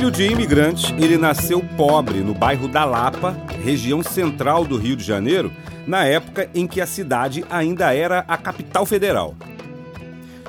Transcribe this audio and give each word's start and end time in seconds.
Filho 0.00 0.10
de 0.10 0.32
imigrantes, 0.32 0.94
ele 0.98 1.18
nasceu 1.18 1.60
pobre 1.76 2.20
no 2.20 2.32
bairro 2.32 2.66
da 2.66 2.86
Lapa, 2.86 3.36
região 3.62 4.02
central 4.02 4.64
do 4.64 4.78
Rio 4.78 4.96
de 4.96 5.04
Janeiro, 5.04 5.52
na 5.86 6.06
época 6.06 6.48
em 6.54 6.66
que 6.66 6.80
a 6.80 6.86
cidade 6.86 7.44
ainda 7.50 7.94
era 7.94 8.24
a 8.26 8.38
capital 8.38 8.86
federal. 8.86 9.34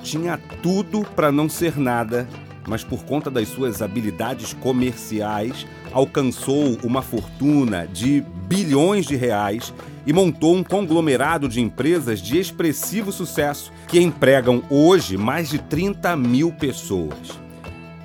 Tinha 0.01 0.39
tudo 0.63 1.01
para 1.01 1.33
não 1.33 1.49
ser 1.49 1.77
nada, 1.77 2.29
mas 2.65 2.81
por 2.85 3.03
conta 3.03 3.29
das 3.29 3.49
suas 3.49 3.81
habilidades 3.81 4.53
comerciais, 4.53 5.67
alcançou 5.91 6.77
uma 6.81 7.01
fortuna 7.01 7.85
de 7.85 8.23
bilhões 8.47 9.05
de 9.05 9.17
reais 9.17 9.73
e 10.07 10.13
montou 10.13 10.55
um 10.55 10.63
conglomerado 10.63 11.49
de 11.49 11.59
empresas 11.59 12.21
de 12.21 12.39
expressivo 12.39 13.11
sucesso 13.11 13.69
que 13.89 13.99
empregam 13.99 14.63
hoje 14.69 15.17
mais 15.17 15.49
de 15.49 15.59
30 15.59 16.15
mil 16.15 16.53
pessoas. 16.53 17.41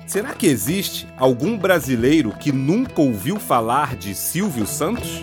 Será 0.07 0.33
que 0.33 0.47
existe 0.47 1.05
algum 1.17 1.57
brasileiro 1.57 2.31
que 2.31 2.49
nunca 2.49 3.01
ouviu 3.01 3.37
falar 3.37 3.97
de 3.97 4.15
Silvio 4.15 4.65
Santos? 4.65 5.21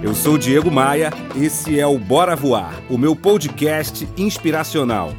Eu 0.00 0.14
sou 0.14 0.38
Diego 0.38 0.70
Maia, 0.70 1.10
esse 1.34 1.76
é 1.76 1.84
o 1.84 1.98
Bora 1.98 2.36
Voar, 2.36 2.80
o 2.88 2.96
meu 2.96 3.16
podcast 3.16 4.08
inspiracional. 4.16 5.12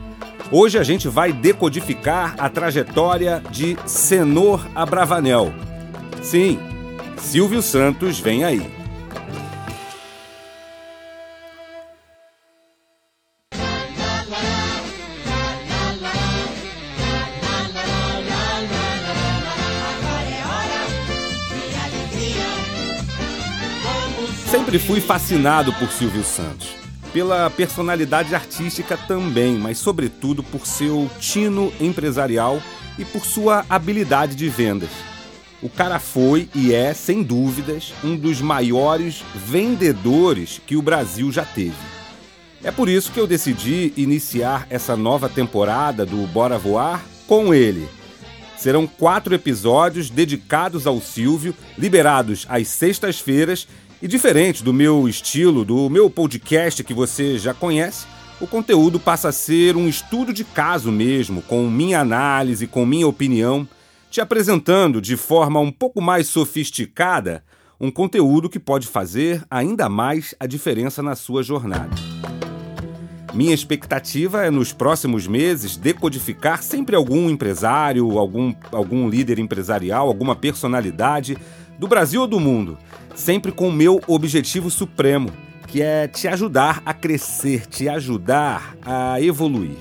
Hoje 0.49 0.79
a 0.79 0.84
gente 0.84 1.09
vai 1.09 1.34
decodificar 1.34 2.34
a 2.37 2.48
trajetória 2.48 3.43
de 3.51 3.77
Senor 3.85 4.65
Abravanel. 4.73 5.53
Sim, 6.21 6.57
Silvio 7.17 7.62
Santos 7.62 8.21
vem 8.21 8.45
aí. 8.45 8.77
Sempre 24.68 24.79
fui 24.79 24.99
fascinado 24.99 25.71
por 25.71 25.90
Silvio 25.90 26.26
Santos. 26.26 26.76
Pela 27.13 27.49
personalidade 27.49 28.35
artística 28.35 28.98
também, 28.98 29.57
mas 29.57 29.77
sobretudo 29.77 30.43
por 30.43 30.68
seu 30.68 31.10
tino 31.21 31.71
empresarial 31.79 32.62
e 32.99 33.05
por 33.05 33.26
sua 33.26 33.65
habilidade 33.70 34.35
de 34.35 34.49
vendas. 34.49 34.90
O 35.62 35.70
cara 35.70 35.99
foi 35.99 36.49
e 36.54 36.73
é, 36.73 36.93
sem 36.93 37.23
dúvidas, 37.23 37.93
um 38.04 38.18
dos 38.18 38.41
maiores 38.41 39.23
vendedores 39.34 40.60
que 40.68 40.76
o 40.76 40.82
Brasil 40.82 41.32
já 41.32 41.45
teve. 41.45 41.71
É 42.62 42.70
por 42.70 42.90
isso 42.90 43.13
que 43.13 43.21
eu 43.21 43.26
decidi 43.26 43.93
iniciar 43.95 44.68
essa 44.70 44.98
nova 44.98 45.29
temporada 45.29 46.05
do 46.05 46.27
Bora 46.27 46.57
Voar 46.57 47.01
com 47.26 47.54
ele. 47.54 47.88
Serão 48.57 48.85
quatro 48.85 49.34
episódios 49.34 50.10
dedicados 50.10 50.85
ao 50.85 50.99
Silvio, 50.99 51.55
liberados 51.77 52.45
às 52.49 52.68
sextas-feiras 52.68 53.65
e 54.01 54.07
diferente 54.07 54.63
do 54.63 54.71
meu 54.71 55.09
estilo, 55.09 55.65
do 55.65 55.90
meu 55.90 56.09
podcast 56.09 56.84
que 56.84 56.93
você 56.93 57.37
já 57.37 57.53
conhece, 57.53 58.05
o 58.39 58.45
conteúdo 58.45 58.99
passa 58.99 59.29
a 59.29 59.31
ser 59.31 59.76
um 59.76 59.87
estudo 59.87 60.31
de 60.31 60.43
caso 60.43 60.91
mesmo, 60.91 61.41
com 61.41 61.67
minha 61.67 61.99
análise, 61.99 62.67
com 62.67 62.85
minha 62.85 63.07
opinião, 63.07 63.67
te 64.12 64.22
apresentando 64.22 65.01
de 65.01 65.17
forma 65.17 65.59
um 65.59 65.72
pouco 65.72 66.00
mais 66.00 66.28
sofisticada 66.28 67.44
um 67.79 67.89
conteúdo 67.89 68.50
que 68.50 68.59
pode 68.59 68.88
fazer 68.88 69.44
ainda 69.50 69.89
mais 69.89 70.35
a 70.39 70.45
diferença 70.45 71.01
na 71.01 71.16
sua 71.16 71.41
jornada. 71.41 71.95
Minha 73.34 73.53
expectativa 73.53 74.45
é 74.45 74.50
nos 74.50 74.72
próximos 74.73 75.27
meses 75.27 75.75
decodificar 75.75 76.61
sempre 76.61 76.95
algum 76.95 77.29
empresário, 77.29 78.17
algum, 78.17 78.53
algum 78.72 79.09
líder 79.09 79.38
empresarial, 79.39 80.07
alguma 80.07 80.35
personalidade 80.35 81.38
do 81.77 81.88
Brasil 81.88 82.22
ou 82.22 82.27
do 82.27 82.39
mundo 82.39 82.77
sempre 83.17 83.51
com 83.51 83.67
o 83.67 83.73
meu 83.73 84.00
objetivo 84.07 84.69
supremo, 84.69 85.31
que 85.66 85.81
é 85.81 86.07
te 86.07 86.28
ajudar 86.28 86.83
a 86.85 86.94
crescer, 86.94 87.66
te 87.66 87.89
ajudar 87.89 88.78
a 88.85 89.19
evoluir. 89.19 89.75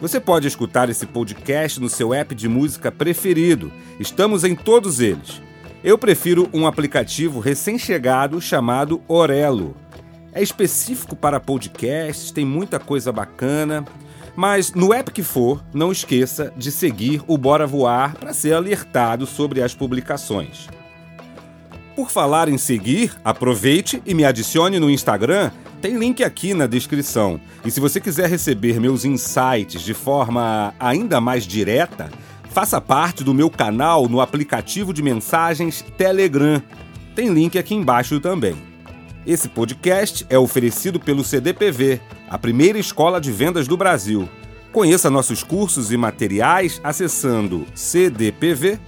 Você 0.00 0.18
pode 0.18 0.48
escutar 0.48 0.90
esse 0.90 1.06
podcast 1.06 1.80
no 1.80 1.88
seu 1.88 2.12
app 2.12 2.34
de 2.34 2.48
música 2.48 2.90
preferido. 2.90 3.72
Estamos 4.00 4.42
em 4.42 4.56
todos 4.56 4.98
eles. 4.98 5.40
Eu 5.84 5.96
prefiro 5.96 6.50
um 6.52 6.66
aplicativo 6.66 7.38
recém-chegado 7.38 8.40
chamado 8.40 9.00
Orelo. 9.06 9.76
É 10.32 10.42
específico 10.42 11.14
para 11.14 11.38
podcasts, 11.38 12.32
tem 12.32 12.44
muita 12.44 12.80
coisa 12.80 13.12
bacana. 13.12 13.84
Mas 14.34 14.74
no 14.74 14.92
app 14.92 15.12
que 15.12 15.22
for, 15.22 15.62
não 15.72 15.92
esqueça 15.92 16.52
de 16.56 16.72
seguir 16.72 17.22
o 17.28 17.38
Bora 17.38 17.66
Voar 17.66 18.16
para 18.16 18.32
ser 18.32 18.54
alertado 18.54 19.24
sobre 19.24 19.62
as 19.62 19.72
publicações. 19.72 20.68
Por 21.94 22.10
falar 22.10 22.48
em 22.48 22.56
seguir, 22.56 23.12
aproveite 23.24 24.02
e 24.06 24.14
me 24.14 24.24
adicione 24.24 24.78
no 24.78 24.90
Instagram. 24.90 25.50
Tem 25.82 25.96
link 25.96 26.22
aqui 26.22 26.54
na 26.54 26.66
descrição. 26.66 27.40
E 27.64 27.70
se 27.70 27.80
você 27.80 28.00
quiser 28.00 28.28
receber 28.28 28.80
meus 28.80 29.04
insights 29.04 29.82
de 29.82 29.94
forma 29.94 30.74
ainda 30.78 31.20
mais 31.20 31.46
direta, 31.46 32.10
faça 32.50 32.80
parte 32.80 33.24
do 33.24 33.34
meu 33.34 33.50
canal 33.50 34.08
no 34.08 34.20
aplicativo 34.20 34.92
de 34.92 35.02
mensagens 35.02 35.84
Telegram. 35.96 36.62
Tem 37.14 37.32
link 37.32 37.58
aqui 37.58 37.74
embaixo 37.74 38.20
também. 38.20 38.56
Esse 39.26 39.48
podcast 39.48 40.24
é 40.30 40.38
oferecido 40.38 40.98
pelo 40.98 41.22
CDPV, 41.22 42.00
a 42.28 42.38
primeira 42.38 42.78
escola 42.78 43.20
de 43.20 43.30
vendas 43.30 43.68
do 43.68 43.76
Brasil. 43.76 44.28
Conheça 44.72 45.10
nossos 45.10 45.42
cursos 45.42 45.92
e 45.92 45.96
materiais 45.96 46.80
acessando 46.82 47.66
cdpv.com.br. 47.74 48.80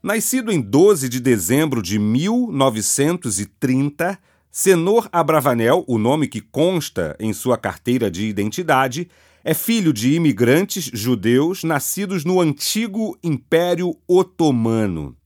Nascido 0.00 0.52
em 0.52 0.60
12 0.60 1.08
de 1.08 1.18
dezembro 1.18 1.82
de 1.82 1.98
1930, 1.98 4.16
Senor 4.48 5.08
Abravanel, 5.10 5.84
o 5.88 5.98
nome 5.98 6.28
que 6.28 6.40
consta 6.40 7.16
em 7.18 7.32
sua 7.32 7.58
carteira 7.58 8.08
de 8.08 8.28
identidade, 8.28 9.10
é 9.42 9.52
filho 9.52 9.92
de 9.92 10.14
imigrantes 10.14 10.84
judeus 10.84 11.64
nascidos 11.64 12.24
no 12.24 12.40
antigo 12.40 13.18
Império 13.24 13.96
Otomano. 14.06 15.16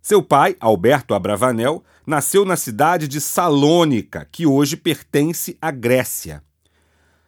Seu 0.00 0.22
pai, 0.22 0.56
Alberto 0.60 1.12
Abravanel, 1.12 1.84
nasceu 2.06 2.46
na 2.46 2.56
cidade 2.56 3.06
de 3.06 3.20
Salônica, 3.20 4.26
que 4.32 4.46
hoje 4.46 4.78
pertence 4.78 5.58
à 5.60 5.70
Grécia. 5.70 6.42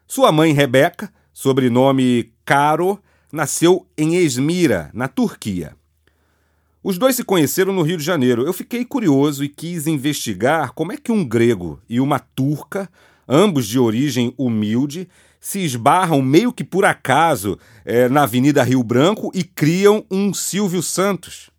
Sua 0.07 0.33
mãe, 0.33 0.55
Rebeca, 0.55 1.13
sobrenome 1.35 2.33
Caro, 2.47 2.99
nasceu 3.31 3.87
em 3.95 4.17
Esmira, 4.17 4.91
na 4.95 5.07
Turquia. 5.07 5.77
Os 6.85 6.99
dois 6.99 7.15
se 7.15 7.23
conheceram 7.23 7.73
no 7.73 7.83
Rio 7.83 7.97
de 7.97 8.03
Janeiro. 8.03 8.45
Eu 8.45 8.53
fiquei 8.53 8.85
curioso 8.85 9.45
e 9.45 9.49
quis 9.49 9.87
investigar 9.87 10.73
como 10.73 10.91
é 10.91 10.97
que 10.97 11.13
um 11.13 11.25
grego 11.25 11.81
e 11.89 12.01
uma 12.01 12.19
turca, 12.19 12.91
ambos 13.29 13.69
de 13.69 13.79
origem 13.79 14.35
humilde, 14.37 15.09
se 15.41 15.61
esbarram 15.61 16.21
meio 16.21 16.53
que 16.53 16.65
por 16.65 16.85
acaso 16.85 17.57
é, 17.85 18.09
na 18.09 18.25
Avenida 18.25 18.65
Rio 18.65 18.83
Branco 18.83 19.31
e 19.33 19.45
criam 19.45 20.05
um 20.11 20.35
Silvio 20.35 20.83
Santos. 20.83 21.51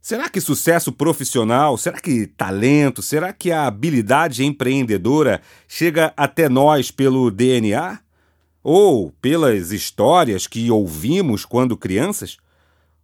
Será 0.00 0.28
que 0.28 0.40
sucesso 0.40 0.92
profissional, 0.92 1.76
será 1.76 1.98
que 1.98 2.28
talento, 2.28 3.02
será 3.02 3.32
que 3.32 3.50
a 3.50 3.66
habilidade 3.66 4.44
empreendedora 4.44 5.42
chega 5.66 6.12
até 6.16 6.48
nós 6.48 6.90
pelo 6.92 7.32
DNA? 7.32 7.98
Ou 8.62 9.10
pelas 9.20 9.72
histórias 9.72 10.46
que 10.46 10.70
ouvimos 10.70 11.44
quando 11.44 11.76
crianças? 11.76 12.38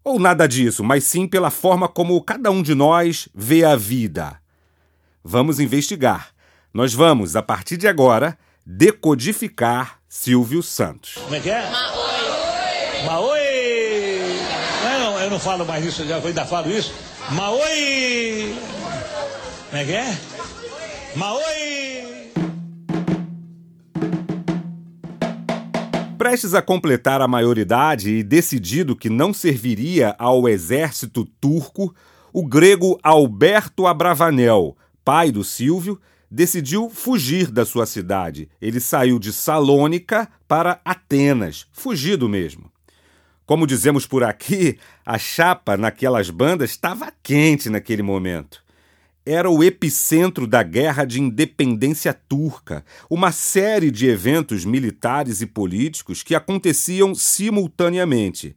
Ou 0.07 0.21
nada 0.21 0.47
disso, 0.47 0.85
mas 0.85 1.03
sim 1.03 1.27
pela 1.27 1.51
forma 1.51 1.89
como 1.89 2.23
cada 2.23 2.49
um 2.49 2.63
de 2.63 2.77
nós 2.77 3.29
vê 3.35 3.65
a 3.65 3.75
vida. 3.75 4.41
Vamos 5.25 5.59
investigar. 5.59 6.29
Nós 6.73 6.95
vamos, 6.95 7.35
a 7.35 7.43
partir 7.43 7.77
de 7.77 7.89
agora, 7.89 8.39
decodificar 8.65 9.99
Silvio 10.09 10.63
Santos. 10.63 11.15
Como 11.15 11.35
é 11.35 11.41
que 11.41 11.51
é? 11.51 11.61
Maoi! 11.69 13.05
Maoi! 13.05 13.41
Não, 14.85 15.19
eu 15.19 15.29
não 15.29 15.41
falo 15.41 15.67
mais 15.67 15.85
isso, 15.85 16.03
eu 16.03 16.25
ainda 16.25 16.45
falo 16.45 16.71
isso. 16.71 16.95
Maoi! 17.31 18.57
Como 19.71 19.83
é 19.83 19.85
que 19.85 19.93
é? 19.93 20.19
Maoi! 21.17 22.26
Prestes 26.19 26.55
a 26.55 26.63
completar 26.63 27.21
a 27.21 27.29
maioridade 27.29 28.11
e 28.11 28.23
decidido 28.23 28.97
que 28.97 29.11
não 29.11 29.35
serviria 29.35 30.17
ao 30.19 30.49
exército 30.49 31.27
turco, 31.39 31.95
o 32.33 32.47
grego 32.47 32.99
Alberto 33.03 33.87
Abravanel, 33.87 34.75
pai 35.05 35.31
do 35.31 35.45
Silvio, 35.45 36.01
decidiu 36.31 36.89
fugir 36.89 37.51
da 37.51 37.67
sua 37.67 37.85
cidade. 37.85 38.49
Ele 38.63 38.81
saiu 38.81 39.19
de 39.19 39.31
Salônica 39.31 40.27
para 40.49 40.81
Atenas, 40.85 41.67
fugido 41.71 42.29
mesmo. 42.31 42.73
Como 43.45 43.67
dizemos 43.67 44.07
por 44.07 44.25
aqui, 44.25 44.79
a 45.05 45.19
chapa 45.19 45.77
naquelas 45.77 46.31
bandas 46.31 46.71
estava 46.71 47.13
quente 47.23 47.69
naquele 47.69 48.03
momento. 48.03 48.66
Era 49.27 49.51
o 49.51 49.65
epicentro 49.65 50.47
da 50.47 50.63
Guerra 50.63 51.05
de 51.05 51.21
Independência 51.21 52.15
Turca, 52.15 52.85
uma 53.11 53.33
série 53.33 53.91
de 53.91 54.07
eventos 54.07 54.65
militares 54.65 55.41
e 55.41 55.47
políticos 55.47 56.23
que 56.23 56.33
aconteciam 56.33 57.13
simultaneamente. 57.13 58.57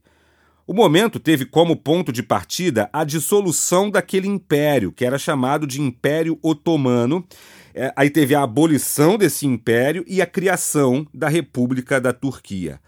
O 0.68 0.74
momento 0.74 1.20
teve 1.20 1.46
como 1.46 1.76
ponto 1.76 2.12
de 2.12 2.22
partida 2.22 2.88
a 2.94 3.04
dissolução 3.04 3.90
daquele 3.90 4.28
império, 4.28 4.92
que 4.92 5.04
era 5.04 5.18
chamado 5.18 5.66
de 5.66 5.82
Império 5.82 6.38
Otomano. 6.44 7.26
É, 7.74 7.92
aí 7.96 8.12
teve 8.12 8.36
a 8.36 8.44
abolição 8.44 9.18
desse 9.18 9.48
império 9.48 10.06
e 10.08 10.22
a 10.22 10.28
criação 10.28 11.08
da 11.12 11.28
República 11.28 12.00
da 12.00 12.14
Turquia. 12.14 12.80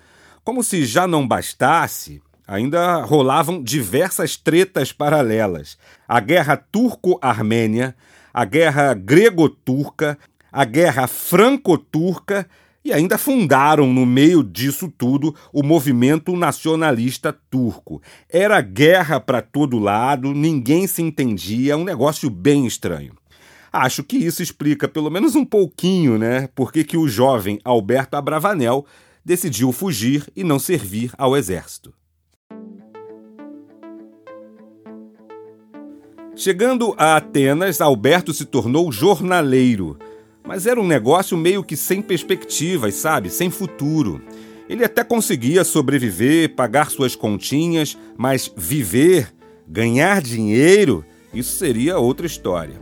Como 0.44 0.63
se 0.63 0.86
já 0.86 1.07
não 1.07 1.27
bastasse, 1.27 2.22
ainda 2.51 3.01
rolavam 3.03 3.63
diversas 3.63 4.36
tretas 4.36 4.92
paralelas. 4.92 5.77
A 6.06 6.19
guerra 6.19 6.57
turco-armênia, 6.57 7.95
a 8.33 8.44
guerra 8.44 8.94
grego-turca, 8.94 10.18
a 10.51 10.65
guerra 10.65 11.07
franco-turca 11.07 12.45
e 12.83 12.92
ainda 12.92 13.18
fundaram 13.18 13.88
no 13.88 14.06
meio 14.06 14.44
disso 14.44 14.94
tudo 14.98 15.33
o 15.53 15.63
movimento 15.63 16.36
nacionalista 16.36 17.31
turco. 17.31 18.01
Era 18.30 18.59
guerra 18.59 19.18
para 19.21 19.42
todo 19.42 19.80
lado, 19.80 20.33
ninguém 20.33 20.88
se 20.88 21.01
entendia, 21.01 21.77
um 21.77 21.86
negócio 21.86 22.30
bem 22.30 22.68
estranho. 22.68 23.13
Acho 23.71 24.03
que 24.03 24.18
isso 24.18 24.44
explica 24.44 24.89
pelo 24.89 25.09
menos 25.09 25.38
um 25.38 25.45
pouquinho, 25.45 26.18
né, 26.18 26.50
por 26.53 26.74
que 26.74 26.98
o 26.98 27.07
jovem 27.07 27.62
Alberto 27.63 28.18
Abravanel 28.18 28.86
decidiu 29.24 29.71
fugir 29.71 30.27
e 30.36 30.44
não 30.44 30.59
servir 30.59 31.13
ao 31.18 31.38
exército. 31.38 31.94
Chegando 36.44 36.96
a 36.98 37.18
Atenas, 37.18 37.82
Alberto 37.82 38.34
se 38.34 38.46
tornou 38.46 38.92
jornaleiro. 38.92 40.00
Mas 40.44 40.66
era 40.66 40.82
um 40.82 40.88
negócio 40.88 41.38
meio 41.38 41.64
que 41.64 41.78
sem 41.78 42.02
perspectivas, 42.02 42.96
sabe? 42.96 43.30
Sem 43.30 43.52
futuro. 43.52 44.20
Ele 44.68 44.84
até 44.84 45.04
conseguia 45.04 45.64
sobreviver, 45.64 46.56
pagar 46.56 46.90
suas 46.90 47.16
continhas, 47.16 47.96
mas 48.18 48.52
viver, 48.58 49.32
ganhar 49.68 50.20
dinheiro, 50.20 51.06
isso 51.32 51.56
seria 51.58 52.00
outra 52.00 52.26
história. 52.26 52.82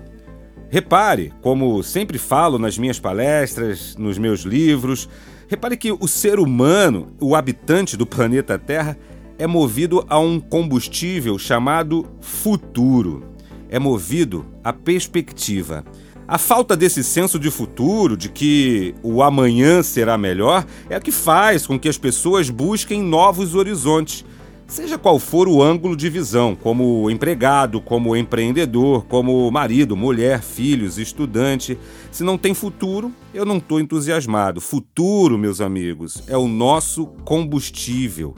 Repare, 0.69 1.33
como 1.41 1.83
sempre 1.83 2.17
falo 2.17 2.57
nas 2.57 2.77
minhas 2.77 2.97
palestras, 2.97 3.93
nos 3.97 4.17
meus 4.17 4.43
livros, 4.43 5.09
repare 5.49 5.75
que 5.75 5.91
o 5.91 6.07
ser 6.07 6.39
humano, 6.39 7.13
o 7.19 7.35
habitante 7.35 7.97
do 7.97 8.05
planeta 8.05 8.57
Terra, 8.57 8.97
é 9.37 9.45
movido 9.45 10.05
a 10.07 10.17
um 10.17 10.39
combustível 10.39 11.37
chamado 11.37 12.07
futuro 12.21 13.28
é 13.69 13.79
movido 13.79 14.45
à 14.63 14.73
perspectiva. 14.73 15.85
A 16.27 16.37
falta 16.37 16.77
desse 16.77 17.03
senso 17.03 17.39
de 17.39 17.49
futuro, 17.49 18.15
de 18.15 18.29
que 18.29 18.93
o 19.01 19.23
amanhã 19.23 19.81
será 19.81 20.17
melhor, 20.17 20.65
é 20.89 20.95
a 20.95 20.99
que 20.99 21.11
faz 21.11 21.65
com 21.65 21.79
que 21.79 21.89
as 21.89 21.97
pessoas 21.97 22.51
busquem 22.51 23.01
novos 23.01 23.55
horizontes, 23.55 24.23
seja 24.67 24.99
qual 24.99 25.17
for 25.17 25.47
o 25.47 25.63
ângulo 25.63 25.95
de 25.95 26.07
visão, 26.07 26.55
como 26.55 27.09
empregado, 27.09 27.81
como 27.81 28.15
empreendedor, 28.15 29.05
como 29.05 29.49
marido, 29.49 29.97
mulher, 29.97 30.43
filhos, 30.43 30.99
estudante. 30.99 31.77
Se 32.11 32.23
não 32.23 32.37
tem 32.37 32.53
futuro, 32.53 33.11
eu 33.33 33.43
não 33.43 33.57
estou 33.57 33.79
entusiasmado. 33.79 34.61
Futuro, 34.61 35.35
meus 35.35 35.59
amigos, 35.59 36.21
é 36.27 36.37
o 36.37 36.47
nosso 36.47 37.07
combustível. 37.25 38.35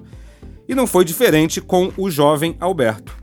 E 0.66 0.74
não 0.74 0.88
foi 0.88 1.04
diferente 1.04 1.60
com 1.60 1.92
o 1.98 2.10
jovem 2.10 2.56
Alberto. 2.58 3.14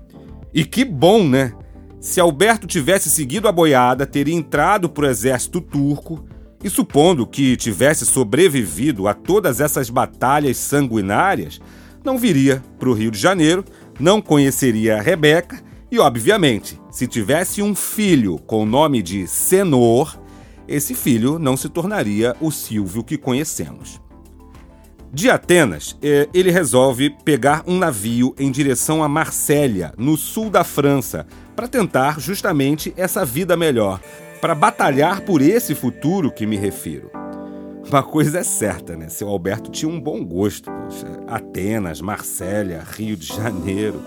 E 0.53 0.63
que 0.63 0.85
bom, 0.85 1.27
né? 1.27 1.55
Se 2.01 2.21
Alberto 2.21 2.67
tivesse 2.67 3.11
seguido 3.11 3.49
a 3.49 3.53
boiada, 3.53 4.07
teria 4.07 4.35
entrado 4.35 4.89
para 4.89 5.07
o 5.07 5.11
exército 5.11 5.61
turco 5.61 6.25
e, 6.63 6.71
supondo 6.71 7.27
que 7.27 7.57
tivesse 7.57 8.07
sobrevivido 8.07 9.09
a 9.09 9.15
todas 9.15 9.61
essas 9.61 9.91
batalhas 9.91 10.57
sanguinárias, 10.59 11.61
não 12.05 12.17
viria 12.17 12.63
para 12.79 12.89
o 12.89 12.93
Rio 12.93 13.11
de 13.11 13.19
Janeiro, 13.19 13.65
não 13.99 14.21
conheceria 14.21 14.97
a 14.97 15.03
Rebeca 15.03 15.61
e, 15.91 15.99
obviamente, 15.99 16.81
se 16.91 17.09
tivesse 17.09 17.63
um 17.63 17.75
filho 17.75 18.39
com 18.47 18.63
o 18.63 18.67
nome 18.67 19.03
de 19.03 19.27
Senor, 19.27 20.21
esse 20.69 20.95
filho 20.95 21.37
não 21.37 21.57
se 21.57 21.69
tornaria 21.69 22.37
o 22.41 22.53
Silvio 22.53 23.03
que 23.03 23.19
conhecemos. 23.19 24.01
De 25.13 25.31
Atenas, 25.31 25.97
é, 26.03 26.29
ele 26.35 26.51
resolve 26.51 27.11
pegar 27.25 27.65
um 27.67 27.79
navio 27.79 28.35
em 28.39 28.51
direção 28.51 29.03
a 29.03 29.09
Marsella, 29.09 29.93
no 29.97 30.17
sul 30.17 30.51
da 30.51 30.63
França, 30.63 31.27
para 31.57 31.67
tentar 31.67 32.21
justamente 32.21 32.93
essa 32.97 33.25
vida 33.25 33.57
melhor, 33.57 34.01
para 34.41 34.55
batalhar 34.55 35.23
por 35.23 35.41
esse 35.41 35.75
futuro 35.75 36.31
que 36.31 36.47
me 36.47 36.57
refiro. 36.57 37.11
Uma 37.89 38.03
coisa 38.03 38.41
é 38.41 38.45
certa, 38.45 38.97
né? 38.97 39.09
Seu 39.09 39.29
Alberto 39.29 39.71
tinha 39.71 39.91
um 39.91 39.99
bom 39.99 40.23
gosto. 40.23 40.71
Poxa. 40.71 41.07
Atenas, 41.27 42.03
Marsella, 42.03 42.85
Rio 42.93 43.17
de 43.17 43.27
Janeiro. 43.27 44.03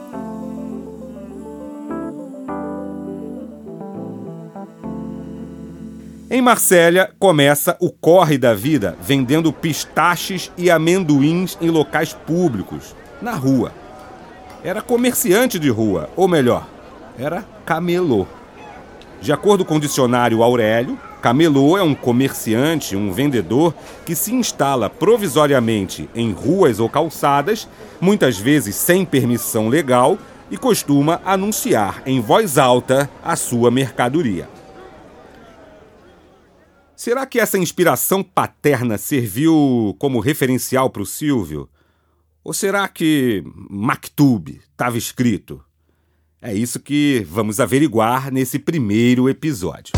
Em 6.34 6.42
Marsella 6.42 7.10
começa 7.20 7.76
o 7.78 7.92
corre 7.92 8.38
da 8.38 8.54
vida 8.54 8.96
vendendo 9.02 9.52
pistaches 9.52 10.50
e 10.58 10.72
amendoins 10.72 11.58
em 11.60 11.70
locais 11.70 12.14
públicos, 12.14 12.96
na 13.22 13.34
rua. 13.34 13.74
Era 14.64 14.82
comerciante 14.82 15.60
de 15.60 15.68
rua, 15.68 16.10
ou 16.16 16.30
melhor, 16.30 16.66
era 17.20 17.44
camelô. 17.66 18.26
De 19.20 19.34
acordo 19.34 19.66
com 19.66 19.76
o 19.76 19.80
dicionário 19.80 20.42
Aurélio, 20.42 20.98
camelô 21.22 21.78
é 21.78 21.84
um 21.84 21.94
comerciante, 21.94 22.96
um 22.96 23.12
vendedor 23.12 23.74
que 24.06 24.16
se 24.16 24.34
instala 24.34 24.90
provisoriamente 24.90 26.10
em 26.16 26.32
ruas 26.32 26.80
ou 26.80 26.88
calçadas, 26.88 27.68
muitas 28.00 28.40
vezes 28.40 28.78
sem 28.78 29.04
permissão 29.04 29.68
legal, 29.68 30.18
e 30.50 30.56
costuma 30.56 31.20
anunciar 31.26 32.02
em 32.06 32.22
voz 32.22 32.58
alta 32.58 33.10
a 33.22 33.36
sua 33.36 33.70
mercadoria. 33.70 34.48
Será 37.04 37.26
que 37.26 37.40
essa 37.40 37.58
inspiração 37.58 38.22
paterna 38.22 38.96
serviu 38.96 39.96
como 39.98 40.20
referencial 40.20 40.88
para 40.88 41.02
o 41.02 41.06
Silvio? 41.06 41.68
Ou 42.44 42.54
será 42.54 42.88
que 42.88 43.44
Maktub 43.72 44.50
estava 44.50 45.00
escrito? 45.00 45.66
É 46.40 46.54
isso 46.54 46.80
que 46.80 47.26
vamos 47.28 47.60
averiguar 47.60 48.32
nesse 48.32 48.60
primeiro 48.60 49.28
episódio. 49.28 49.94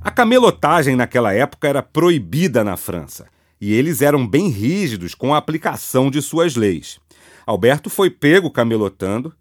A 0.00 0.12
camelotagem 0.12 0.94
naquela 0.94 1.32
época 1.32 1.66
era 1.66 1.82
proibida 1.82 2.62
na 2.62 2.76
França 2.76 3.26
e 3.60 3.74
eles 3.74 4.00
eram 4.00 4.24
bem 4.24 4.48
rígidos 4.48 5.12
com 5.12 5.34
a 5.34 5.38
aplicação 5.38 6.08
de 6.08 6.22
suas 6.22 6.54
leis. 6.54 7.00
Alberto 7.44 7.90
foi 7.90 8.10
pego 8.10 8.48
camelotando 8.48 9.34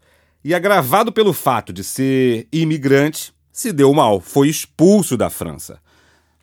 e, 0.43 0.53
agravado 0.53 1.11
pelo 1.11 1.33
fato 1.33 1.71
de 1.71 1.83
ser 1.83 2.47
imigrante, 2.51 3.33
se 3.51 3.71
deu 3.71 3.93
mal, 3.93 4.19
foi 4.19 4.49
expulso 4.49 5.15
da 5.15 5.29
França. 5.29 5.79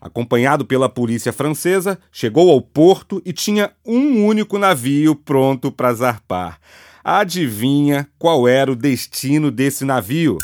Acompanhado 0.00 0.64
pela 0.64 0.88
polícia 0.88 1.33
francesa, 1.33 1.99
chegou 2.11 2.50
ao 2.50 2.62
porto 2.62 3.21
e 3.25 3.33
tinha 3.33 3.73
um 3.85 4.25
único 4.25 4.57
navio 4.57 5.14
pronto 5.14 5.71
para 5.71 5.92
zarpar. 5.92 6.59
Adivinha 7.04 8.09
qual 8.19 8.49
era 8.49 8.73
o 8.73 8.76
destino 8.76 9.50
desse 9.50 9.85
navio? 9.85 10.38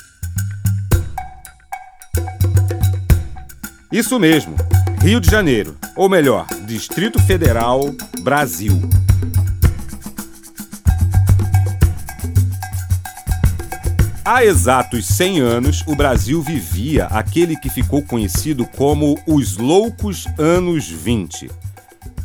Isso 3.91 4.19
mesmo, 4.19 4.57
Rio 5.01 5.21
de 5.21 5.31
Janeiro, 5.31 5.77
ou 5.97 6.09
melhor, 6.09 6.47
Distrito 6.67 7.19
Federal, 7.23 7.95
Brasil. 8.21 8.79
Há 14.29 14.45
exatos 14.45 15.07
100 15.07 15.39
anos, 15.39 15.85
o 15.87 15.95
Brasil 15.95 16.43
vivia 16.43 17.05
aquele 17.05 17.55
que 17.55 17.71
ficou 17.71 18.03
conhecido 18.03 18.67
como 18.67 19.17
os 19.25 19.57
loucos 19.57 20.27
anos 20.37 20.89
20. 20.89 21.49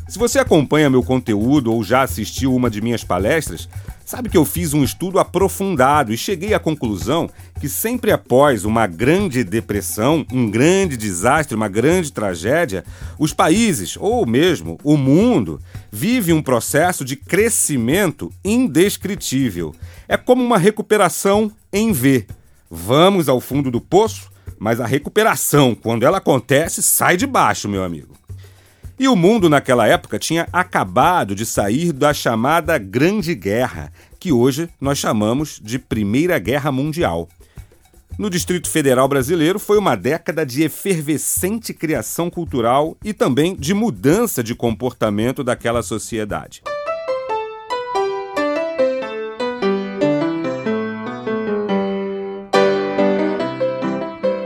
Se 0.10 0.17
você 0.17 0.39
acompanha 0.39 0.89
meu 0.89 1.03
conteúdo 1.03 1.72
ou 1.72 1.84
já 1.84 2.01
assistiu 2.01 2.55
uma 2.55 2.72
de 2.72 2.81
minhas 2.81 3.03
palestras, 3.03 3.70
sabe 4.03 4.29
que 4.29 4.36
eu 4.36 4.43
fiz 4.43 4.74
um 4.74 4.84
estudo 4.84 5.20
aprofundado 5.20 6.12
e 6.12 6.17
cheguei 6.17 6.55
à 6.55 6.60
conclusão 6.60 7.29
que 7.60 7.70
sempre 7.70 8.12
após 8.12 8.65
uma 8.65 8.88
grande 8.88 9.43
depressão, 9.43 10.25
um 10.34 10.50
grande 10.50 10.98
desastre, 10.98 11.55
uma 11.55 11.67
grande 11.67 12.12
tragédia, 12.12 12.84
os 13.20 13.31
países, 13.31 13.96
ou 13.96 14.25
mesmo 14.25 14.79
o 14.84 14.98
mundo, 14.98 15.62
vive 15.91 16.34
um 16.34 16.41
processo 16.41 17.05
de 17.05 17.15
crescimento 17.15 18.34
indescritível. 18.43 19.75
É 20.08 20.17
como 20.17 20.43
uma 20.43 20.58
recuperação 20.58 21.51
em 21.71 21.91
V. 21.91 22.25
Vamos 22.69 23.27
ao 23.27 23.41
fundo 23.41 23.69
do 23.69 23.81
poço, 23.81 24.31
mas 24.57 24.79
a 24.79 24.85
recuperação, 24.85 25.75
quando 25.75 26.03
ela 26.03 26.19
acontece, 26.19 26.81
sai 26.81 27.17
de 27.17 27.27
baixo, 27.27 27.67
meu 27.67 27.83
amigo. 27.83 28.15
E 28.99 29.07
o 29.07 29.15
mundo 29.15 29.49
naquela 29.49 29.87
época 29.87 30.19
tinha 30.19 30.47
acabado 30.53 31.33
de 31.33 31.45
sair 31.45 31.91
da 31.91 32.13
chamada 32.13 32.77
Grande 32.77 33.33
Guerra, 33.33 33.91
que 34.19 34.31
hoje 34.31 34.69
nós 34.79 34.99
chamamos 34.99 35.59
de 35.63 35.79
Primeira 35.79 36.37
Guerra 36.37 36.71
Mundial. 36.71 37.27
No 38.17 38.29
Distrito 38.29 38.69
Federal 38.69 39.07
brasileiro 39.07 39.57
foi 39.57 39.79
uma 39.79 39.95
década 39.95 40.45
de 40.45 40.61
efervescente 40.61 41.73
criação 41.73 42.29
cultural 42.29 42.95
e 43.03 43.13
também 43.13 43.55
de 43.55 43.73
mudança 43.73 44.43
de 44.43 44.53
comportamento 44.53 45.43
daquela 45.43 45.81
sociedade. 45.81 46.61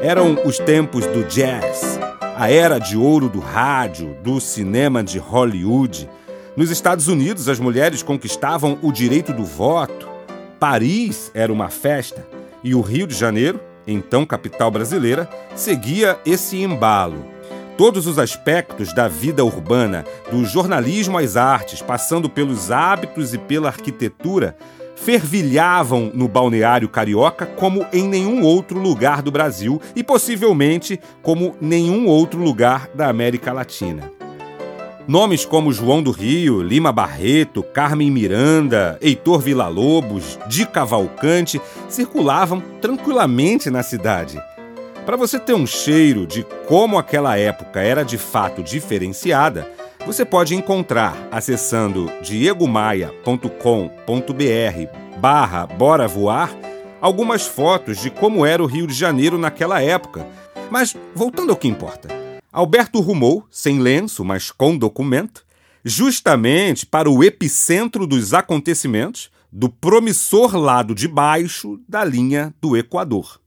Eram 0.05 0.37
os 0.45 0.59
tempos 0.59 1.03
do 1.07 1.23
jazz, 1.23 1.99
a 2.37 2.47
era 2.47 2.77
de 2.77 2.95
ouro 2.95 3.27
do 3.27 3.39
rádio, 3.39 4.15
do 4.21 4.39
cinema 4.39 5.03
de 5.03 5.17
Hollywood. 5.17 6.07
Nos 6.55 6.69
Estados 6.69 7.07
Unidos, 7.07 7.49
as 7.49 7.59
mulheres 7.59 8.03
conquistavam 8.03 8.77
o 8.83 8.91
direito 8.91 9.33
do 9.33 9.43
voto. 9.43 10.07
Paris 10.59 11.31
era 11.33 11.51
uma 11.51 11.69
festa 11.69 12.23
e 12.63 12.75
o 12.75 12.81
Rio 12.81 13.07
de 13.07 13.15
Janeiro, 13.15 13.59
então 13.87 14.27
capital 14.27 14.69
brasileira, 14.69 15.27
seguia 15.55 16.19
esse 16.23 16.61
embalo. 16.61 17.25
Todos 17.75 18.05
os 18.05 18.19
aspectos 18.19 18.93
da 18.93 19.07
vida 19.07 19.43
urbana, 19.43 20.05
do 20.31 20.45
jornalismo 20.45 21.17
às 21.17 21.35
artes, 21.35 21.81
passando 21.81 22.29
pelos 22.29 22.69
hábitos 22.69 23.33
e 23.33 23.39
pela 23.39 23.69
arquitetura, 23.69 24.55
fervilhavam 24.95 26.11
no 26.13 26.27
balneário 26.27 26.89
carioca 26.89 27.45
como 27.45 27.85
em 27.91 28.07
nenhum 28.07 28.43
outro 28.43 28.79
lugar 28.79 29.21
do 29.21 29.31
Brasil 29.31 29.81
e 29.95 30.03
possivelmente 30.03 30.99
como 31.21 31.55
nenhum 31.59 32.07
outro 32.07 32.41
lugar 32.41 32.89
da 32.93 33.07
América 33.07 33.53
Latina. 33.53 34.11
Nomes 35.07 35.45
como 35.45 35.71
João 35.71 36.01
do 36.01 36.09
Rio, 36.09 36.63
Lima 36.63 36.91
Barreto, 36.91 37.61
Carmen 37.61 38.09
Miranda, 38.09 38.97
Heitor 38.99 39.39
Villa-Lobos, 39.39 40.39
Di 40.47 40.65
Cavalcante 40.65 41.61
circulavam 41.87 42.59
tranquilamente 42.81 43.69
na 43.69 43.83
cidade. 43.83 44.41
Para 45.05 45.15
você 45.15 45.37
ter 45.37 45.53
um 45.53 45.67
cheiro 45.67 46.25
de 46.25 46.43
como 46.67 46.97
aquela 46.97 47.37
época 47.37 47.81
era 47.81 48.03
de 48.03 48.17
fato 48.17 48.63
diferenciada, 48.63 49.69
você 50.05 50.23
pode 50.23 50.53
encontrar 50.53 51.27
acessando 51.31 52.11
diegomaia.com.br 52.21 55.19
barra 55.19 55.65
Bora 55.65 56.07
Voar 56.07 56.55
algumas 57.01 57.47
fotos 57.47 57.99
de 57.99 58.11
como 58.11 58.45
era 58.45 58.61
o 58.61 58.67
Rio 58.67 58.85
de 58.85 58.93
Janeiro 58.93 59.37
naquela 59.37 59.81
época. 59.81 60.27
Mas 60.69 60.95
voltando 61.13 61.51
ao 61.51 61.57
que 61.57 61.67
importa. 61.67 62.09
Alberto 62.51 62.99
rumou, 62.99 63.45
sem 63.49 63.79
lenço, 63.79 64.23
mas 64.23 64.51
com 64.51 64.77
documento, 64.77 65.43
justamente 65.83 66.85
para 66.85 67.09
o 67.09 67.23
epicentro 67.23 68.07
dos 68.07 68.33
acontecimentos 68.33 69.29
do 69.51 69.69
promissor 69.69 70.55
lado 70.55 70.93
de 70.93 71.07
baixo 71.07 71.79
da 71.87 72.03
linha 72.03 72.53
do 72.61 72.77
Equador. 72.77 73.39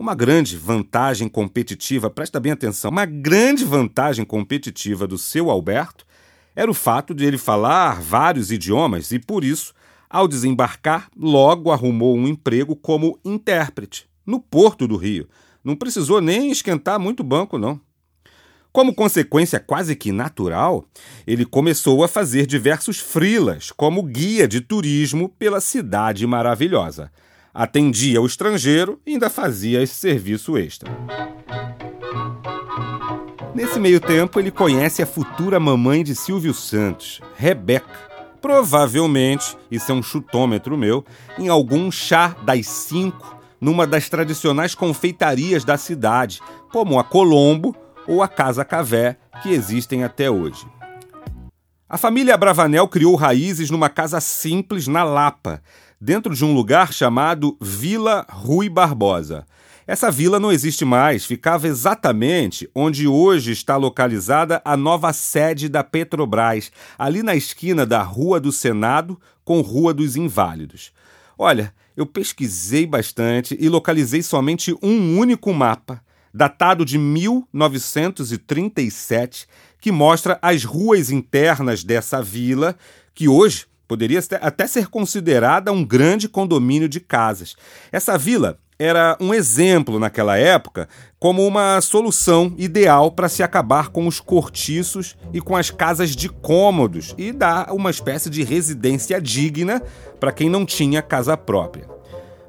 Uma 0.00 0.14
grande 0.14 0.56
vantagem 0.56 1.28
competitiva, 1.28 2.08
presta 2.08 2.38
bem 2.38 2.52
atenção, 2.52 2.88
uma 2.88 3.04
grande 3.04 3.64
vantagem 3.64 4.24
competitiva 4.24 5.08
do 5.08 5.18
seu 5.18 5.50
Alberto 5.50 6.06
era 6.54 6.70
o 6.70 6.74
fato 6.74 7.12
de 7.12 7.24
ele 7.24 7.36
falar 7.36 8.00
vários 8.00 8.52
idiomas 8.52 9.10
e, 9.10 9.18
por 9.18 9.42
isso, 9.42 9.74
ao 10.08 10.28
desembarcar, 10.28 11.10
logo 11.16 11.72
arrumou 11.72 12.16
um 12.16 12.28
emprego 12.28 12.76
como 12.76 13.18
intérprete 13.24 14.08
no 14.24 14.38
Porto 14.38 14.86
do 14.86 14.96
Rio. 14.96 15.28
Não 15.64 15.74
precisou 15.74 16.20
nem 16.20 16.52
esquentar 16.52 17.00
muito 17.00 17.24
banco, 17.24 17.58
não. 17.58 17.80
Como 18.70 18.94
consequência 18.94 19.58
quase 19.58 19.96
que 19.96 20.12
natural, 20.12 20.84
ele 21.26 21.44
começou 21.44 22.04
a 22.04 22.08
fazer 22.08 22.46
diversos 22.46 23.00
frilas 23.00 23.72
como 23.72 24.04
guia 24.04 24.46
de 24.46 24.60
turismo 24.60 25.28
pela 25.28 25.60
cidade 25.60 26.24
maravilhosa 26.24 27.10
atendia 27.58 28.22
o 28.22 28.26
estrangeiro 28.26 29.00
e 29.04 29.14
ainda 29.14 29.28
fazia 29.28 29.82
esse 29.82 29.94
serviço 29.96 30.56
extra. 30.56 30.88
Nesse 33.52 33.80
meio 33.80 33.98
tempo, 33.98 34.38
ele 34.38 34.52
conhece 34.52 35.02
a 35.02 35.06
futura 35.06 35.58
mamãe 35.58 36.04
de 36.04 36.14
Silvio 36.14 36.54
Santos, 36.54 37.20
Rebeca. 37.36 38.08
Provavelmente, 38.40 39.58
isso 39.68 39.90
é 39.90 39.94
um 39.94 40.04
chutômetro 40.04 40.78
meu, 40.78 41.04
em 41.36 41.48
algum 41.48 41.90
chá 41.90 42.36
das 42.44 42.64
cinco, 42.68 43.36
numa 43.60 43.88
das 43.88 44.08
tradicionais 44.08 44.76
confeitarias 44.76 45.64
da 45.64 45.76
cidade, 45.76 46.40
como 46.70 46.96
a 46.96 47.02
Colombo 47.02 47.74
ou 48.06 48.22
a 48.22 48.28
Casa 48.28 48.64
Cavé, 48.64 49.18
que 49.42 49.48
existem 49.48 50.04
até 50.04 50.30
hoje. 50.30 50.64
A 51.88 51.98
família 51.98 52.36
Bravanel 52.36 52.86
criou 52.86 53.16
raízes 53.16 53.68
numa 53.68 53.88
casa 53.88 54.20
simples 54.20 54.86
na 54.86 55.02
Lapa, 55.02 55.60
dentro 56.00 56.34
de 56.34 56.44
um 56.44 56.54
lugar 56.54 56.92
chamado 56.92 57.56
Vila 57.60 58.24
Rui 58.30 58.68
Barbosa. 58.68 59.44
Essa 59.86 60.10
vila 60.10 60.38
não 60.38 60.52
existe 60.52 60.84
mais, 60.84 61.24
ficava 61.24 61.66
exatamente 61.66 62.68
onde 62.74 63.08
hoje 63.08 63.52
está 63.52 63.76
localizada 63.76 64.60
a 64.62 64.76
nova 64.76 65.14
sede 65.14 65.66
da 65.66 65.82
Petrobras, 65.82 66.70
ali 66.98 67.22
na 67.22 67.34
esquina 67.34 67.86
da 67.86 68.02
Rua 68.02 68.38
do 68.38 68.52
Senado 68.52 69.18
com 69.42 69.62
Rua 69.62 69.94
dos 69.94 70.14
Inválidos. 70.14 70.92
Olha, 71.38 71.72
eu 71.96 72.04
pesquisei 72.04 72.86
bastante 72.86 73.56
e 73.58 73.66
localizei 73.68 74.22
somente 74.22 74.76
um 74.82 75.18
único 75.18 75.54
mapa, 75.54 76.02
datado 76.34 76.84
de 76.84 76.98
1937, 76.98 79.46
que 79.80 79.90
mostra 79.90 80.38
as 80.42 80.64
ruas 80.64 81.10
internas 81.10 81.82
dessa 81.82 82.20
vila, 82.20 82.76
que 83.14 83.26
hoje 83.26 83.64
Poderia 83.88 84.20
até 84.42 84.66
ser 84.66 84.88
considerada 84.88 85.72
um 85.72 85.82
grande 85.82 86.28
condomínio 86.28 86.88
de 86.88 87.00
casas. 87.00 87.56
Essa 87.90 88.18
vila 88.18 88.58
era 88.78 89.16
um 89.18 89.34
exemplo 89.34 89.98
naquela 89.98 90.36
época 90.36 90.88
como 91.18 91.44
uma 91.44 91.80
solução 91.80 92.54
ideal 92.56 93.10
para 93.10 93.28
se 93.28 93.42
acabar 93.42 93.88
com 93.88 94.06
os 94.06 94.20
cortiços 94.20 95.16
e 95.32 95.40
com 95.40 95.56
as 95.56 95.70
casas 95.70 96.14
de 96.14 96.28
cômodos 96.28 97.14
e 97.18 97.32
dar 97.32 97.72
uma 97.72 97.90
espécie 97.90 98.30
de 98.30 98.44
residência 98.44 99.20
digna 99.20 99.82
para 100.20 100.30
quem 100.30 100.48
não 100.48 100.64
tinha 100.64 101.02
casa 101.02 101.36
própria. 101.36 101.88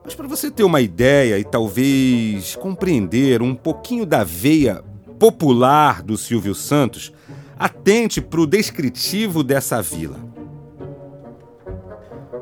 Mas 0.04 0.14
para 0.14 0.28
você 0.28 0.52
ter 0.52 0.64
uma 0.64 0.82
ideia 0.82 1.40
e 1.40 1.44
talvez 1.44 2.56
compreender 2.58 3.42
um 3.42 3.56
pouquinho 3.56 4.06
da 4.06 4.24
veia 4.24 4.84
popular 5.18 6.04
do 6.04 6.18
Silvio 6.18 6.54
Santos, 6.54 7.12
atente 7.58 8.22
para 8.22 8.40
o 8.42 8.48
descritivo 8.48 9.44
dessa 9.44 9.82
vila. 9.82 10.29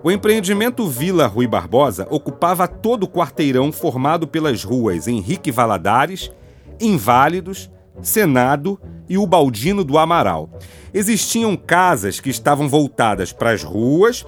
O 0.08 0.12
empreendimento 0.12 0.88
Vila 0.88 1.28
Rui 1.28 1.48
Barbosa 1.48 2.08
ocupava 2.10 2.66
todo 2.66 3.04
o 3.04 3.10
quarteirão 3.10 3.74
formado 3.74 4.26
pelas 4.26 4.64
ruas 4.64 5.06
Henrique 5.06 5.52
Valadares, 5.52 6.32
Inválidos, 6.80 7.70
Senado 8.02 8.80
e 9.10 9.18
o 9.18 9.28
Baldino 9.28 9.84
do 9.84 9.98
Amaral. 9.98 10.50
Existiam 10.94 11.58
casas 11.58 12.22
que 12.22 12.30
estavam 12.30 12.70
voltadas 12.70 13.34
para 13.34 13.52
as 13.52 13.64
ruas 13.64 14.26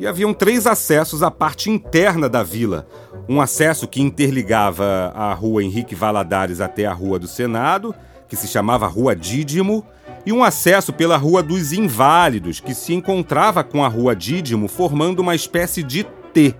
e 0.00 0.06
haviam 0.06 0.32
três 0.32 0.66
acessos 0.66 1.22
à 1.22 1.30
parte 1.30 1.68
interna 1.68 2.26
da 2.26 2.42
vila. 2.42 2.86
Um 3.28 3.38
acesso 3.38 3.86
que 3.86 4.00
interligava 4.00 5.12
a 5.14 5.34
rua 5.34 5.62
Henrique 5.62 5.94
Valadares 5.94 6.58
até 6.58 6.86
a 6.86 6.92
rua 6.94 7.18
do 7.18 7.28
Senado, 7.28 7.94
que 8.26 8.34
se 8.34 8.48
chamava 8.48 8.86
Rua 8.86 9.14
Dídimo, 9.14 9.84
e 10.24 10.32
um 10.32 10.42
acesso 10.44 10.92
pela 10.92 11.16
Rua 11.16 11.42
dos 11.42 11.72
Inválidos, 11.72 12.60
que 12.60 12.74
se 12.74 12.92
encontrava 12.94 13.64
com 13.64 13.84
a 13.84 13.88
Rua 13.88 14.14
Dídimo 14.14 14.68
formando 14.68 15.20
uma 15.20 15.34
espécie 15.34 15.82
de 15.82 16.04
T, 16.32 16.54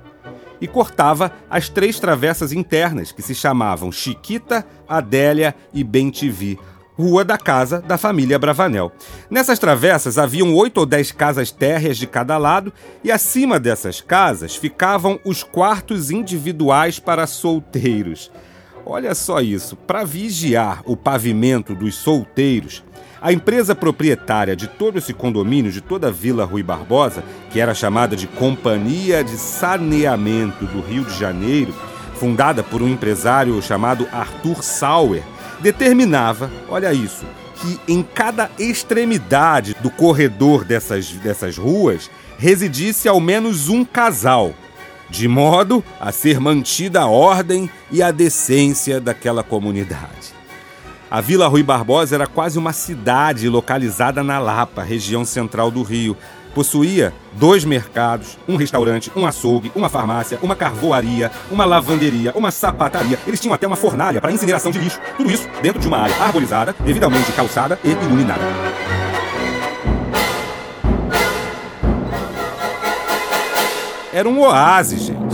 e 0.60 0.66
cortava 0.66 1.32
as 1.48 1.68
três 1.68 2.00
travessas 2.00 2.52
internas, 2.52 3.12
que 3.12 3.22
se 3.22 3.34
chamavam 3.34 3.92
Chiquita, 3.92 4.66
Adélia 4.88 5.54
e 5.72 5.84
Bentivi, 5.84 6.58
rua 6.96 7.24
da 7.24 7.38
casa 7.38 7.80
da 7.80 7.96
família 7.96 8.38
Bravanel. 8.40 8.90
Nessas 9.30 9.58
travessas 9.60 10.18
haviam 10.18 10.52
oito 10.56 10.78
ou 10.78 10.86
dez 10.86 11.12
casas 11.12 11.52
térreas 11.52 11.96
de 11.96 12.08
cada 12.08 12.36
lado, 12.36 12.72
e 13.04 13.12
acima 13.12 13.60
dessas 13.60 14.00
casas 14.00 14.56
ficavam 14.56 15.20
os 15.24 15.44
quartos 15.44 16.10
individuais 16.10 16.98
para 16.98 17.26
solteiros. 17.26 18.32
Olha 18.84 19.14
só 19.14 19.40
isso, 19.40 19.76
para 19.76 20.02
vigiar 20.02 20.82
o 20.86 20.96
pavimento 20.96 21.74
dos 21.74 21.94
solteiros, 21.94 22.82
a 23.20 23.32
empresa 23.32 23.74
proprietária 23.74 24.54
de 24.54 24.66
todo 24.66 24.98
esse 24.98 25.12
condomínio, 25.12 25.72
de 25.72 25.80
toda 25.80 26.08
a 26.08 26.10
Vila 26.10 26.44
Rui 26.44 26.62
Barbosa, 26.62 27.22
que 27.50 27.60
era 27.60 27.74
chamada 27.74 28.14
de 28.14 28.26
Companhia 28.26 29.24
de 29.24 29.36
Saneamento 29.36 30.64
do 30.66 30.80
Rio 30.80 31.04
de 31.04 31.18
Janeiro, 31.18 31.74
fundada 32.14 32.62
por 32.62 32.82
um 32.82 32.88
empresário 32.88 33.60
chamado 33.62 34.08
Arthur 34.12 34.62
Sauer, 34.62 35.22
determinava, 35.60 36.50
olha 36.68 36.92
isso, 36.92 37.24
que 37.56 37.92
em 37.92 38.02
cada 38.02 38.50
extremidade 38.58 39.74
do 39.80 39.90
corredor 39.90 40.64
dessas, 40.64 41.10
dessas 41.12 41.56
ruas 41.56 42.10
residisse 42.38 43.08
ao 43.08 43.18
menos 43.18 43.68
um 43.68 43.84
casal, 43.84 44.54
de 45.10 45.26
modo 45.26 45.82
a 46.00 46.12
ser 46.12 46.38
mantida 46.38 47.00
a 47.00 47.06
ordem 47.06 47.68
e 47.90 48.02
a 48.02 48.12
decência 48.12 49.00
daquela 49.00 49.42
comunidade. 49.42 50.37
A 51.10 51.22
Vila 51.22 51.48
Rui 51.48 51.62
Barbosa 51.62 52.14
era 52.14 52.26
quase 52.26 52.58
uma 52.58 52.72
cidade 52.72 53.48
localizada 53.48 54.22
na 54.22 54.38
Lapa, 54.38 54.82
região 54.82 55.24
central 55.24 55.70
do 55.70 55.82
Rio, 55.82 56.16
Possuía 56.54 57.12
dois 57.34 57.64
mercados, 57.64 58.36
um 58.48 58.56
restaurante, 58.56 59.12
um 59.14 59.24
açougue, 59.24 59.70
uma 59.76 59.88
farmácia, 59.88 60.38
uma 60.42 60.56
carvoaria, 60.56 61.30
uma 61.50 61.64
lavanderia, 61.64 62.32
uma 62.34 62.50
sapataria. 62.50 63.18
Eles 63.26 63.38
tinham 63.38 63.54
até 63.54 63.66
uma 63.66 63.76
fornalha 63.76 64.20
para 64.20 64.32
incineração 64.32 64.72
de 64.72 64.78
lixo. 64.78 64.98
Tudo 65.16 65.30
isso 65.30 65.48
dentro 65.62 65.80
de 65.80 65.86
uma 65.86 65.98
área 65.98 66.16
arborizada, 66.16 66.74
devidamente 66.80 67.30
calçada 67.32 67.78
e 67.84 67.90
iluminada. 67.90 68.42
Era 74.12 74.28
um 74.28 74.40
oásis, 74.40 75.02
gente. 75.02 75.27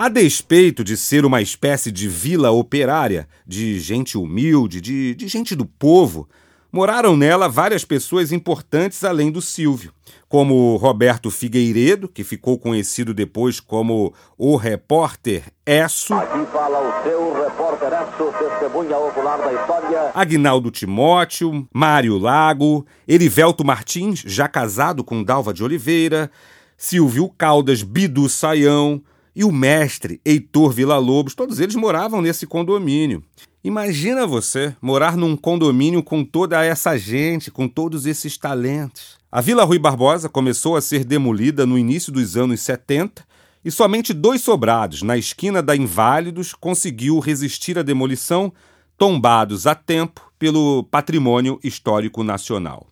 A 0.00 0.08
despeito 0.08 0.82
de 0.82 0.96
ser 0.96 1.26
uma 1.26 1.42
espécie 1.42 1.92
de 1.92 2.08
vila 2.08 2.50
operária, 2.50 3.28
de 3.46 3.78
gente 3.78 4.16
humilde, 4.16 4.80
de, 4.80 5.14
de 5.14 5.28
gente 5.28 5.54
do 5.54 5.66
povo, 5.66 6.26
Moraram 6.72 7.16
nela 7.16 7.48
várias 7.48 7.84
pessoas 7.84 8.30
importantes 8.32 9.02
além 9.02 9.30
do 9.30 9.42
Silvio, 9.42 9.92
como 10.28 10.76
Roberto 10.76 11.28
Figueiredo, 11.30 12.08
que 12.08 12.22
ficou 12.24 12.58
conhecido 12.58 13.12
depois 13.12 13.58
como 13.58 14.14
o 14.38 14.56
repórter 14.56 15.42
Esso. 15.66 16.14
Aqui 16.14 16.46
fala 16.50 16.78
o 16.78 17.02
seu 17.02 17.34
repórter 17.34 17.88
Esso, 17.88 18.32
testemunha 18.38 18.96
ocular 18.96 19.38
da 19.38 19.52
história. 19.52 20.12
Agnaldo 20.14 20.70
Timóteo, 20.70 21.68
Mário 21.74 22.16
Lago, 22.16 22.86
Erivelto 23.06 23.66
Martins, 23.66 24.22
já 24.24 24.48
casado 24.48 25.04
com 25.04 25.24
Dalva 25.24 25.52
de 25.52 25.62
Oliveira, 25.62 26.30
Silvio 26.74 27.28
Caldas 27.36 27.82
Bidu 27.82 28.28
Saião 28.30 29.02
e 29.40 29.44
o 29.44 29.50
mestre 29.50 30.20
Heitor 30.22 30.70
Villa-Lobos, 30.70 31.34
todos 31.34 31.60
eles 31.60 31.74
moravam 31.74 32.20
nesse 32.20 32.46
condomínio. 32.46 33.24
Imagina 33.64 34.26
você 34.26 34.76
morar 34.82 35.16
num 35.16 35.34
condomínio 35.34 36.02
com 36.02 36.22
toda 36.22 36.62
essa 36.62 36.98
gente, 36.98 37.50
com 37.50 37.66
todos 37.66 38.04
esses 38.04 38.36
talentos. 38.36 39.16
A 39.32 39.40
Vila 39.40 39.64
Rui 39.64 39.78
Barbosa 39.78 40.28
começou 40.28 40.76
a 40.76 40.82
ser 40.82 41.06
demolida 41.06 41.64
no 41.64 41.78
início 41.78 42.12
dos 42.12 42.36
anos 42.36 42.60
70 42.60 43.26
e 43.64 43.70
somente 43.70 44.12
dois 44.12 44.42
sobrados, 44.42 45.00
na 45.00 45.16
esquina 45.16 45.62
da 45.62 45.74
Inválidos, 45.74 46.52
conseguiu 46.52 47.18
resistir 47.18 47.78
à 47.78 47.82
demolição, 47.82 48.52
tombados 48.98 49.66
a 49.66 49.74
tempo 49.74 50.30
pelo 50.38 50.84
Patrimônio 50.84 51.58
Histórico 51.64 52.22
Nacional. 52.22 52.86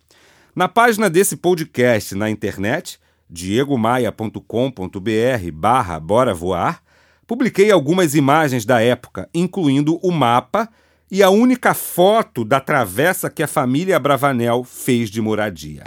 Na 0.55 0.67
página 0.67 1.11
desse 1.11 1.35
podcast 1.35 2.15
na 2.15 2.27
internet, 2.27 2.99
diegomaia.com.br 3.29 5.51
barra 5.53 5.99
Bora 5.99 6.33
Voar, 6.33 6.81
Publiquei 7.29 7.69
algumas 7.69 8.15
imagens 8.15 8.65
da 8.65 8.81
época, 8.81 9.29
incluindo 9.31 9.99
o 10.01 10.11
mapa 10.11 10.67
e 11.11 11.21
a 11.21 11.29
única 11.29 11.75
foto 11.75 12.43
da 12.43 12.59
travessa 12.59 13.29
que 13.29 13.43
a 13.43 13.47
família 13.47 13.99
Bravanel 13.99 14.63
fez 14.63 15.11
de 15.11 15.21
moradia. 15.21 15.83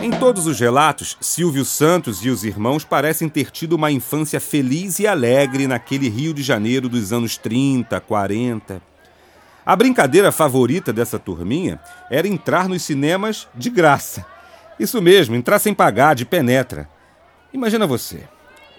Em 0.00 0.12
todos 0.12 0.46
os 0.46 0.60
relatos, 0.60 1.16
Silvio 1.20 1.64
Santos 1.64 2.24
e 2.24 2.30
os 2.30 2.44
irmãos 2.44 2.84
parecem 2.84 3.28
ter 3.28 3.50
tido 3.50 3.72
uma 3.72 3.90
infância 3.90 4.38
feliz 4.38 5.00
e 5.00 5.06
alegre 5.08 5.66
naquele 5.66 6.08
Rio 6.08 6.32
de 6.32 6.44
Janeiro 6.44 6.88
dos 6.88 7.12
anos 7.12 7.36
30, 7.36 8.00
40. 8.00 8.80
A 9.68 9.76
brincadeira 9.76 10.32
favorita 10.32 10.94
dessa 10.94 11.18
turminha 11.18 11.78
era 12.10 12.26
entrar 12.26 12.70
nos 12.70 12.80
cinemas 12.80 13.46
de 13.54 13.68
graça. 13.68 14.24
Isso 14.80 15.02
mesmo, 15.02 15.36
entrar 15.36 15.58
sem 15.58 15.74
pagar, 15.74 16.14
de 16.14 16.24
penetra. 16.24 16.88
Imagina 17.52 17.86
você, 17.86 18.22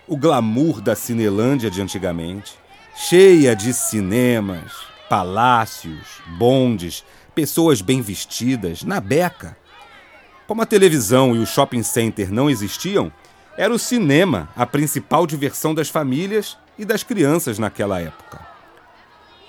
o 0.07 0.17
glamour 0.17 0.81
da 0.81 0.95
Cinelândia 0.95 1.69
de 1.69 1.79
antigamente, 1.79 2.55
cheia 2.95 3.55
de 3.55 3.71
cinemas, 3.71 4.71
palácios, 5.07 6.23
bondes, 6.39 7.05
pessoas 7.35 7.83
bem 7.83 8.01
vestidas, 8.01 8.81
na 8.81 8.99
beca. 8.99 9.55
Como 10.47 10.63
a 10.63 10.65
televisão 10.65 11.35
e 11.35 11.37
o 11.37 11.45
shopping 11.45 11.83
center 11.83 12.33
não 12.33 12.49
existiam, 12.49 13.11
era 13.55 13.71
o 13.71 13.77
cinema 13.77 14.49
a 14.55 14.65
principal 14.65 15.27
diversão 15.27 15.75
das 15.75 15.87
famílias 15.87 16.57
e 16.79 16.83
das 16.83 17.03
crianças 17.03 17.59
naquela 17.59 18.01
época. 18.01 18.48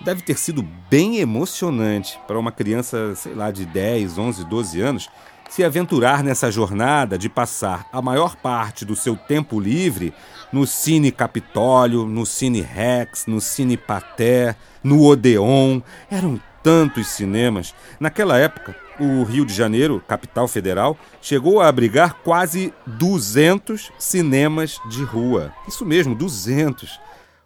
Deve 0.00 0.22
ter 0.22 0.38
sido 0.38 0.62
bem 0.88 1.18
emocionante 1.18 2.18
para 2.26 2.38
uma 2.38 2.50
criança, 2.50 3.14
sei 3.14 3.34
lá, 3.34 3.50
de 3.50 3.66
10, 3.66 4.16
11, 4.18 4.44
12 4.44 4.80
anos 4.80 5.10
se 5.50 5.64
aventurar 5.64 6.22
nessa 6.22 6.48
jornada 6.48 7.18
de 7.18 7.28
passar 7.28 7.88
a 7.92 8.00
maior 8.00 8.36
parte 8.36 8.84
do 8.84 8.94
seu 8.94 9.16
tempo 9.16 9.58
livre 9.58 10.14
no 10.52 10.64
Cine 10.64 11.10
Capitólio, 11.10 12.06
no 12.06 12.24
Cine 12.24 12.60
Rex, 12.60 13.26
no 13.26 13.40
Cine 13.40 13.76
Paté, 13.76 14.54
no 14.82 15.04
Odeon. 15.04 15.80
Eram 16.08 16.40
tantos 16.62 17.08
cinemas. 17.08 17.74
Naquela 17.98 18.38
época, 18.38 18.76
o 19.00 19.24
Rio 19.24 19.44
de 19.44 19.52
Janeiro, 19.52 20.00
capital 20.06 20.46
federal, 20.46 20.96
chegou 21.20 21.60
a 21.60 21.66
abrigar 21.66 22.18
quase 22.22 22.72
200 22.86 23.90
cinemas 23.98 24.78
de 24.88 25.02
rua. 25.02 25.52
Isso 25.66 25.84
mesmo, 25.84 26.14
200. 26.14 27.00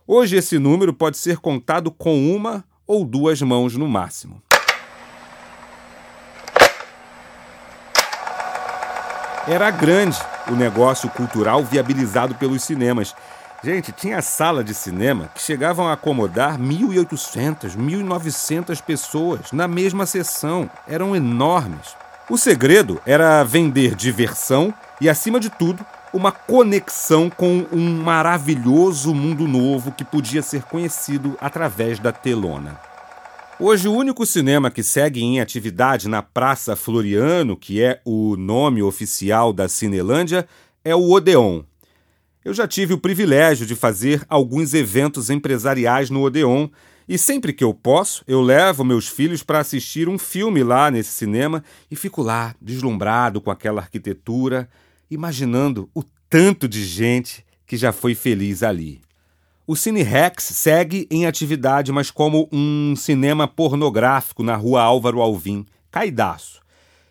Hoje 0.06 0.36
esse 0.36 0.58
número 0.58 0.92
pode 0.92 1.16
ser 1.16 1.38
contado 1.38 1.90
com 1.90 2.30
uma 2.36 2.62
ou 2.86 3.06
duas 3.06 3.40
mãos 3.40 3.74
no 3.74 3.88
máximo. 3.88 4.42
Era 9.48 9.70
grande 9.70 10.18
o 10.46 10.52
negócio 10.52 11.08
cultural 11.08 11.64
viabilizado 11.64 12.34
pelos 12.34 12.62
cinemas. 12.62 13.14
Gente, 13.62 13.92
tinha 13.92 14.20
sala 14.20 14.62
de 14.62 14.74
cinema 14.74 15.30
que 15.34 15.40
chegavam 15.40 15.88
a 15.88 15.94
acomodar 15.94 16.58
1.800, 16.58 17.74
1.900 17.74 18.82
pessoas 18.82 19.52
na 19.52 19.66
mesma 19.66 20.04
sessão. 20.04 20.70
Eram 20.86 21.16
enormes. 21.16 21.96
O 22.28 22.36
segredo 22.36 23.00
era 23.06 23.42
vender 23.42 23.94
diversão 23.94 24.72
e, 25.00 25.08
acima 25.08 25.40
de 25.40 25.48
tudo, 25.48 25.84
uma 26.14 26.30
conexão 26.30 27.28
com 27.28 27.66
um 27.72 28.00
maravilhoso 28.00 29.12
mundo 29.12 29.48
novo 29.48 29.90
que 29.90 30.04
podia 30.04 30.42
ser 30.42 30.62
conhecido 30.62 31.36
através 31.40 31.98
da 31.98 32.12
telona. 32.12 32.78
Hoje, 33.58 33.88
o 33.88 33.92
único 33.92 34.24
cinema 34.24 34.70
que 34.70 34.80
segue 34.80 35.20
em 35.20 35.40
atividade 35.40 36.08
na 36.08 36.22
Praça 36.22 36.76
Floriano, 36.76 37.56
que 37.56 37.82
é 37.82 38.00
o 38.04 38.36
nome 38.36 38.80
oficial 38.80 39.52
da 39.52 39.68
Cinelândia, 39.68 40.46
é 40.84 40.94
o 40.94 41.10
Odeon. 41.10 41.64
Eu 42.44 42.54
já 42.54 42.68
tive 42.68 42.94
o 42.94 42.98
privilégio 42.98 43.66
de 43.66 43.74
fazer 43.74 44.24
alguns 44.28 44.72
eventos 44.72 45.30
empresariais 45.30 46.10
no 46.10 46.22
Odeon 46.22 46.68
e 47.08 47.18
sempre 47.18 47.52
que 47.52 47.64
eu 47.64 47.74
posso, 47.74 48.22
eu 48.26 48.40
levo 48.40 48.84
meus 48.84 49.08
filhos 49.08 49.42
para 49.42 49.58
assistir 49.58 50.08
um 50.08 50.18
filme 50.18 50.62
lá 50.62 50.92
nesse 50.92 51.10
cinema 51.10 51.64
e 51.90 51.96
fico 51.96 52.22
lá, 52.22 52.54
deslumbrado 52.62 53.40
com 53.40 53.50
aquela 53.50 53.80
arquitetura, 53.80 54.68
imaginando 55.14 55.88
o 55.94 56.02
tanto 56.28 56.68
de 56.68 56.84
gente 56.84 57.44
que 57.66 57.76
já 57.76 57.92
foi 57.92 58.14
feliz 58.14 58.62
ali. 58.62 59.00
O 59.66 59.74
Cine 59.74 60.02
Rex 60.02 60.44
segue 60.44 61.06
em 61.10 61.24
atividade, 61.24 61.90
mas 61.90 62.10
como 62.10 62.48
um 62.52 62.94
cinema 62.94 63.48
pornográfico 63.48 64.42
na 64.42 64.54
rua 64.56 64.82
Álvaro 64.82 65.22
Alvim, 65.22 65.64
caidaço. 65.90 66.60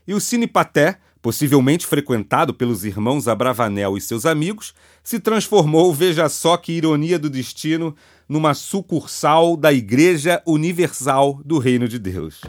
E 0.08 0.14
o 0.14 0.20
Cine 0.20 0.46
Paté, 0.46 1.00
possivelmente 1.20 1.88
frequentado 1.88 2.54
pelos 2.54 2.86
irmãos 2.86 3.28
Abravanel 3.28 3.98
e 3.98 4.02
seus 4.02 4.26
amigos, 4.26 4.74
se 5.04 5.20
transformou, 5.20 5.92
veja 5.94 6.30
só 6.30 6.56
que 6.56 6.74
ironia 6.74 7.18
do 7.18 7.30
destino, 7.30 7.96
numa 8.30 8.54
sucursal 8.54 9.58
da 9.58 9.74
Igreja 9.74 10.42
Universal 10.46 11.42
do 11.44 11.58
Reino 11.58 11.88
de 11.88 11.98
Deus. 11.98 12.42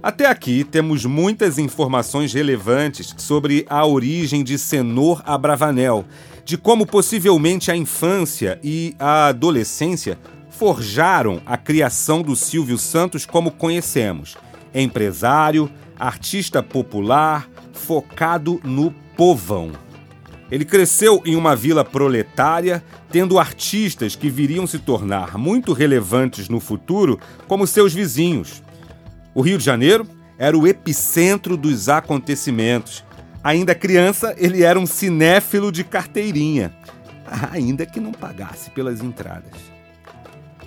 Até 0.00 0.26
aqui 0.26 0.62
temos 0.62 1.04
muitas 1.04 1.58
informações 1.58 2.32
relevantes 2.32 3.12
sobre 3.18 3.66
a 3.68 3.84
origem 3.84 4.44
de 4.44 4.56
Senor 4.56 5.22
Abravanel 5.26 6.04
de 6.44 6.56
como 6.56 6.86
possivelmente 6.86 7.70
a 7.70 7.76
infância 7.76 8.60
e 8.62 8.94
a 8.98 9.26
adolescência 9.26 10.16
forjaram 10.50 11.42
a 11.44 11.56
criação 11.56 12.22
do 12.22 12.36
Silvio 12.36 12.78
Santos 12.78 13.26
como 13.26 13.50
conhecemos: 13.50 14.36
empresário, 14.72 15.68
artista 15.98 16.62
popular, 16.62 17.48
focado 17.72 18.60
no 18.62 18.92
povão. 19.16 19.72
Ele 20.50 20.64
cresceu 20.64 21.20
em 21.26 21.34
uma 21.34 21.54
vila 21.54 21.84
proletária, 21.84 22.82
tendo 23.10 23.38
artistas 23.38 24.16
que 24.16 24.30
viriam 24.30 24.66
se 24.66 24.78
tornar 24.78 25.36
muito 25.36 25.72
relevantes 25.72 26.48
no 26.48 26.60
futuro, 26.60 27.18
como 27.46 27.66
seus 27.66 27.92
vizinhos. 27.92 28.62
O 29.34 29.40
Rio 29.40 29.58
de 29.58 29.64
Janeiro 29.64 30.06
era 30.38 30.56
o 30.56 30.66
epicentro 30.66 31.56
dos 31.56 31.88
acontecimentos 31.88 33.04
Ainda 33.42 33.74
criança, 33.74 34.34
ele 34.36 34.62
era 34.62 34.78
um 34.78 34.86
cinéfilo 34.86 35.70
de 35.70 35.84
carteirinha, 35.84 36.74
ainda 37.52 37.86
que 37.86 38.00
não 38.00 38.12
pagasse 38.12 38.70
pelas 38.70 39.00
entradas. 39.00 39.54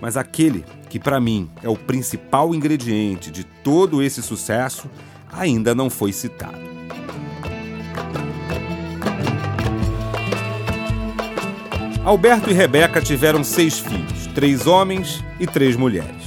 Mas 0.01 0.17
aquele 0.17 0.65
que 0.89 0.99
para 0.99 1.19
mim 1.19 1.51
é 1.61 1.69
o 1.69 1.75
principal 1.75 2.55
ingrediente 2.55 3.29
de 3.29 3.43
todo 3.43 4.01
esse 4.01 4.21
sucesso 4.21 4.89
ainda 5.31 5.75
não 5.75 5.89
foi 5.89 6.11
citado. 6.11 6.71
Alberto 12.03 12.49
e 12.49 12.53
Rebeca 12.53 12.99
tiveram 12.99 13.43
seis 13.43 13.77
filhos, 13.77 14.25
três 14.33 14.65
homens 14.65 15.23
e 15.39 15.45
três 15.45 15.75
mulheres. 15.75 16.20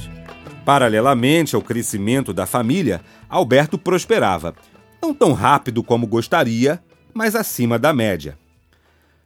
Paralelamente 0.65 1.55
ao 1.55 1.61
crescimento 1.61 2.33
da 2.33 2.47
família, 2.47 3.01
Alberto 3.29 3.77
prosperava, 3.77 4.55
não 4.99 5.13
tão 5.13 5.31
rápido 5.31 5.83
como 5.83 6.07
gostaria, 6.07 6.81
mas 7.13 7.35
acima 7.35 7.77
da 7.77 7.93
média. 7.93 8.35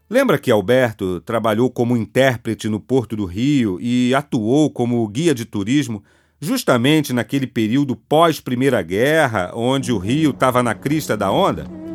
Lembra 0.09 0.37
que 0.37 0.51
Alberto 0.51 1.21
trabalhou 1.21 1.69
como 1.69 1.95
intérprete 1.95 2.67
no 2.67 2.79
Porto 2.79 3.15
do 3.15 3.25
Rio 3.25 3.79
e 3.79 4.13
atuou 4.13 4.69
como 4.69 5.07
guia 5.07 5.33
de 5.33 5.45
turismo 5.45 6.03
justamente 6.41 7.13
naquele 7.13 7.47
período 7.47 7.95
pós-Primeira 7.95 8.81
Guerra, 8.81 9.51
onde 9.53 9.93
o 9.93 9.97
Rio 9.97 10.31
estava 10.31 10.61
na 10.61 10.75
crista 10.75 11.15
da 11.15 11.31
onda? 11.31 11.88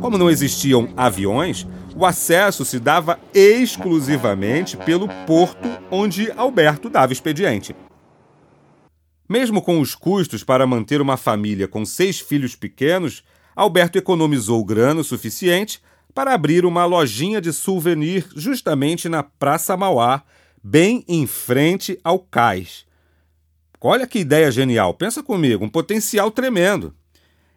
Como 0.00 0.16
não 0.16 0.30
existiam 0.30 0.88
aviões, 0.96 1.66
o 1.94 2.06
acesso 2.06 2.64
se 2.64 2.80
dava 2.80 3.20
exclusivamente 3.34 4.76
pelo 4.76 5.06
porto 5.26 5.68
onde 5.90 6.32
Alberto 6.32 6.88
dava 6.88 7.12
expediente. 7.12 7.76
Mesmo 9.28 9.60
com 9.60 9.78
os 9.78 9.94
custos 9.94 10.42
para 10.42 10.66
manter 10.66 11.00
uma 11.00 11.16
família 11.16 11.68
com 11.68 11.84
seis 11.84 12.18
filhos 12.18 12.56
pequenos, 12.56 13.22
Alberto 13.54 13.98
economizou 13.98 14.64
grana 14.64 15.02
o 15.02 15.04
suficiente 15.04 15.82
para 16.14 16.32
abrir 16.32 16.64
uma 16.64 16.84
lojinha 16.86 17.40
de 17.40 17.52
souvenir 17.52 18.26
justamente 18.34 19.08
na 19.08 19.22
Praça 19.22 19.76
Mauá, 19.76 20.22
bem 20.62 21.04
em 21.06 21.26
frente 21.26 22.00
ao 22.02 22.18
cais. 22.18 22.86
Olha 23.80 24.06
que 24.06 24.18
ideia 24.18 24.50
genial, 24.50 24.94
pensa 24.94 25.22
comigo, 25.22 25.64
um 25.64 25.68
potencial 25.68 26.30
tremendo. 26.30 26.94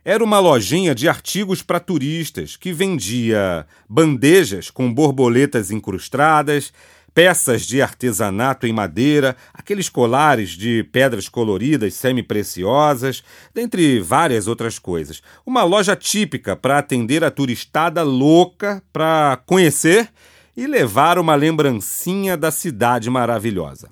Era 0.06 0.22
uma 0.22 0.38
lojinha 0.38 0.94
de 0.94 1.08
artigos 1.08 1.62
para 1.62 1.80
turistas 1.80 2.58
que 2.58 2.74
vendia 2.74 3.66
bandejas 3.88 4.70
com 4.70 4.94
borboletas 4.94 5.72
incrustadas, 5.72 6.74
peças 7.14 7.66
de 7.66 7.82
artesanato 7.82 8.68
em 8.68 8.74
madeira, 8.74 9.34
aqueles 9.54 9.88
colares 9.88 10.50
de 10.50 10.84
pedras 10.92 11.30
coloridas 11.30 11.94
semi-preciosas, 11.94 13.24
dentre 13.54 14.02
várias 14.02 14.46
outras 14.46 14.78
coisas. 14.78 15.22
Uma 15.46 15.64
loja 15.64 15.96
típica 15.96 16.54
para 16.54 16.80
atender 16.80 17.24
a 17.24 17.32
turistada 17.32 18.04
louca 18.04 18.84
para 18.92 19.42
conhecer 19.46 20.10
e 20.58 20.68
levar 20.68 21.18
uma 21.18 21.34
lembrancinha 21.36 22.36
da 22.36 22.52
cidade 22.52 23.10
maravilhosa. 23.10 23.88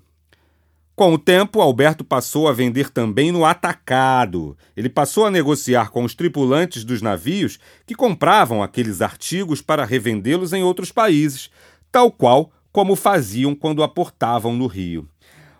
Com 1.01 1.13
o 1.13 1.17
tempo, 1.17 1.59
Alberto 1.61 2.03
passou 2.03 2.47
a 2.47 2.53
vender 2.53 2.91
também 2.91 3.31
no 3.31 3.43
atacado. 3.43 4.55
Ele 4.77 4.87
passou 4.87 5.25
a 5.25 5.31
negociar 5.31 5.89
com 5.89 6.03
os 6.03 6.13
tripulantes 6.13 6.83
dos 6.83 7.01
navios 7.01 7.57
que 7.87 7.95
compravam 7.95 8.61
aqueles 8.61 9.01
artigos 9.01 9.63
para 9.63 9.83
revendê-los 9.83 10.53
em 10.53 10.61
outros 10.61 10.91
países, 10.91 11.49
tal 11.91 12.11
qual 12.11 12.51
como 12.71 12.95
faziam 12.95 13.55
quando 13.55 13.81
aportavam 13.81 14.53
no 14.53 14.67
Rio. 14.67 15.09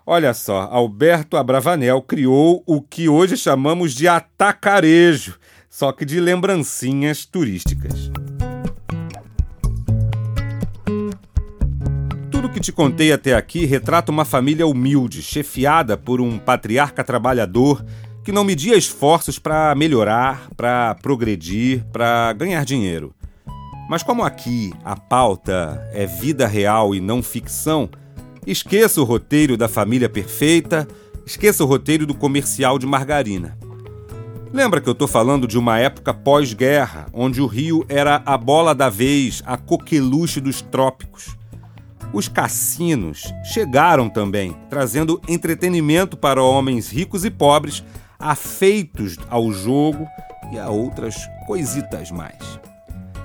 Olha 0.06 0.32
só, 0.32 0.68
Alberto 0.70 1.36
Abravanel 1.36 2.00
criou 2.02 2.62
o 2.64 2.80
que 2.80 3.08
hoje 3.08 3.36
chamamos 3.36 3.94
de 3.94 4.06
atacarejo, 4.06 5.40
só 5.68 5.90
que 5.90 6.04
de 6.04 6.20
lembrancinhas 6.20 7.26
turísticas. 7.26 8.12
Te 12.62 12.72
contei 12.72 13.12
até 13.12 13.34
aqui 13.34 13.66
retrata 13.66 14.12
uma 14.12 14.24
família 14.24 14.66
humilde, 14.66 15.20
chefiada 15.20 15.96
por 15.96 16.20
um 16.20 16.38
patriarca 16.38 17.02
trabalhador 17.02 17.84
que 18.24 18.30
não 18.30 18.44
media 18.44 18.76
esforços 18.76 19.36
para 19.36 19.74
melhorar, 19.74 20.48
para 20.56 20.94
progredir, 21.02 21.84
para 21.92 22.32
ganhar 22.32 22.64
dinheiro. 22.64 23.12
Mas 23.90 24.04
como 24.04 24.22
aqui 24.22 24.72
a 24.84 24.94
pauta 24.94 25.90
é 25.92 26.06
vida 26.06 26.46
real 26.46 26.94
e 26.94 27.00
não 27.00 27.20
ficção, 27.20 27.90
esqueça 28.46 29.00
o 29.00 29.04
roteiro 29.04 29.56
da 29.56 29.68
família 29.68 30.08
perfeita, 30.08 30.86
esqueça 31.26 31.64
o 31.64 31.66
roteiro 31.66 32.06
do 32.06 32.14
comercial 32.14 32.78
de 32.78 32.86
margarina. 32.86 33.58
Lembra 34.52 34.80
que 34.80 34.88
eu 34.88 34.92
estou 34.92 35.08
falando 35.08 35.48
de 35.48 35.58
uma 35.58 35.80
época 35.80 36.14
pós-guerra, 36.14 37.06
onde 37.12 37.40
o 37.40 37.46
Rio 37.46 37.84
era 37.88 38.22
a 38.24 38.38
bola 38.38 38.72
da 38.72 38.88
vez, 38.88 39.42
a 39.44 39.56
coqueluche 39.56 40.40
dos 40.40 40.62
trópicos. 40.62 41.41
Os 42.12 42.28
cassinos 42.28 43.32
chegaram 43.42 44.08
também, 44.08 44.54
trazendo 44.68 45.20
entretenimento 45.26 46.16
para 46.16 46.42
homens 46.42 46.90
ricos 46.90 47.24
e 47.24 47.30
pobres, 47.30 47.82
afeitos 48.18 49.16
ao 49.30 49.50
jogo 49.50 50.06
e 50.52 50.58
a 50.58 50.68
outras 50.68 51.16
coisitas 51.46 52.10
mais. 52.10 52.60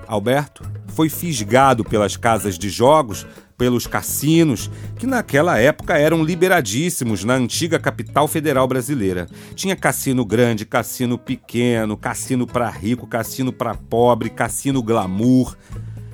Alberto 0.07 0.63
foi 0.87 1.09
fisgado 1.09 1.83
pelas 1.83 2.15
casas 2.15 2.57
de 2.57 2.69
jogos, 2.69 3.27
pelos 3.57 3.85
cassinos, 3.87 4.69
que 4.97 5.05
naquela 5.05 5.57
época 5.57 5.97
eram 5.97 6.23
liberadíssimos 6.23 7.23
na 7.23 7.33
antiga 7.33 7.77
capital 7.77 8.27
federal 8.27 8.67
brasileira. 8.67 9.27
Tinha 9.53 9.75
cassino 9.75 10.23
grande, 10.23 10.65
cassino 10.65 11.17
pequeno, 11.17 11.97
cassino 11.97 12.47
para 12.47 12.69
rico, 12.69 13.05
cassino 13.05 13.51
para 13.51 13.75
pobre, 13.75 14.29
cassino 14.29 14.81
glamour. 14.81 15.57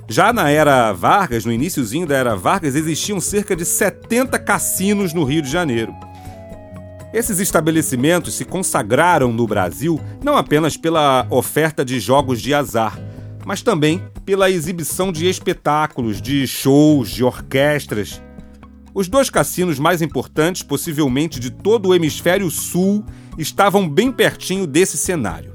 Já 0.06 0.32
na 0.32 0.50
era 0.50 0.92
Vargas, 0.92 1.44
no 1.44 1.52
iníciozinho 1.52 2.06
da 2.06 2.16
era 2.16 2.36
Vargas, 2.36 2.74
existiam 2.74 3.20
cerca 3.20 3.56
de 3.56 3.64
70 3.64 4.38
cassinos 4.38 5.14
no 5.14 5.24
Rio 5.24 5.40
de 5.40 5.50
Janeiro. 5.50 5.94
Esses 7.12 7.40
estabelecimentos 7.40 8.34
se 8.34 8.44
consagraram 8.44 9.32
no 9.32 9.46
Brasil 9.46 10.00
não 10.22 10.36
apenas 10.36 10.76
pela 10.76 11.26
oferta 11.30 11.84
de 11.84 11.98
jogos 12.00 12.42
de 12.42 12.52
azar, 12.52 12.98
mas 13.46 13.62
também 13.62 14.02
pela 14.26 14.50
exibição 14.50 15.12
de 15.12 15.26
espetáculos, 15.26 16.20
de 16.20 16.46
shows, 16.46 17.10
de 17.10 17.24
orquestras. 17.24 18.20
Os 18.92 19.08
dois 19.08 19.30
cassinos 19.30 19.78
mais 19.78 20.02
importantes, 20.02 20.62
possivelmente 20.62 21.40
de 21.40 21.50
todo 21.50 21.88
o 21.88 21.94
hemisfério 21.94 22.50
sul, 22.50 23.04
estavam 23.38 23.88
bem 23.88 24.12
pertinho 24.12 24.66
desse 24.66 24.96
cenário. 24.96 25.54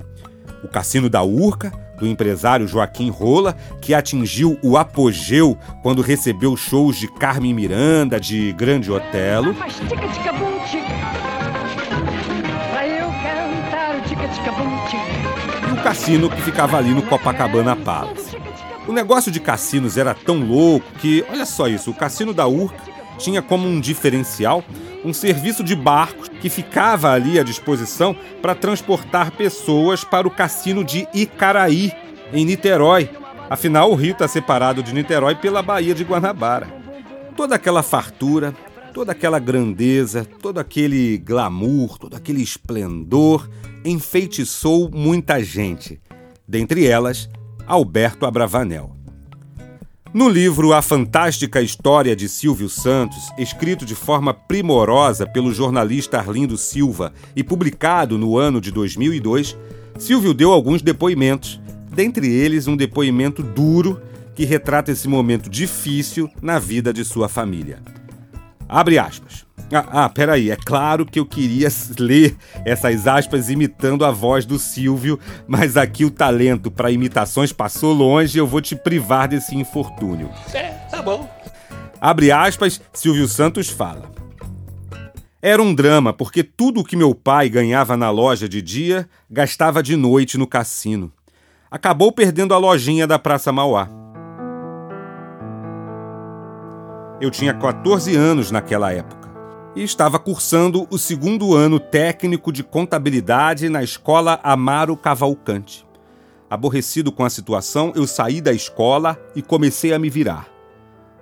O 0.63 0.67
Cassino 0.67 1.09
da 1.09 1.23
Urca, 1.23 1.71
do 1.99 2.07
empresário 2.07 2.67
Joaquim 2.67 3.09
Rola, 3.09 3.55
que 3.81 3.93
atingiu 3.93 4.57
o 4.63 4.77
apogeu 4.77 5.57
quando 5.83 6.01
recebeu 6.01 6.55
shows 6.55 6.97
de 6.97 7.07
Carmen 7.07 7.53
Miranda, 7.53 8.19
de 8.19 8.51
Grande 8.53 8.91
Otelo. 8.91 9.55
E 15.67 15.71
o 15.71 15.83
cassino 15.83 16.29
que 16.29 16.41
ficava 16.41 16.77
ali 16.77 16.93
no 16.93 17.01
Copacabana 17.01 17.75
Palace. 17.75 18.37
O 18.87 18.91
negócio 18.91 19.31
de 19.31 19.39
cassinos 19.39 19.97
era 19.97 20.15
tão 20.15 20.39
louco 20.39 20.85
que, 20.99 21.23
olha 21.29 21.45
só 21.45 21.67
isso, 21.67 21.91
o 21.91 21.93
cassino 21.93 22.33
da 22.33 22.47
Urca 22.47 22.98
tinha 23.19 23.41
como 23.41 23.67
um 23.67 23.79
diferencial 23.79 24.63
um 25.03 25.13
serviço 25.13 25.63
de 25.63 25.75
barcos 25.75 26.29
que 26.41 26.49
ficava 26.49 27.11
ali 27.11 27.39
à 27.39 27.43
disposição 27.43 28.15
para 28.41 28.55
transportar 28.55 29.31
pessoas 29.31 30.03
para 30.03 30.27
o 30.27 30.31
cassino 30.31 30.83
de 30.83 31.07
Icaraí, 31.13 31.91
em 32.33 32.45
Niterói. 32.45 33.09
Afinal, 33.49 33.91
o 33.91 33.95
rio 33.95 34.11
está 34.11 34.27
separado 34.27 34.83
de 34.83 34.93
Niterói 34.93 35.35
pela 35.35 35.61
Baía 35.61 35.95
de 35.95 36.03
Guanabara. 36.03 36.67
Toda 37.35 37.55
aquela 37.55 37.81
fartura, 37.81 38.53
toda 38.93 39.11
aquela 39.11 39.39
grandeza, 39.39 40.25
todo 40.41 40.59
aquele 40.59 41.17
glamour, 41.17 41.97
todo 41.97 42.15
aquele 42.15 42.41
esplendor 42.41 43.49
enfeitiçou 43.85 44.89
muita 44.91 45.41
gente, 45.41 45.99
dentre 46.47 46.85
elas 46.85 47.29
Alberto 47.65 48.25
Abravanel. 48.25 48.98
No 50.11 50.27
livro 50.27 50.73
A 50.73 50.81
Fantástica 50.81 51.61
História 51.61 52.15
de 52.15 52.27
Silvio 52.27 52.67
Santos, 52.67 53.29
escrito 53.37 53.85
de 53.85 53.93
forma 53.93 54.33
primorosa 54.33 55.27
pelo 55.27 55.53
jornalista 55.53 56.17
Arlindo 56.17 56.57
Silva 56.57 57.13
e 57.35 57.43
publicado 57.43 58.17
no 58.17 58.35
ano 58.35 58.59
de 58.59 58.71
2002, 58.71 59.55
Silvio 59.99 60.33
deu 60.33 60.51
alguns 60.51 60.81
depoimentos, 60.81 61.61
dentre 61.93 62.27
eles 62.27 62.65
um 62.65 62.75
depoimento 62.75 63.43
duro 63.43 64.01
que 64.33 64.45
retrata 64.45 64.91
esse 64.91 65.07
momento 65.07 65.47
difícil 65.47 66.27
na 66.41 66.57
vida 66.57 66.91
de 66.91 67.05
sua 67.05 67.29
família. 67.29 67.77
Abre 68.67 68.97
aspas. 68.97 69.48
Ah, 69.71 70.05
ah, 70.05 70.09
peraí, 70.09 70.49
é 70.49 70.55
claro 70.55 71.05
que 71.05 71.19
eu 71.19 71.25
queria 71.25 71.67
ler 71.99 72.35
essas 72.65 73.07
aspas 73.07 73.49
imitando 73.49 74.03
a 74.03 74.09
voz 74.09 74.45
do 74.45 74.57
Silvio, 74.57 75.19
mas 75.47 75.77
aqui 75.77 76.03
o 76.03 76.11
talento 76.11 76.71
para 76.71 76.91
imitações 76.91 77.53
passou 77.53 77.93
longe 77.93 78.37
e 78.37 78.39
eu 78.39 78.47
vou 78.47 78.61
te 78.61 78.75
privar 78.75 79.27
desse 79.27 79.55
infortúnio. 79.55 80.29
É, 80.53 80.69
tá 80.89 81.01
bom. 81.01 81.29
Abre 82.01 82.31
aspas, 82.31 82.81
Silvio 82.93 83.27
Santos 83.27 83.69
fala. 83.69 84.09
Era 85.41 85.61
um 85.61 85.73
drama, 85.73 86.11
porque 86.11 86.43
tudo 86.43 86.81
o 86.81 86.83
que 86.83 86.95
meu 86.95 87.13
pai 87.13 87.47
ganhava 87.47 87.95
na 87.95 88.09
loja 88.09 88.49
de 88.49 88.61
dia, 88.61 89.07
gastava 89.29 89.83
de 89.83 89.95
noite 89.95 90.37
no 90.37 90.47
cassino. 90.47 91.11
Acabou 91.69 92.11
perdendo 92.11 92.53
a 92.53 92.57
lojinha 92.57 93.05
da 93.05 93.19
Praça 93.19 93.51
Mauá. 93.51 93.87
Eu 97.21 97.29
tinha 97.29 97.53
14 97.53 98.15
anos 98.15 98.49
naquela 98.49 98.91
época 98.91 99.18
e 99.75 99.83
estava 99.83 100.17
cursando 100.17 100.87
o 100.89 100.97
segundo 100.97 101.55
ano 101.55 101.79
técnico 101.79 102.51
de 102.51 102.63
contabilidade 102.63 103.69
na 103.69 103.83
escola 103.83 104.39
Amaro 104.43 104.97
Cavalcante. 104.97 105.85
Aborrecido 106.49 107.11
com 107.11 107.23
a 107.23 107.29
situação, 107.29 107.93
eu 107.95 108.07
saí 108.07 108.41
da 108.41 108.51
escola 108.51 109.19
e 109.35 109.41
comecei 109.41 109.93
a 109.93 109.99
me 109.99 110.09
virar. 110.09 110.47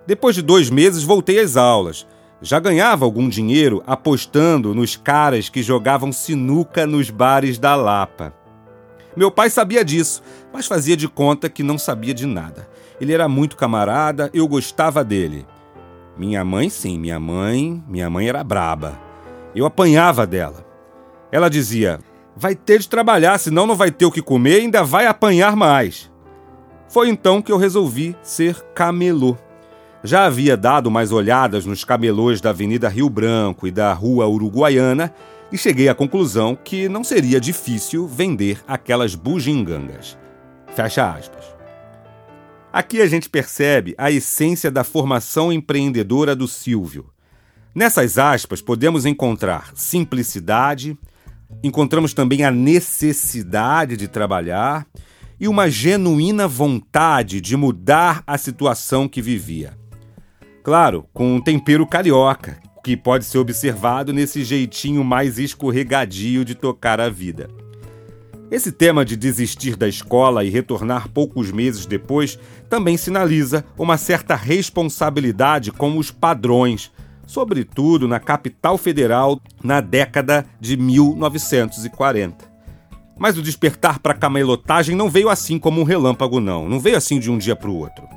Depois 0.05 0.35
de 0.35 0.41
dois 0.41 0.69
meses, 0.69 1.03
voltei 1.03 1.39
às 1.39 1.57
aulas. 1.57 2.07
Já 2.41 2.59
ganhava 2.59 3.03
algum 3.03 3.27
dinheiro 3.27 3.83
apostando 3.85 4.73
nos 4.73 4.95
caras 4.95 5.49
que 5.49 5.61
jogavam 5.61 6.13
sinuca 6.13 6.87
nos 6.87 7.09
bares 7.09 7.59
da 7.59 7.75
Lapa. 7.75 8.33
Meu 9.17 9.29
pai 9.31 9.49
sabia 9.49 9.83
disso, 9.83 10.21
mas 10.53 10.67
fazia 10.67 10.95
de 10.95 11.09
conta 11.09 11.49
que 11.49 11.63
não 11.63 11.77
sabia 11.77 12.13
de 12.13 12.25
nada. 12.25 12.69
Ele 13.01 13.11
era 13.11 13.27
muito 13.27 13.57
camarada, 13.57 14.29
eu 14.33 14.47
gostava 14.47 15.03
dele. 15.03 15.45
Minha 16.17 16.43
mãe, 16.43 16.69
sim, 16.69 16.97
minha 16.97 17.19
mãe, 17.19 17.83
minha 17.87 18.09
mãe 18.09 18.27
era 18.27 18.43
braba. 18.43 18.99
Eu 19.53 19.65
apanhava 19.65 20.25
dela. 20.25 20.65
Ela 21.31 21.49
dizia: 21.49 21.99
Vai 22.35 22.55
ter 22.55 22.79
de 22.79 22.89
trabalhar, 22.89 23.37
senão 23.37 23.67
não 23.67 23.75
vai 23.75 23.91
ter 23.91 24.05
o 24.05 24.11
que 24.11 24.21
comer 24.21 24.59
e 24.59 24.61
ainda 24.61 24.83
vai 24.83 25.05
apanhar 25.05 25.55
mais. 25.55 26.11
Foi 26.89 27.09
então 27.09 27.41
que 27.41 27.51
eu 27.51 27.57
resolvi 27.57 28.15
ser 28.23 28.55
camelô. 28.73 29.37
Já 30.03 30.25
havia 30.25 30.55
dado 30.55 30.89
mais 30.89 31.11
olhadas 31.11 31.65
nos 31.65 31.83
camelôs 31.83 32.39
da 32.39 32.51
Avenida 32.51 32.87
Rio 32.87 33.09
Branco 33.09 33.67
e 33.67 33.71
da 33.71 33.91
Rua 33.93 34.27
Uruguaiana 34.27 35.13
e 35.51 35.57
cheguei 35.57 35.89
à 35.89 35.95
conclusão 35.95 36.55
que 36.55 36.87
não 36.87 37.03
seria 37.03 37.39
difícil 37.39 38.07
vender 38.07 38.61
aquelas 38.67 39.15
bugigangas. 39.15 40.17
Fecha 40.73 41.11
aspas. 41.11 41.56
Aqui 42.71 43.01
a 43.01 43.07
gente 43.07 43.29
percebe 43.29 43.95
a 43.97 44.11
essência 44.11 44.69
da 44.69 44.83
formação 44.83 45.51
empreendedora 45.51 46.35
do 46.35 46.47
Silvio. 46.47 47.09
Nessas 47.73 48.17
aspas, 48.17 48.61
podemos 48.61 49.05
encontrar 49.05 49.71
simplicidade, 49.73 50.97
encontramos 51.63 52.13
também 52.13 52.43
a 52.43 52.51
necessidade 52.51 53.95
de 53.95 54.07
trabalhar 54.07 54.85
e 55.39 55.47
uma 55.47 55.69
genuína 55.69 56.47
vontade 56.47 57.39
de 57.39 57.55
mudar 57.55 58.23
a 58.25 58.37
situação 58.37 59.07
que 59.07 59.21
vivia. 59.21 59.77
Claro, 60.63 61.05
com 61.13 61.35
um 61.35 61.41
tempero 61.41 61.85
carioca, 61.87 62.59
que 62.83 62.97
pode 62.97 63.25
ser 63.25 63.37
observado 63.37 64.11
nesse 64.11 64.43
jeitinho 64.43 65.03
mais 65.03 65.37
escorregadio 65.37 66.43
de 66.43 66.55
tocar 66.55 66.99
a 66.99 67.09
vida. 67.09 67.47
Esse 68.49 68.71
tema 68.71 69.03
de 69.03 69.17
desistir 69.17 69.75
da 69.75 69.87
escola 69.87 70.43
e 70.43 70.49
retornar 70.49 71.09
poucos 71.09 71.51
meses 71.51 71.85
depois 71.85 72.39
também 72.69 72.95
sinaliza 72.95 73.65
uma 73.77 73.97
certa 73.97 74.35
responsabilidade 74.35 75.71
com 75.71 75.97
os 75.97 76.11
padrões 76.11 76.91
sobretudo 77.27 78.07
na 78.07 78.19
capital 78.19 78.77
federal 78.77 79.39
na 79.61 79.81
década 79.81 80.45
de 80.59 80.77
1940. 80.77 82.47
Mas 83.19 83.37
o 83.37 83.41
despertar 83.41 83.99
para 83.99 84.13
a 84.13 84.17
camelotagem 84.17 84.95
não 84.95 85.09
veio 85.09 85.29
assim 85.29 85.59
como 85.59 85.81
um 85.81 85.83
relâmpago, 85.83 86.39
não. 86.39 86.69
Não 86.69 86.79
veio 86.79 86.95
assim 86.95 87.19
de 87.19 87.29
um 87.29 87.37
dia 87.37 87.55
para 87.55 87.69
o 87.69 87.75
outro. 87.75 88.07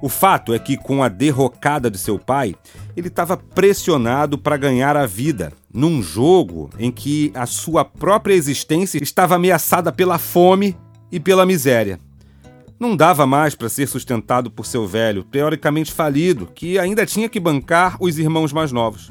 O 0.00 0.08
fato 0.08 0.54
é 0.54 0.58
que, 0.60 0.76
com 0.76 1.02
a 1.02 1.08
derrocada 1.08 1.90
de 1.90 1.98
seu 1.98 2.18
pai, 2.20 2.54
ele 2.98 3.06
estava 3.06 3.36
pressionado 3.36 4.36
para 4.36 4.56
ganhar 4.56 4.96
a 4.96 5.06
vida 5.06 5.52
num 5.72 6.02
jogo 6.02 6.68
em 6.78 6.90
que 6.90 7.30
a 7.32 7.46
sua 7.46 7.84
própria 7.84 8.34
existência 8.34 9.00
estava 9.00 9.36
ameaçada 9.36 9.92
pela 9.92 10.18
fome 10.18 10.76
e 11.10 11.20
pela 11.20 11.46
miséria. 11.46 12.00
Não 12.78 12.96
dava 12.96 13.24
mais 13.24 13.54
para 13.54 13.68
ser 13.68 13.86
sustentado 13.86 14.50
por 14.50 14.66
seu 14.66 14.84
velho, 14.84 15.22
teoricamente 15.22 15.92
falido, 15.92 16.48
que 16.52 16.76
ainda 16.76 17.06
tinha 17.06 17.28
que 17.28 17.38
bancar 17.38 17.96
os 18.00 18.18
irmãos 18.18 18.52
mais 18.52 18.72
novos. 18.72 19.10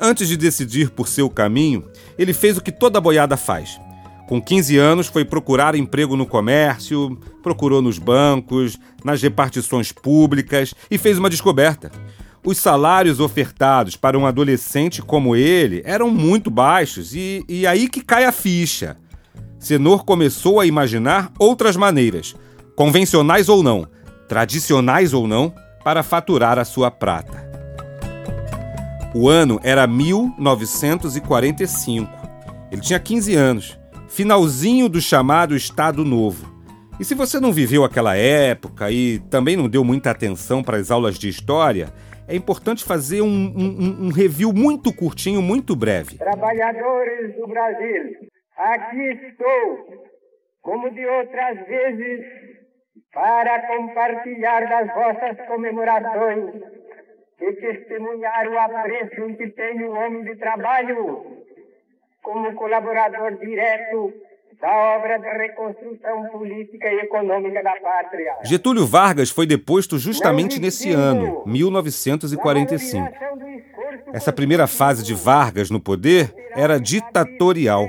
Antes 0.00 0.26
de 0.26 0.36
decidir 0.36 0.90
por 0.90 1.06
seu 1.06 1.30
caminho, 1.30 1.84
ele 2.18 2.32
fez 2.32 2.56
o 2.56 2.60
que 2.60 2.72
toda 2.72 3.00
boiada 3.00 3.36
faz. 3.36 3.78
Com 4.26 4.42
15 4.42 4.76
anos, 4.78 5.06
foi 5.06 5.24
procurar 5.24 5.76
emprego 5.76 6.16
no 6.16 6.26
comércio, 6.26 7.16
procurou 7.40 7.80
nos 7.80 7.98
bancos, 7.98 8.78
nas 9.04 9.22
repartições 9.22 9.92
públicas 9.92 10.74
e 10.90 10.98
fez 10.98 11.18
uma 11.18 11.30
descoberta. 11.30 11.92
Os 12.44 12.58
salários 12.58 13.20
ofertados 13.20 13.96
para 13.96 14.18
um 14.18 14.26
adolescente 14.26 15.00
como 15.00 15.34
ele 15.34 15.80
eram 15.86 16.10
muito 16.10 16.50
baixos 16.50 17.14
e, 17.14 17.42
e 17.48 17.66
aí 17.66 17.88
que 17.88 18.02
cai 18.02 18.26
a 18.26 18.32
ficha. 18.32 18.98
Senor 19.58 20.04
começou 20.04 20.60
a 20.60 20.66
imaginar 20.66 21.32
outras 21.38 21.74
maneiras, 21.74 22.36
convencionais 22.76 23.48
ou 23.48 23.62
não, 23.62 23.88
tradicionais 24.28 25.14
ou 25.14 25.26
não, 25.26 25.54
para 25.82 26.02
faturar 26.02 26.58
a 26.58 26.66
sua 26.66 26.90
prata. 26.90 27.48
O 29.14 29.26
ano 29.26 29.58
era 29.62 29.86
1945. 29.86 32.10
Ele 32.70 32.82
tinha 32.82 32.98
15 32.98 33.34
anos, 33.34 33.78
finalzinho 34.08 34.86
do 34.88 35.00
chamado 35.00 35.56
Estado 35.56 36.04
Novo. 36.04 36.52
E 37.00 37.04
se 37.04 37.14
você 37.14 37.40
não 37.40 37.52
viveu 37.52 37.84
aquela 37.84 38.16
época 38.16 38.90
e 38.90 39.18
também 39.30 39.56
não 39.56 39.68
deu 39.68 39.82
muita 39.82 40.10
atenção 40.10 40.62
para 40.62 40.76
as 40.76 40.90
aulas 40.90 41.18
de 41.18 41.28
história, 41.28 41.92
é 42.28 42.34
importante 42.34 42.84
fazer 42.84 43.22
um, 43.22 43.26
um, 43.26 44.06
um 44.06 44.12
review 44.12 44.52
muito 44.52 44.94
curtinho, 44.94 45.42
muito 45.42 45.76
breve. 45.76 46.16
Trabalhadores 46.18 47.36
do 47.36 47.46
Brasil, 47.46 48.24
Aqui 48.56 49.02
estou, 49.26 50.08
como 50.62 50.88
de 50.90 51.04
outras 51.04 51.66
vezes, 51.66 52.24
para 53.12 53.66
compartilhar 53.66 54.68
das 54.68 54.94
vossas 54.94 55.46
comemorações 55.48 56.62
e 57.40 57.52
testemunhar 57.54 58.48
o 58.48 58.58
apreço 58.58 59.36
que 59.36 59.48
tem 59.50 59.82
o 59.82 59.90
homem 59.90 60.22
de 60.22 60.36
trabalho 60.36 61.44
como 62.22 62.54
colaborador 62.54 63.36
direto 63.38 64.14
da 64.64 64.96
obra 64.96 65.18
de 65.18 65.28
reconstrução 65.28 66.24
política 66.32 66.88
e 66.90 67.00
econômica 67.00 67.62
da 67.62 67.72
pátria. 67.72 68.32
Getúlio 68.44 68.86
Vargas 68.86 69.28
foi 69.28 69.46
deposto 69.46 69.98
justamente 69.98 70.58
nesse 70.58 70.90
ano, 70.90 71.42
1945. 71.44 73.06
Essa 74.14 74.32
primeira 74.32 74.66
fase 74.66 75.04
de 75.04 75.12
Vargas 75.12 75.68
no 75.68 75.78
poder 75.78 76.34
era 76.56 76.80
ditatorial. 76.80 77.86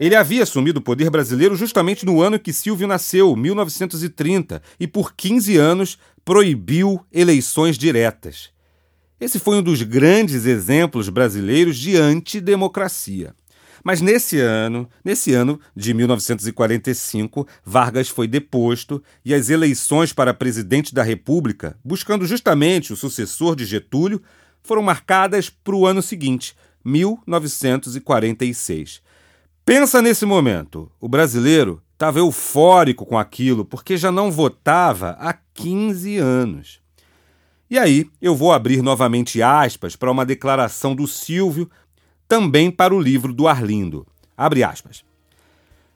Ele 0.00 0.16
havia 0.16 0.44
assumido 0.44 0.78
o 0.78 0.82
poder 0.82 1.10
brasileiro 1.10 1.54
justamente 1.54 2.06
no 2.06 2.22
ano 2.22 2.38
que 2.38 2.54
Silvio 2.54 2.86
nasceu, 2.86 3.36
1930, 3.36 4.62
e 4.80 4.86
por 4.86 5.14
15 5.14 5.58
anos 5.58 5.98
proibiu 6.24 7.04
eleições 7.12 7.76
diretas. 7.76 8.50
Esse 9.20 9.38
foi 9.38 9.58
um 9.58 9.62
dos 9.62 9.82
grandes 9.82 10.46
exemplos 10.46 11.10
brasileiros 11.10 11.76
de 11.76 11.98
antidemocracia. 11.98 13.34
Mas 13.86 14.00
nesse 14.00 14.40
ano, 14.40 14.88
nesse 15.04 15.32
ano 15.32 15.60
de 15.72 15.94
1945, 15.94 17.46
Vargas 17.64 18.08
foi 18.08 18.26
deposto 18.26 19.00
e 19.24 19.32
as 19.32 19.48
eleições 19.48 20.12
para 20.12 20.34
presidente 20.34 20.92
da 20.92 21.04
República, 21.04 21.78
buscando 21.84 22.26
justamente 22.26 22.92
o 22.92 22.96
sucessor 22.96 23.54
de 23.54 23.64
Getúlio, 23.64 24.20
foram 24.60 24.82
marcadas 24.82 25.48
para 25.48 25.76
o 25.76 25.86
ano 25.86 26.02
seguinte, 26.02 26.56
1946. 26.84 29.00
Pensa 29.64 30.02
nesse 30.02 30.26
momento. 30.26 30.90
O 31.00 31.08
brasileiro 31.08 31.80
estava 31.92 32.18
eufórico 32.18 33.06
com 33.06 33.16
aquilo 33.16 33.64
porque 33.64 33.96
já 33.96 34.10
não 34.10 34.32
votava 34.32 35.16
há 35.20 35.32
15 35.54 36.18
anos. 36.18 36.80
E 37.68 37.78
aí 37.78 38.08
eu 38.22 38.34
vou 38.34 38.52
abrir 38.52 38.80
novamente 38.80 39.42
aspas 39.42 39.96
para 39.96 40.10
uma 40.10 40.26
declaração 40.26 40.94
do 40.94 41.06
Silvio, 41.06 41.68
também 42.28 42.70
para 42.70 42.94
o 42.94 43.00
livro 43.00 43.32
do 43.32 43.46
Arlindo. 43.48 44.06
Abre 44.36 44.62
aspas. 44.62 45.04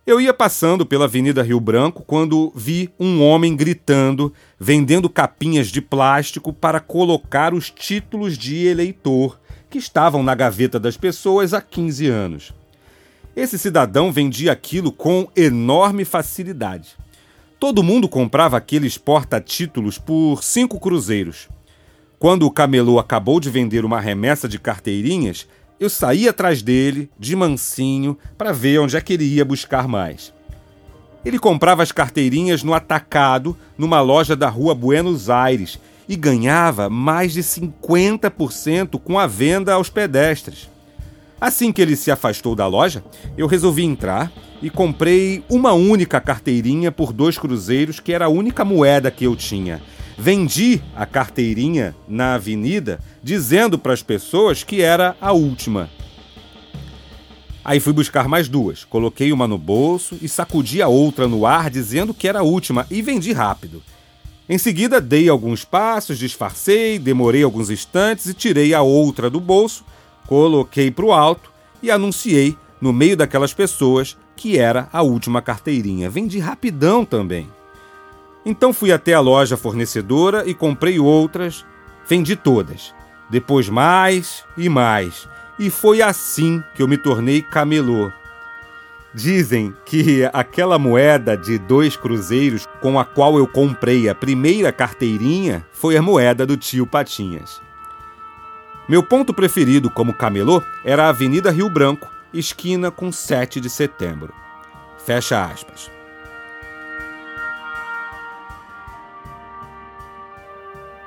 Eu 0.06 0.20
ia 0.20 0.32
passando 0.32 0.86
pela 0.86 1.04
Avenida 1.04 1.42
Rio 1.42 1.60
Branco 1.60 2.02
quando 2.02 2.52
vi 2.56 2.90
um 2.98 3.22
homem 3.22 3.54
gritando, 3.54 4.32
vendendo 4.58 5.10
capinhas 5.10 5.68
de 5.68 5.80
plástico 5.80 6.52
para 6.52 6.80
colocar 6.80 7.52
os 7.54 7.70
títulos 7.70 8.36
de 8.36 8.66
eleitor 8.66 9.38
que 9.68 9.78
estavam 9.78 10.22
na 10.22 10.34
gaveta 10.34 10.80
das 10.80 10.96
pessoas 10.96 11.54
há 11.54 11.60
15 11.60 12.06
anos. 12.08 12.52
Esse 13.36 13.58
cidadão 13.58 14.10
vendia 14.10 14.50
aquilo 14.50 14.90
com 14.90 15.28
enorme 15.36 16.04
facilidade. 16.04 16.96
Todo 17.60 17.82
mundo 17.82 18.08
comprava 18.08 18.56
aqueles 18.56 18.98
porta-títulos 18.98 19.98
por 19.98 20.42
cinco 20.42 20.80
cruzeiros. 20.80 21.48
Quando 22.18 22.46
o 22.46 22.50
camelô 22.50 22.98
acabou 22.98 23.38
de 23.38 23.48
vender 23.48 23.84
uma 23.84 24.00
remessa 24.00 24.48
de 24.48 24.58
carteirinhas, 24.58 25.46
eu 25.80 25.88
saí 25.88 26.28
atrás 26.28 26.60
dele, 26.60 27.10
de 27.18 27.34
mansinho, 27.34 28.18
para 28.36 28.52
ver 28.52 28.78
onde 28.78 28.98
é 28.98 29.00
que 29.00 29.14
ele 29.14 29.24
ia 29.24 29.44
buscar 29.46 29.88
mais. 29.88 30.30
Ele 31.24 31.38
comprava 31.38 31.82
as 31.82 31.90
carteirinhas 31.90 32.62
no 32.62 32.74
atacado, 32.74 33.56
numa 33.78 34.02
loja 34.02 34.36
da 34.36 34.50
rua 34.50 34.74
Buenos 34.74 35.30
Aires, 35.30 35.78
e 36.06 36.16
ganhava 36.16 36.90
mais 36.90 37.32
de 37.32 37.40
50% 37.40 39.00
com 39.00 39.18
a 39.18 39.26
venda 39.26 39.72
aos 39.72 39.88
pedestres. 39.88 40.68
Assim 41.40 41.72
que 41.72 41.80
ele 41.80 41.96
se 41.96 42.10
afastou 42.10 42.54
da 42.54 42.66
loja, 42.66 43.02
eu 43.38 43.46
resolvi 43.46 43.82
entrar 43.84 44.30
e 44.60 44.68
comprei 44.68 45.42
uma 45.48 45.72
única 45.72 46.20
carteirinha 46.20 46.92
por 46.92 47.10
dois 47.10 47.38
cruzeiros, 47.38 47.98
que 47.98 48.12
era 48.12 48.26
a 48.26 48.28
única 48.28 48.66
moeda 48.66 49.10
que 49.10 49.24
eu 49.24 49.34
tinha. 49.34 49.80
Vendi 50.22 50.82
a 50.94 51.06
carteirinha 51.06 51.96
na 52.06 52.34
avenida, 52.34 53.00
dizendo 53.22 53.78
para 53.78 53.94
as 53.94 54.02
pessoas 54.02 54.62
que 54.62 54.82
era 54.82 55.16
a 55.18 55.32
última. 55.32 55.88
Aí 57.64 57.80
fui 57.80 57.94
buscar 57.94 58.28
mais 58.28 58.46
duas, 58.46 58.84
coloquei 58.84 59.32
uma 59.32 59.48
no 59.48 59.56
bolso 59.56 60.18
e 60.20 60.28
sacudi 60.28 60.82
a 60.82 60.88
outra 60.88 61.26
no 61.26 61.46
ar 61.46 61.70
dizendo 61.70 62.12
que 62.12 62.28
era 62.28 62.40
a 62.40 62.42
última 62.42 62.86
e 62.90 63.00
vendi 63.00 63.32
rápido. 63.32 63.82
Em 64.46 64.58
seguida, 64.58 65.00
dei 65.00 65.26
alguns 65.26 65.64
passos, 65.64 66.18
disfarcei, 66.18 66.98
demorei 66.98 67.42
alguns 67.42 67.70
instantes 67.70 68.26
e 68.26 68.34
tirei 68.34 68.74
a 68.74 68.82
outra 68.82 69.30
do 69.30 69.40
bolso, 69.40 69.86
coloquei 70.26 70.90
para 70.90 71.06
o 71.06 71.14
alto 71.14 71.50
e 71.82 71.90
anunciei 71.90 72.54
no 72.78 72.92
meio 72.92 73.16
daquelas 73.16 73.54
pessoas 73.54 74.18
que 74.36 74.58
era 74.58 74.86
a 74.92 75.00
última 75.00 75.40
carteirinha. 75.40 76.10
Vendi 76.10 76.38
rapidão 76.38 77.06
também. 77.06 77.48
Então 78.44 78.72
fui 78.72 78.92
até 78.92 79.12
a 79.12 79.20
loja 79.20 79.56
fornecedora 79.56 80.46
e 80.46 80.54
comprei 80.54 80.98
outras, 80.98 81.64
vendi 82.08 82.36
todas. 82.36 82.94
Depois 83.28 83.68
mais 83.68 84.44
e 84.56 84.68
mais. 84.68 85.28
E 85.58 85.70
foi 85.70 86.00
assim 86.00 86.62
que 86.74 86.82
eu 86.82 86.88
me 86.88 86.96
tornei 86.96 87.42
camelô. 87.42 88.10
Dizem 89.12 89.74
que 89.84 90.24
aquela 90.32 90.78
moeda 90.78 91.36
de 91.36 91.58
dois 91.58 91.96
cruzeiros 91.96 92.66
com 92.80 92.98
a 92.98 93.04
qual 93.04 93.36
eu 93.36 93.46
comprei 93.46 94.08
a 94.08 94.14
primeira 94.14 94.72
carteirinha 94.72 95.66
foi 95.72 95.96
a 95.96 96.02
moeda 96.02 96.46
do 96.46 96.56
tio 96.56 96.86
Patinhas. 96.86 97.60
Meu 98.88 99.02
ponto 99.02 99.34
preferido 99.34 99.90
como 99.90 100.14
camelô 100.14 100.62
era 100.84 101.04
a 101.04 101.08
Avenida 101.10 101.50
Rio 101.50 101.68
Branco, 101.68 102.10
esquina 102.32 102.90
com 102.90 103.12
7 103.12 103.60
de 103.60 103.68
setembro. 103.68 104.32
Fecha 105.04 105.44
aspas. 105.44 105.90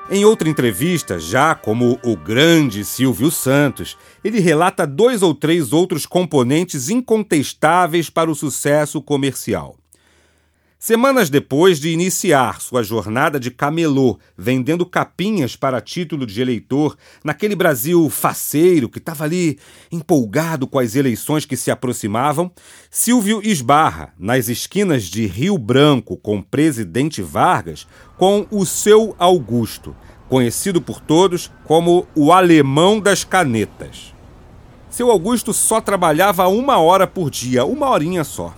Em 0.10 0.26
outra 0.26 0.50
entrevista, 0.50 1.18
já 1.18 1.56
como 1.56 1.98
o 2.04 2.16
grande 2.16 2.84
Silvio 2.84 3.32
Santos, 3.32 3.98
ele 4.24 4.40
relata 4.40 4.86
dois 4.86 5.22
ou 5.22 5.34
três 5.34 5.72
outros 5.72 6.06
componentes 6.06 6.90
incontestáveis 6.90 8.10
para 8.10 8.30
o 8.30 8.36
sucesso 8.36 9.02
comercial. 9.02 9.78
Semanas 10.86 11.30
depois 11.30 11.80
de 11.80 11.92
iniciar 11.92 12.60
sua 12.60 12.84
jornada 12.84 13.40
de 13.40 13.50
camelô, 13.50 14.20
vendendo 14.38 14.86
capinhas 14.86 15.56
para 15.56 15.80
título 15.80 16.26
de 16.26 16.42
eleitor, 16.42 16.98
naquele 17.24 17.56
Brasil 17.56 18.10
faceiro 18.10 18.90
que 18.90 18.98
estava 18.98 19.24
ali 19.24 19.58
empolgado 19.90 20.68
com 20.68 20.78
as 20.78 20.94
eleições 20.94 21.46
que 21.46 21.56
se 21.56 21.72
aproximavam, 21.72 22.52
Silvio 22.92 23.40
esbarra 23.42 24.14
nas 24.20 24.50
esquinas 24.50 25.04
de 25.04 25.26
Rio 25.26 25.58
Branco 25.58 26.18
com 26.18 26.42
Presidente 26.42 27.22
Vargas 27.22 27.88
com 28.18 28.46
o 28.52 28.66
seu 28.66 29.16
Augusto, 29.18 29.96
conhecido 30.28 30.82
por 30.82 31.00
todos 31.00 31.50
como 31.64 32.06
o 32.14 32.34
alemão 32.34 33.00
das 33.00 33.24
canetas. 33.24 34.14
Seu 34.90 35.10
Augusto 35.10 35.54
só 35.54 35.80
trabalhava 35.80 36.46
uma 36.50 36.78
hora 36.78 37.08
por 37.08 37.30
dia, 37.30 37.64
uma 37.64 37.90
horinha 37.90 38.26
só. 38.26 38.54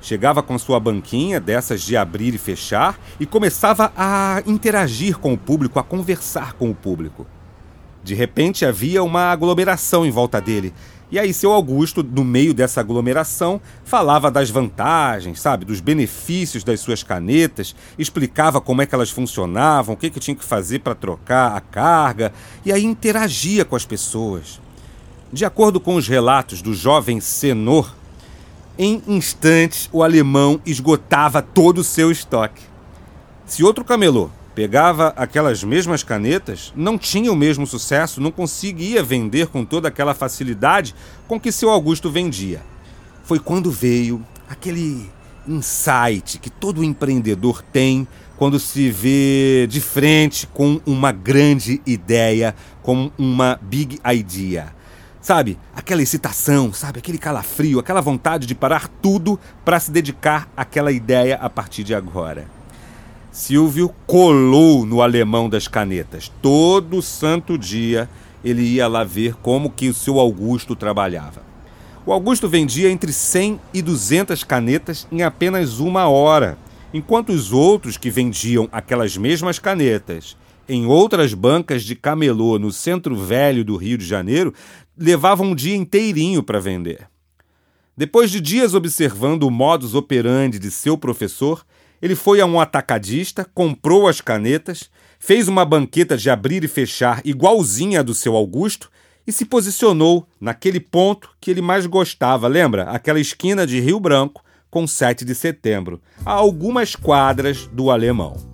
Chegava 0.00 0.42
com 0.42 0.58
sua 0.58 0.80
banquinha, 0.80 1.38
dessas 1.38 1.82
de 1.82 1.96
abrir 1.96 2.34
e 2.34 2.38
fechar, 2.38 2.98
e 3.18 3.26
começava 3.26 3.92
a 3.96 4.42
interagir 4.46 5.18
com 5.18 5.34
o 5.34 5.38
público, 5.38 5.78
a 5.78 5.82
conversar 5.82 6.54
com 6.54 6.70
o 6.70 6.74
público. 6.74 7.26
De 8.02 8.14
repente 8.14 8.64
havia 8.64 9.02
uma 9.02 9.30
aglomeração 9.30 10.06
em 10.06 10.10
volta 10.10 10.40
dele. 10.40 10.72
E 11.12 11.18
aí, 11.18 11.34
seu 11.34 11.52
Augusto, 11.52 12.04
no 12.04 12.24
meio 12.24 12.54
dessa 12.54 12.80
aglomeração, 12.80 13.60
falava 13.84 14.30
das 14.30 14.48
vantagens, 14.48 15.40
sabe, 15.40 15.64
dos 15.64 15.80
benefícios 15.80 16.62
das 16.62 16.78
suas 16.78 17.02
canetas, 17.02 17.74
explicava 17.98 18.60
como 18.60 18.80
é 18.80 18.86
que 18.86 18.94
elas 18.94 19.10
funcionavam, 19.10 19.94
o 19.94 19.98
que, 19.98 20.08
que 20.08 20.20
tinha 20.20 20.36
que 20.36 20.44
fazer 20.44 20.78
para 20.78 20.94
trocar 20.94 21.56
a 21.56 21.60
carga, 21.60 22.32
e 22.64 22.72
aí 22.72 22.84
interagia 22.84 23.64
com 23.64 23.74
as 23.74 23.84
pessoas. 23.84 24.60
De 25.32 25.44
acordo 25.44 25.80
com 25.80 25.96
os 25.96 26.06
relatos 26.06 26.62
do 26.62 26.72
jovem 26.72 27.20
Senor, 27.20 27.92
em 28.82 29.02
instantes, 29.06 29.90
o 29.92 30.02
alemão 30.02 30.58
esgotava 30.64 31.42
todo 31.42 31.82
o 31.82 31.84
seu 31.84 32.10
estoque. 32.10 32.62
Se 33.44 33.62
outro 33.62 33.84
camelô 33.84 34.30
pegava 34.54 35.08
aquelas 35.18 35.62
mesmas 35.62 36.02
canetas, 36.02 36.72
não 36.74 36.96
tinha 36.96 37.30
o 37.30 37.36
mesmo 37.36 37.66
sucesso, 37.66 38.22
não 38.22 38.30
conseguia 38.30 39.02
vender 39.02 39.48
com 39.48 39.66
toda 39.66 39.88
aquela 39.88 40.14
facilidade 40.14 40.94
com 41.28 41.38
que 41.38 41.52
seu 41.52 41.68
Augusto 41.68 42.10
vendia. 42.10 42.62
Foi 43.22 43.38
quando 43.38 43.70
veio 43.70 44.24
aquele 44.48 45.10
insight 45.46 46.38
que 46.38 46.48
todo 46.48 46.82
empreendedor 46.82 47.60
tem 47.60 48.08
quando 48.38 48.58
se 48.58 48.90
vê 48.90 49.66
de 49.68 49.82
frente 49.82 50.46
com 50.46 50.80
uma 50.86 51.12
grande 51.12 51.82
ideia, 51.84 52.54
com 52.82 53.10
uma 53.18 53.60
big 53.60 54.00
idea. 54.10 54.72
Sabe? 55.20 55.58
Aquela 55.76 56.02
excitação, 56.02 56.72
sabe? 56.72 56.98
Aquele 56.98 57.18
calafrio, 57.18 57.78
aquela 57.78 58.00
vontade 58.00 58.46
de 58.46 58.54
parar 58.54 58.88
tudo 58.88 59.38
para 59.64 59.78
se 59.78 59.90
dedicar 59.90 60.48
àquela 60.56 60.90
ideia 60.90 61.36
a 61.36 61.50
partir 61.50 61.84
de 61.84 61.94
agora. 61.94 62.48
Silvio 63.30 63.94
colou 64.06 64.86
no 64.86 65.02
alemão 65.02 65.48
das 65.48 65.68
canetas. 65.68 66.32
Todo 66.40 67.02
santo 67.02 67.58
dia 67.58 68.08
ele 68.42 68.62
ia 68.62 68.88
lá 68.88 69.04
ver 69.04 69.34
como 69.34 69.70
que 69.70 69.88
o 69.88 69.94
seu 69.94 70.18
Augusto 70.18 70.74
trabalhava. 70.74 71.42
O 72.06 72.12
Augusto 72.12 72.48
vendia 72.48 72.90
entre 72.90 73.12
100 73.12 73.60
e 73.74 73.82
200 73.82 74.42
canetas 74.42 75.06
em 75.12 75.22
apenas 75.22 75.78
uma 75.80 76.08
hora, 76.08 76.56
enquanto 76.94 77.28
os 77.28 77.52
outros 77.52 77.98
que 77.98 78.10
vendiam 78.10 78.68
aquelas 78.72 79.18
mesmas 79.18 79.58
canetas 79.58 80.34
em 80.70 80.86
outras 80.86 81.34
bancas 81.34 81.82
de 81.82 81.96
camelô 81.96 82.56
no 82.56 82.70
centro 82.70 83.16
velho 83.16 83.64
do 83.64 83.76
Rio 83.76 83.98
de 83.98 84.06
Janeiro 84.06 84.54
levavam 84.96 85.48
um 85.48 85.54
dia 85.54 85.76
inteirinho 85.76 86.42
para 86.42 86.60
vender. 86.60 87.08
Depois 87.96 88.30
de 88.30 88.40
dias 88.40 88.74
observando 88.74 89.42
o 89.42 89.50
modus 89.50 89.94
operandi 89.94 90.58
de 90.58 90.70
seu 90.70 90.96
professor, 90.96 91.64
ele 92.00 92.14
foi 92.14 92.40
a 92.40 92.46
um 92.46 92.58
atacadista, 92.58 93.44
comprou 93.54 94.08
as 94.08 94.20
canetas, 94.20 94.90
fez 95.18 95.48
uma 95.48 95.64
banqueta 95.64 96.16
de 96.16 96.30
abrir 96.30 96.64
e 96.64 96.68
fechar 96.68 97.20
igualzinha 97.24 98.00
à 98.00 98.02
do 98.02 98.14
seu 98.14 98.34
Augusto 98.34 98.90
e 99.26 99.32
se 99.32 99.44
posicionou 99.44 100.26
naquele 100.40 100.80
ponto 100.80 101.30
que 101.40 101.50
ele 101.50 101.60
mais 101.60 101.84
gostava, 101.86 102.48
lembra? 102.48 102.84
Aquela 102.84 103.20
esquina 103.20 103.66
de 103.66 103.78
Rio 103.80 104.00
Branco 104.00 104.42
com 104.70 104.86
7 104.86 105.24
de 105.24 105.34
setembro, 105.34 106.00
a 106.24 106.32
algumas 106.32 106.94
quadras 106.94 107.66
do 107.66 107.90
alemão. 107.90 108.49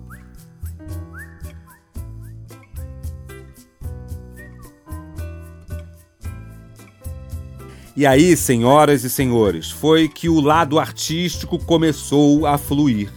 E 7.97 8.05
aí, 8.05 8.37
senhoras 8.37 9.03
e 9.03 9.09
senhores, 9.09 9.71
foi 9.71 10.07
que 10.07 10.29
o 10.29 10.39
lado 10.39 10.77
artístico 10.77 11.57
começou 11.57 12.45
a 12.45 12.55
fluir. 12.55 13.11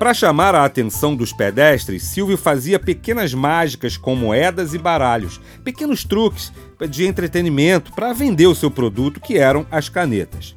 Para 0.00 0.12
chamar 0.12 0.52
a 0.52 0.64
atenção 0.64 1.14
dos 1.14 1.32
pedestres, 1.32 2.02
Silvio 2.02 2.36
fazia 2.36 2.80
pequenas 2.80 3.32
mágicas 3.32 3.96
com 3.96 4.16
moedas 4.16 4.74
e 4.74 4.78
baralhos, 4.78 5.40
pequenos 5.62 6.02
truques 6.02 6.52
de 6.90 7.06
entretenimento 7.06 7.92
para 7.92 8.12
vender 8.12 8.48
o 8.48 8.54
seu 8.54 8.68
produto, 8.68 9.20
que 9.20 9.38
eram 9.38 9.64
as 9.70 9.88
canetas. 9.88 10.56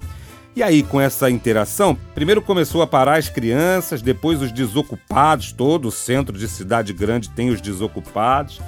E 0.56 0.64
aí, 0.64 0.82
com 0.82 1.00
essa 1.00 1.30
interação, 1.30 1.96
primeiro 2.16 2.42
começou 2.42 2.82
a 2.82 2.88
parar 2.88 3.20
as 3.20 3.30
crianças, 3.30 4.02
depois 4.02 4.42
os 4.42 4.52
desocupados, 4.52 5.52
todo 5.52 5.90
o 5.90 5.92
centro 5.92 6.36
de 6.36 6.48
cidade 6.48 6.92
grande 6.92 7.30
tem 7.30 7.52
os 7.52 7.62
desocupados. 7.62 8.60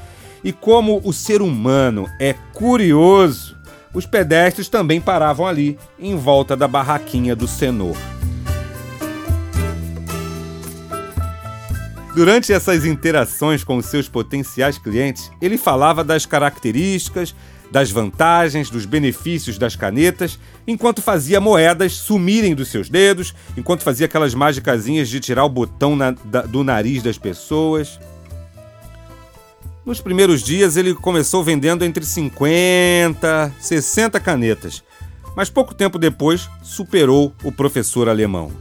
E 0.43 0.53
como 0.53 1.01
o 1.03 1.11
ser 1.11 1.41
humano 1.41 2.07
é 2.19 2.33
curioso, 2.53 3.54
os 3.95 4.05
pedestres 4.05 4.67
também 4.67 4.99
paravam 4.99 5.47
ali, 5.47 5.79
em 5.97 6.15
volta 6.15 6.55
da 6.55 6.67
barraquinha 6.67 7.35
do 7.35 7.47
Senor. 7.47 7.95
Durante 12.13 12.53
essas 12.53 12.85
interações 12.85 13.63
com 13.63 13.77
os 13.77 13.87
seus 13.87 14.07
potenciais 14.07 14.77
clientes, 14.77 15.31
ele 15.41 15.57
falava 15.57 16.03
das 16.03 16.25
características, 16.25 17.35
das 17.71 17.91
vantagens, 17.91 18.69
dos 18.69 18.85
benefícios 18.85 19.57
das 19.57 19.75
canetas, 19.75 20.39
enquanto 20.65 21.01
fazia 21.01 21.41
moedas 21.41 21.93
sumirem 21.93 22.55
dos 22.55 22.69
seus 22.69 22.89
dedos, 22.89 23.33
enquanto 23.57 23.83
fazia 23.83 24.05
aquelas 24.05 24.33
magicazinhas 24.33 25.09
de 25.09 25.19
tirar 25.19 25.43
o 25.43 25.49
botão 25.49 25.95
na, 25.95 26.11
da, 26.11 26.43
do 26.43 26.63
nariz 26.63 27.03
das 27.03 27.17
pessoas. 27.17 27.99
Nos 29.85 30.01
primeiros 30.01 30.41
dias 30.41 30.77
ele 30.77 30.95
começou 30.95 31.43
vendendo 31.43 31.85
entre 31.85 32.03
50 32.03 33.53
e 33.59 33.63
60 33.63 34.19
canetas, 34.19 34.83
mas 35.35 35.51
pouco 35.51 35.75
tempo 35.75 35.99
depois 35.99 36.49
superou 36.63 37.31
o 37.43 37.51
professor 37.51 38.09
alemão. 38.09 38.51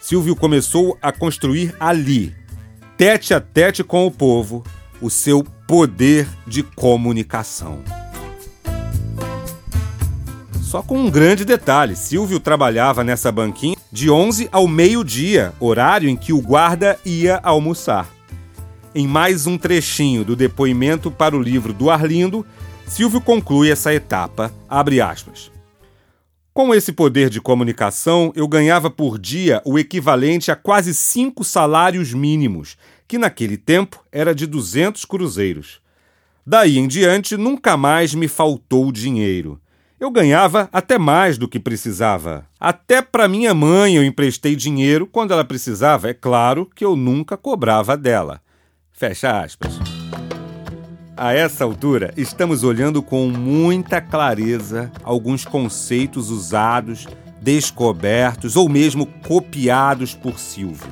Silvio 0.00 0.34
começou 0.34 0.98
a 1.00 1.12
construir 1.12 1.72
ali, 1.78 2.34
tete 2.96 3.32
a 3.32 3.40
tete 3.40 3.84
com 3.84 4.06
o 4.06 4.10
povo, 4.10 4.64
o 5.00 5.08
seu 5.08 5.44
poder 5.68 6.26
de 6.44 6.64
comunicação. 6.64 7.84
Só 10.60 10.82
com 10.82 10.98
um 10.98 11.08
grande 11.08 11.44
detalhe: 11.44 11.94
Silvio 11.94 12.40
trabalhava 12.40 13.04
nessa 13.04 13.30
banquinha 13.30 13.76
de 13.92 14.10
11 14.10 14.48
ao 14.50 14.66
meio-dia, 14.66 15.52
horário 15.60 16.08
em 16.08 16.16
que 16.16 16.32
o 16.32 16.40
guarda 16.40 16.98
ia 17.04 17.38
almoçar. 17.40 18.15
Em 18.98 19.06
mais 19.06 19.46
um 19.46 19.58
trechinho 19.58 20.24
do 20.24 20.34
depoimento 20.34 21.10
para 21.10 21.36
o 21.36 21.42
livro 21.42 21.74
do 21.74 21.90
Arlindo, 21.90 22.46
Silvio 22.86 23.20
conclui 23.20 23.70
essa 23.70 23.92
etapa, 23.92 24.50
abre 24.66 25.02
aspas. 25.02 25.52
Com 26.54 26.74
esse 26.74 26.94
poder 26.94 27.28
de 27.28 27.38
comunicação, 27.38 28.32
eu 28.34 28.48
ganhava 28.48 28.88
por 28.88 29.18
dia 29.18 29.60
o 29.66 29.78
equivalente 29.78 30.50
a 30.50 30.56
quase 30.56 30.94
cinco 30.94 31.44
salários 31.44 32.14
mínimos, 32.14 32.78
que 33.06 33.18
naquele 33.18 33.58
tempo 33.58 34.02
era 34.10 34.34
de 34.34 34.46
200 34.46 35.04
cruzeiros. 35.04 35.78
Daí 36.46 36.78
em 36.78 36.88
diante, 36.88 37.36
nunca 37.36 37.76
mais 37.76 38.14
me 38.14 38.28
faltou 38.28 38.90
dinheiro. 38.90 39.60
Eu 40.00 40.10
ganhava 40.10 40.70
até 40.72 40.96
mais 40.96 41.36
do 41.36 41.46
que 41.46 41.60
precisava. 41.60 42.46
Até 42.58 43.02
para 43.02 43.28
minha 43.28 43.52
mãe 43.52 43.96
eu 43.96 44.02
emprestei 44.02 44.56
dinheiro 44.56 45.06
quando 45.06 45.34
ela 45.34 45.44
precisava. 45.44 46.08
É 46.08 46.14
claro 46.14 46.64
que 46.74 46.82
eu 46.82 46.96
nunca 46.96 47.36
cobrava 47.36 47.94
dela. 47.94 48.40
Fecha 48.96 49.42
aspas. 49.42 49.78
A 51.14 51.34
essa 51.34 51.64
altura, 51.64 52.14
estamos 52.16 52.64
olhando 52.64 53.02
com 53.02 53.28
muita 53.28 54.00
clareza 54.00 54.90
alguns 55.04 55.44
conceitos 55.44 56.30
usados, 56.30 57.06
descobertos 57.38 58.56
ou 58.56 58.70
mesmo 58.70 59.04
copiados 59.04 60.14
por 60.14 60.38
Silvio. 60.38 60.90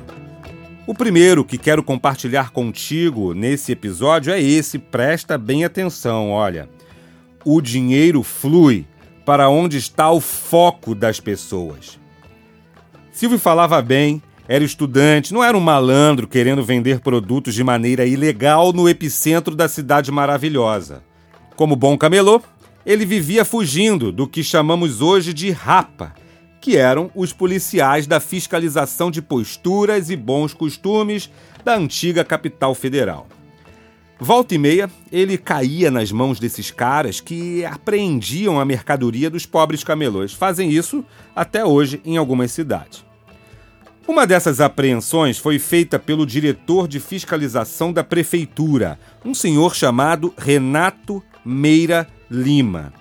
O 0.85 0.93
primeiro 0.93 1.43
que 1.43 1.57
quero 1.57 1.81
compartilhar 1.81 2.51
contigo 2.51 3.33
nesse 3.33 3.71
episódio 3.71 4.31
é 4.31 4.39
esse, 4.39 4.77
presta 4.77 5.35
bem 5.35 5.65
atenção, 5.65 6.29
olha. 6.29 6.69
O 7.43 7.59
dinheiro 7.59 8.21
flui 8.21 8.85
para 9.25 9.49
onde 9.49 9.77
está 9.77 10.11
o 10.11 10.21
foco 10.21 10.93
das 10.93 11.19
pessoas. 11.19 11.99
Silvio 13.11 13.39
falava 13.39 13.81
bem, 13.81 14.21
era 14.47 14.63
estudante, 14.63 15.33
não 15.33 15.43
era 15.43 15.57
um 15.57 15.61
malandro 15.61 16.27
querendo 16.27 16.63
vender 16.63 16.99
produtos 16.99 17.53
de 17.53 17.63
maneira 17.63 18.05
ilegal 18.05 18.71
no 18.71 18.87
epicentro 18.87 19.55
da 19.55 19.67
cidade 19.67 20.11
maravilhosa. 20.11 21.03
Como 21.55 21.75
bom 21.75 21.97
camelô, 21.97 22.41
ele 22.85 23.05
vivia 23.05 23.43
fugindo 23.43 24.11
do 24.11 24.27
que 24.27 24.43
chamamos 24.43 25.01
hoje 25.01 25.33
de 25.33 25.49
rapa, 25.49 26.13
que 26.61 26.77
eram 26.77 27.09
os 27.15 27.33
policiais 27.33 28.05
da 28.05 28.19
fiscalização 28.19 29.09
de 29.09 29.21
posturas 29.21 30.09
e 30.09 30.15
bons 30.15 30.53
costumes 30.53 31.29
da 31.63 31.75
antiga 31.75 32.23
capital 32.23 32.75
federal. 32.75 33.27
Volta 34.19 34.55
e 34.55 34.57
meia, 34.57 34.89
ele 35.11 35.37
caía 35.37 35.91
nas 35.91 36.11
mãos 36.11 36.39
desses 36.39 36.71
caras 36.71 37.19
que 37.19 37.65
apreendiam 37.65 38.59
a 38.59 38.65
mercadoria 38.65 39.29
dos 39.29 39.45
pobres 39.45 39.83
camelôs. 39.83 40.33
Fazem 40.33 40.71
isso 40.71 41.03
até 41.35 41.65
hoje 41.65 42.01
em 42.05 42.15
algumas 42.15 42.51
cidades. 42.51 43.04
Uma 44.07 44.27
dessas 44.27 44.61
apreensões 44.61 45.39
foi 45.39 45.57
feita 45.57 45.97
pelo 45.97 46.27
diretor 46.27 46.87
de 46.87 46.99
fiscalização 46.99 47.91
da 47.91 48.03
prefeitura, 48.03 48.99
um 49.25 49.33
senhor 49.33 49.75
chamado 49.75 50.31
Renato 50.37 51.23
Meira 51.43 52.07
Lima. 52.29 52.93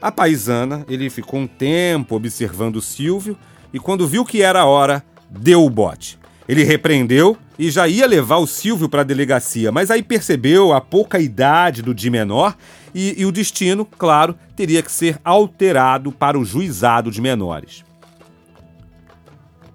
A 0.00 0.12
paisana, 0.12 0.86
ele 0.88 1.10
ficou 1.10 1.40
um 1.40 1.46
tempo 1.46 2.14
observando 2.14 2.80
Silvio 2.80 3.36
e 3.74 3.80
quando 3.80 4.06
viu 4.06 4.24
que 4.24 4.40
era 4.40 4.60
a 4.60 4.64
hora, 4.64 5.04
deu 5.28 5.64
o 5.64 5.70
bote. 5.70 6.16
Ele 6.48 6.62
repreendeu 6.62 7.36
e 7.58 7.68
já 7.68 7.88
ia 7.88 8.06
levar 8.06 8.36
o 8.36 8.46
Silvio 8.46 8.88
para 8.88 9.00
a 9.00 9.04
delegacia, 9.04 9.72
mas 9.72 9.90
aí 9.90 10.04
percebeu 10.04 10.72
a 10.72 10.80
pouca 10.80 11.18
idade 11.18 11.82
do 11.82 11.92
de 11.92 12.08
menor 12.08 12.56
e, 12.94 13.20
e 13.20 13.26
o 13.26 13.32
destino, 13.32 13.84
claro, 13.84 14.36
teria 14.54 14.84
que 14.84 14.92
ser 14.92 15.18
alterado 15.24 16.12
para 16.12 16.38
o 16.38 16.44
juizado 16.44 17.10
de 17.10 17.20
menores. 17.20 17.87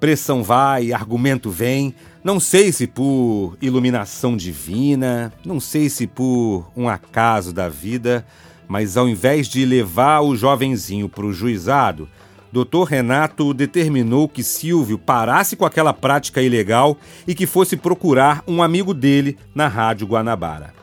Pressão 0.04 0.43
vai, 0.43 0.91
argumento 0.91 1.49
vem. 1.49 1.95
Não 2.22 2.38
sei 2.38 2.74
se 2.74 2.86
por 2.88 3.56
iluminação 3.62 4.36
divina, 4.36 5.32
não 5.45 5.62
sei 5.62 5.88
se 5.88 6.06
por 6.06 6.70
um 6.76 6.89
acaso 6.89 7.54
da 7.54 7.70
vida, 7.70 8.26
mas 8.68 8.97
ao 8.97 9.08
invés 9.08 9.47
de 9.47 9.66
levar 9.66 10.20
o 10.20 10.36
jovenzinho 10.36 11.08
para 11.08 11.26
o 11.26 11.32
juizado, 11.32 12.10
Dr. 12.51 12.84
Renato 12.86 13.54
determinou 13.54 14.28
que 14.28 14.43
Silvio 14.43 14.97
parasse 14.97 15.56
com 15.56 15.66
aquela 15.66 15.93
prática 15.93 16.41
ilegal 16.41 16.97
e 17.26 17.34
que 17.34 17.47
fosse 17.47 17.78
procurar 17.78 18.43
um 18.45 18.62
amigo 18.62 18.93
dele 18.93 19.38
na 19.56 19.70
Rádio 19.70 20.06
Guanabara. 20.06 20.74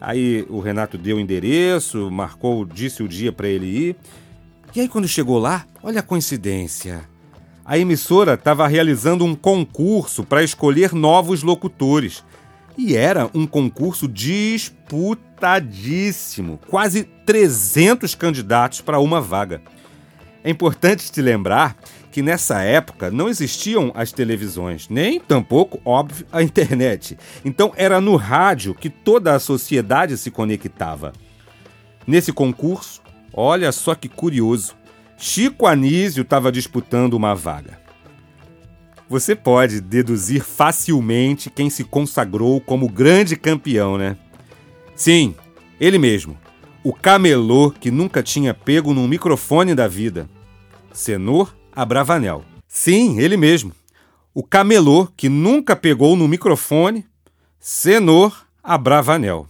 Aí 0.00 0.46
o 0.48 0.60
Renato 0.60 0.96
deu 0.96 1.18
o 1.18 1.20
endereço, 1.20 2.10
marcou, 2.10 2.64
disse 2.64 3.02
o 3.02 3.08
dia 3.08 3.30
para 3.30 3.48
ele 3.48 3.66
ir. 3.66 3.96
E 4.74 4.80
aí 4.80 4.88
quando 4.88 5.06
chegou 5.06 5.38
lá, 5.38 5.66
olha 5.82 6.00
a 6.00 6.02
coincidência 6.02 7.04
a 7.66 7.76
emissora 7.76 8.34
estava 8.34 8.68
realizando 8.68 9.24
um 9.24 9.34
concurso 9.34 10.22
para 10.22 10.44
escolher 10.44 10.94
novos 10.94 11.42
locutores. 11.42 12.22
E 12.78 12.94
era 12.94 13.28
um 13.34 13.44
concurso 13.46 14.06
disputadíssimo 14.06 16.60
quase 16.68 17.02
300 17.02 18.14
candidatos 18.14 18.80
para 18.80 19.00
uma 19.00 19.20
vaga. 19.20 19.60
É 20.44 20.50
importante 20.50 21.10
te 21.10 21.20
lembrar 21.20 21.76
que 22.12 22.22
nessa 22.22 22.62
época 22.62 23.10
não 23.10 23.28
existiam 23.28 23.90
as 23.94 24.12
televisões, 24.12 24.88
nem 24.88 25.18
tampouco, 25.18 25.80
óbvio, 25.84 26.24
a 26.30 26.40
internet. 26.42 27.18
Então 27.44 27.72
era 27.76 28.00
no 28.00 28.14
rádio 28.14 28.72
que 28.74 28.88
toda 28.88 29.34
a 29.34 29.40
sociedade 29.40 30.16
se 30.16 30.30
conectava. 30.30 31.12
Nesse 32.06 32.32
concurso, 32.32 33.02
olha 33.32 33.72
só 33.72 33.96
que 33.96 34.08
curioso, 34.08 34.76
Chico 35.18 35.66
Anísio 35.66 36.22
estava 36.22 36.52
disputando 36.52 37.14
uma 37.14 37.34
vaga. 37.34 37.80
Você 39.08 39.34
pode 39.34 39.80
deduzir 39.80 40.42
facilmente 40.42 41.48
quem 41.48 41.70
se 41.70 41.84
consagrou 41.84 42.60
como 42.60 42.88
grande 42.88 43.36
campeão, 43.36 43.96
né? 43.96 44.16
Sim, 44.94 45.34
ele 45.80 45.98
mesmo. 45.98 46.36
O 46.82 46.92
camelô 46.92 47.70
que 47.70 47.90
nunca 47.90 48.22
tinha 48.22 48.52
pego 48.52 48.92
num 48.92 49.08
microfone 49.08 49.74
da 49.74 49.88
vida. 49.88 50.28
Senor 50.92 51.56
Abravanel. 51.72 52.44
Sim, 52.68 53.18
ele 53.18 53.36
mesmo. 53.36 53.72
O 54.34 54.42
camelô 54.42 55.08
que 55.16 55.28
nunca 55.28 55.74
pegou 55.74 56.14
no 56.14 56.28
microfone. 56.28 57.06
Senor 57.58 58.46
Abravanel. 58.62 59.46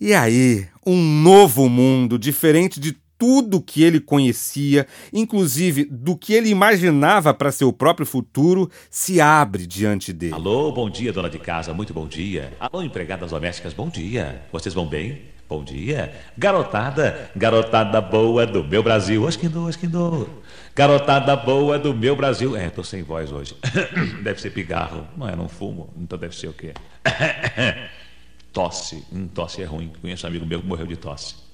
E 0.00 0.14
aí, 0.14 0.66
um 0.86 0.96
novo 0.96 1.68
mundo, 1.68 2.18
diferente 2.18 2.80
de 2.80 2.96
tudo 3.20 3.60
que 3.60 3.82
ele 3.82 4.00
conhecia, 4.00 4.86
inclusive 5.12 5.84
do 5.84 6.16
que 6.16 6.32
ele 6.32 6.48
imaginava 6.48 7.34
para 7.34 7.52
seu 7.52 7.70
próprio 7.70 8.06
futuro, 8.06 8.70
se 8.88 9.20
abre 9.20 9.66
diante 9.66 10.10
dele. 10.10 10.32
Alô, 10.32 10.72
bom 10.72 10.88
dia, 10.88 11.12
dona 11.12 11.28
de 11.28 11.38
casa, 11.38 11.74
muito 11.74 11.92
bom 11.92 12.06
dia. 12.06 12.54
Alô, 12.58 12.82
empregadas 12.82 13.30
domésticas, 13.30 13.74
bom 13.74 13.90
dia. 13.90 14.40
Vocês 14.50 14.74
vão 14.74 14.86
bem? 14.86 15.20
Bom 15.46 15.62
dia. 15.62 16.14
Garotada, 16.38 17.30
garotada 17.36 18.00
boa 18.00 18.46
do 18.46 18.64
meu 18.64 18.82
Brasil. 18.82 19.28
Asquindou, 19.28 19.68
asquindou. 19.68 20.26
Garotada 20.74 21.36
boa 21.36 21.78
do 21.78 21.92
meu 21.92 22.16
Brasil. 22.16 22.56
É, 22.56 22.70
tô 22.70 22.82
sem 22.82 23.02
voz 23.02 23.30
hoje. 23.30 23.54
deve 24.24 24.40
ser 24.40 24.48
pigarro. 24.50 25.06
Não 25.14 25.28
é, 25.28 25.36
não 25.36 25.46
fumo. 25.46 25.92
Então 25.98 26.16
deve 26.16 26.34
ser 26.34 26.46
o 26.46 26.54
quê? 26.54 26.72
tosse. 28.50 29.04
Hum, 29.12 29.28
tosse 29.28 29.60
é 29.60 29.66
ruim. 29.66 29.92
Conheço 30.00 30.24
um 30.26 30.30
amigo 30.30 30.46
meu 30.46 30.62
que 30.62 30.66
morreu 30.66 30.86
de 30.86 30.96
tosse. 30.96 31.49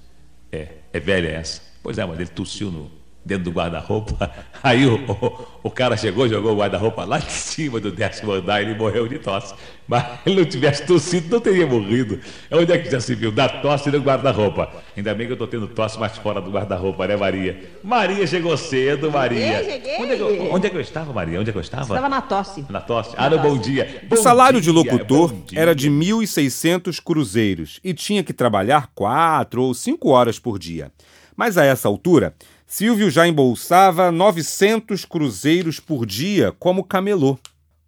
É, 0.53 0.69
é 0.93 1.01
velha 1.01 1.29
essa. 1.29 1.61
Pois 1.83 1.99
é, 1.99 2.05
mas 2.05 2.19
ele 2.19 2.29
tossiu 2.29 2.71
no, 2.71 2.91
dentro 3.27 3.45
do 3.45 3.51
guarda-roupa. 3.51 4.31
Aí 4.63 4.87
o, 4.87 4.95
o, 5.11 5.47
o, 5.65 5.71
cara 5.71 5.97
chegou, 5.97 6.29
jogou 6.29 6.53
o 6.53 6.57
guarda-roupa 6.57 7.05
lá 7.05 7.19
de 7.19 7.31
cima 7.31 7.81
do 7.81 7.91
décimo 7.91 8.33
andar 8.33 8.63
e 8.63 8.67
ele 8.67 8.79
morreu 8.79 9.09
de 9.09 9.19
tosse. 9.19 9.53
Mas 9.87 10.03
se 10.03 10.19
ele 10.27 10.41
não 10.41 10.45
tivesse 10.49 10.87
tossido, 10.87 11.29
não 11.31 11.41
teria 11.41 11.67
morrido. 11.67 12.21
Onde 12.51 12.73
é 12.73 12.79
que 12.79 12.91
já 12.91 13.01
se 13.01 13.15
viu? 13.15 13.31
Da 13.33 13.49
tosse 13.49 13.91
no 13.91 13.99
guarda-roupa. 13.99 14.73
Ainda 14.97 15.15
bem 15.15 15.27
que 15.27 15.33
eu 15.33 15.35
estou 15.35 15.47
tendo 15.47 15.67
tosse 15.69 15.99
mais 15.99 16.17
fora 16.17 16.41
do 16.41 16.51
guarda-roupa, 16.51 17.07
né, 17.07 17.17
Maria? 17.17 17.71
Maria 17.83 18.27
chegou 18.27 18.57
cedo, 18.57 19.11
Maria. 19.11 19.59
Cheguei, 19.59 19.73
cheguei. 19.73 19.97
Onde 20.01 20.13
é, 20.13 20.17
que 20.17 20.23
eu, 20.23 20.55
onde 20.55 20.67
é 20.67 20.71
que 20.71 20.77
eu 20.77 20.81
estava, 20.81 21.13
Maria? 21.13 21.41
Onde 21.41 21.51
é 21.51 21.53
que 21.53 21.59
eu 21.59 21.63
estava? 21.63 21.83
Estava 21.83 22.09
na 22.09 22.23
tosse. 22.23 22.65
Na 22.71 22.81
tosse? 22.81 23.15
Ah, 23.17 23.29
no 23.29 23.39
bom 23.39 23.59
dia. 23.59 24.03
O 24.05 24.09
Bom 24.09 24.17
salário 24.17 24.61
de 24.61 24.71
dia, 24.71 24.75
locutor 24.75 25.33
bom 25.33 25.41
dia. 25.47 25.61
era 25.61 25.75
de 25.75 25.91
1.600 25.91 27.01
cruzeiros 27.03 27.81
e 27.83 27.93
tinha 27.93 28.23
que 28.23 28.33
trabalhar 28.33 28.91
quatro 28.95 29.63
ou 29.63 29.75
cinco 29.75 30.11
horas 30.11 30.39
por 30.39 30.59
dia. 30.59 30.91
Mas 31.37 31.59
a 31.59 31.65
essa 31.65 31.87
altura, 31.87 32.35
Silvio 32.67 33.09
já 33.09 33.29
embolsava 33.29 34.11
900 34.11 35.05
cruzeiros 35.05 35.79
por 35.79 36.05
dia 36.05 36.53
como 36.59 36.83
camelô. 36.83 37.39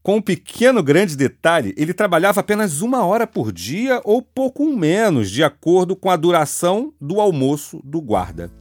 Com 0.04 0.16
um 0.16 0.22
pequeno 0.22 0.82
grande 0.84 1.16
detalhe, 1.16 1.74
ele 1.76 1.92
trabalhava 1.92 2.40
apenas 2.40 2.80
uma 2.80 3.04
hora 3.04 3.26
por 3.26 3.50
dia 3.50 4.00
ou 4.04 4.22
pouco 4.22 4.64
menos, 4.74 5.30
de 5.32 5.42
acordo 5.42 5.96
com 5.96 6.08
a 6.08 6.16
duração 6.16 6.94
do 7.00 7.20
almoço 7.20 7.80
do 7.84 8.00
guarda. 8.00 8.52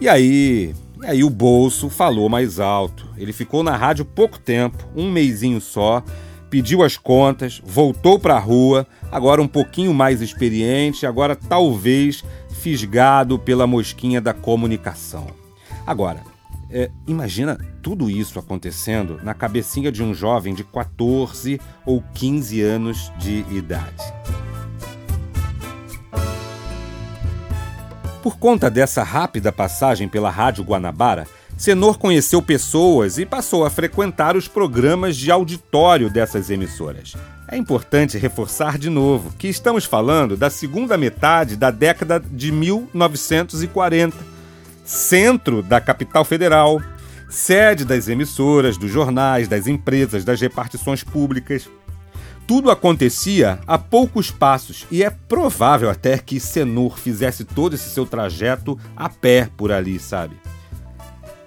E 0.00 0.08
aí, 0.08 0.74
e 1.02 1.06
aí 1.06 1.22
o 1.22 1.28
bolso 1.28 1.90
falou 1.90 2.30
mais 2.30 2.58
alto. 2.58 3.06
Ele 3.18 3.32
ficou 3.32 3.62
na 3.62 3.76
rádio 3.76 4.06
pouco 4.06 4.38
tempo, 4.38 4.88
um 4.96 5.10
mêsinho 5.12 5.60
só, 5.60 6.02
pediu 6.48 6.82
as 6.82 6.96
contas, 6.96 7.60
voltou 7.62 8.18
para 8.18 8.34
a 8.36 8.40
rua, 8.40 8.86
agora 9.12 9.42
um 9.42 9.46
pouquinho 9.46 9.92
mais 9.92 10.22
experiente, 10.22 11.04
agora 11.06 11.36
talvez 11.36 12.24
fisgado 12.60 13.38
pela 13.38 13.66
mosquinha 13.66 14.20
da 14.20 14.34
comunicação. 14.34 15.28
Agora, 15.86 16.22
é, 16.70 16.90
imagina 17.06 17.58
tudo 17.82 18.10
isso 18.10 18.38
acontecendo 18.38 19.18
na 19.22 19.32
cabecinha 19.32 19.90
de 19.90 20.02
um 20.02 20.12
jovem 20.12 20.54
de 20.54 20.62
14 20.62 21.58
ou 21.86 22.04
15 22.14 22.60
anos 22.60 23.10
de 23.18 23.44
idade. 23.50 24.04
Por 28.22 28.38
conta 28.38 28.70
dessa 28.70 29.02
rápida 29.02 29.50
passagem 29.50 30.06
pela 30.06 30.28
Rádio 30.28 30.62
Guanabara, 30.62 31.26
Senor 31.56 31.98
conheceu 31.98 32.40
pessoas 32.40 33.18
e 33.18 33.26
passou 33.26 33.64
a 33.64 33.70
frequentar 33.70 34.36
os 34.36 34.46
programas 34.46 35.16
de 35.16 35.30
auditório 35.30 36.10
dessas 36.10 36.50
emissoras. 36.50 37.14
É 37.52 37.56
importante 37.56 38.16
reforçar 38.16 38.78
de 38.78 38.88
novo 38.88 39.34
que 39.36 39.48
estamos 39.48 39.84
falando 39.84 40.36
da 40.36 40.48
segunda 40.48 40.96
metade 40.96 41.56
da 41.56 41.72
década 41.72 42.20
de 42.20 42.52
1940, 42.52 44.16
centro 44.84 45.60
da 45.60 45.80
capital 45.80 46.24
federal, 46.24 46.80
sede 47.28 47.84
das 47.84 48.06
emissoras, 48.06 48.78
dos 48.78 48.88
jornais, 48.88 49.48
das 49.48 49.66
empresas, 49.66 50.24
das 50.24 50.40
repartições 50.40 51.02
públicas. 51.02 51.68
Tudo 52.46 52.70
acontecia 52.70 53.58
a 53.66 53.76
poucos 53.76 54.30
passos 54.30 54.86
e 54.88 55.02
é 55.02 55.10
provável 55.10 55.90
até 55.90 56.18
que 56.18 56.38
Senor 56.38 57.00
fizesse 57.00 57.44
todo 57.44 57.74
esse 57.74 57.90
seu 57.90 58.06
trajeto 58.06 58.78
a 58.96 59.08
pé 59.08 59.50
por 59.56 59.72
ali, 59.72 59.98
sabe? 59.98 60.36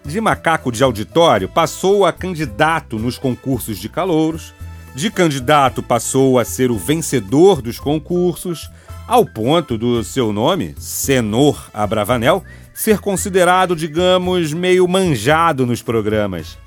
De 0.04 0.20
macaco 0.20 0.70
de 0.70 0.84
auditório, 0.84 1.48
passou 1.48 2.06
a 2.06 2.12
candidato 2.12 3.00
nos 3.00 3.18
concursos 3.18 3.78
de 3.78 3.88
calouros. 3.88 4.54
De 4.96 5.10
candidato, 5.10 5.82
passou 5.82 6.38
a 6.38 6.46
ser 6.46 6.70
o 6.70 6.78
vencedor 6.78 7.62
dos 7.62 7.80
concursos, 7.80 8.70
ao 9.08 9.26
ponto 9.26 9.78
do 9.78 10.04
seu 10.04 10.32
nome, 10.32 10.76
Senor 10.78 11.70
Abravanel, 11.74 12.44
ser 12.74 13.00
considerado, 13.00 13.76
digamos, 13.76 14.54
meio 14.54 14.88
manjado 14.88 15.66
nos 15.66 15.82
programas. 15.82 16.58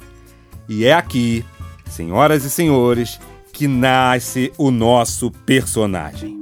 E 0.68 0.85
é 0.85 0.93
aqui, 0.93 1.45
senhoras 1.89 2.45
e 2.45 2.51
senhores, 2.51 3.18
que 3.53 3.66
nasce 3.66 4.53
o 4.59 4.70
nosso 4.70 5.31
personagem. 5.31 6.37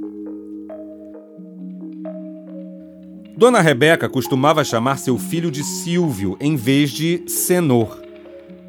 Dona 3.37 3.61
Rebeca 3.61 4.09
costumava 4.09 4.63
chamar 4.63 4.97
seu 4.97 5.17
filho 5.17 5.51
de 5.51 5.63
Silvio 5.63 6.37
em 6.39 6.55
vez 6.55 6.91
de 6.91 7.23
Senor. 7.27 8.04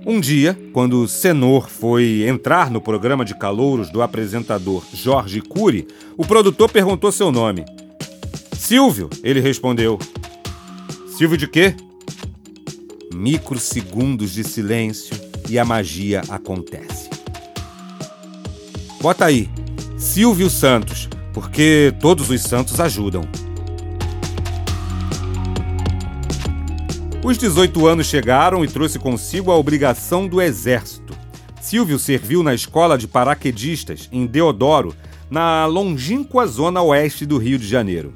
Um 0.09 0.21
dia, 0.21 0.57
quando 0.73 1.09
Senor 1.09 1.69
foi 1.69 2.29
entrar 2.29 2.71
no 2.71 2.81
programa 2.81 3.25
de 3.25 3.37
calouros 3.37 3.91
do 3.91 4.01
apresentador 4.01 4.85
Jorge 4.95 5.41
Cury, 5.41 5.85
o 6.17 6.25
produtor 6.25 6.71
perguntou 6.71 7.11
seu 7.11 7.33
nome. 7.33 7.65
Silvio, 8.57 9.11
ele 9.25 9.41
respondeu. 9.41 9.99
Silvio 11.09 11.37
de 11.37 11.49
quê? 11.49 11.75
Microsegundos 13.13 14.35
de 14.35 14.45
silêncio 14.45 15.17
e 15.49 15.59
a 15.59 15.65
magia 15.65 16.23
acontece. 16.29 17.11
Bota 19.01 19.25
aí, 19.25 19.51
Silvio 19.99 20.49
Santos, 20.49 21.09
porque 21.35 21.93
todos 22.01 22.31
os 22.31 22.43
santos 22.43 22.79
ajudam. 22.79 23.23
Os 27.27 27.37
18 27.37 27.89
anos 27.89 28.07
chegaram 28.07 28.64
e 28.64 28.68
trouxe 28.68 29.01
consigo 29.01 29.51
a 29.51 29.57
obrigação 29.57 30.29
do 30.29 30.41
exército. 30.41 31.12
Silvio 31.61 31.99
serviu 31.99 32.41
na 32.41 32.55
escola 32.55 32.97
de 32.97 33.09
paraquedistas 33.09 34.09
em 34.12 34.27
Deodoro, 34.27 34.95
na 35.29 35.66
longínqua 35.66 36.47
zona 36.47 36.81
oeste 36.81 37.27
do 37.27 37.37
Rio 37.37 37.59
de 37.59 37.66
Janeiro. 37.66 38.14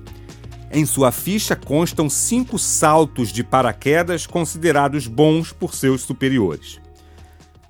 Em 0.70 0.86
sua 0.86 1.10
ficha 1.10 1.56
constam 1.56 2.08
cinco 2.08 2.56
saltos 2.56 3.32
de 3.32 3.42
paraquedas 3.42 4.28
considerados 4.28 5.08
bons 5.08 5.52
por 5.52 5.74
seus 5.74 6.02
superiores. 6.02 6.80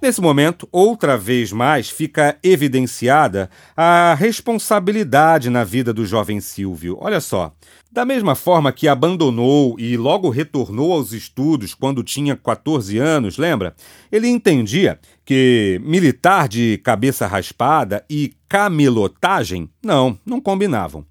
Nesse 0.03 0.21
momento, 0.21 0.69
outra 0.71 1.17
vez 1.17 1.53
mais 1.53 1.89
fica 1.89 2.39
evidenciada 2.43 3.49
a 3.75 4.15
responsabilidade 4.15 5.49
na 5.49 5.65
vida 5.65 5.93
do 5.93 6.05
jovem 6.05 6.41
Silvio. 6.41 6.97
Olha 7.01 7.21
só, 7.21 7.53
da 7.91 8.05
mesma 8.05 8.37
forma 8.37 8.73
que 8.73 8.87
abandonou 8.87 9.75
e 9.79 9.97
logo 9.97 10.31
retornou 10.31 10.93
aos 10.93 11.13
estudos 11.13 11.75
quando 11.75 12.05
tinha 12.05 12.37
14 12.37 12.99
anos, 12.99 13.37
lembra? 13.37 13.75
Ele 14.13 14.29
entendia 14.29 15.01
que 15.25 15.81
militar 15.83 16.49
de 16.49 16.79
cabeça 16.85 17.27
raspada 17.27 18.05
e 18.09 18.33
camelotagem 18.49 19.69
não, 19.83 20.17
não 20.25 20.41
combinavam. 20.41 21.05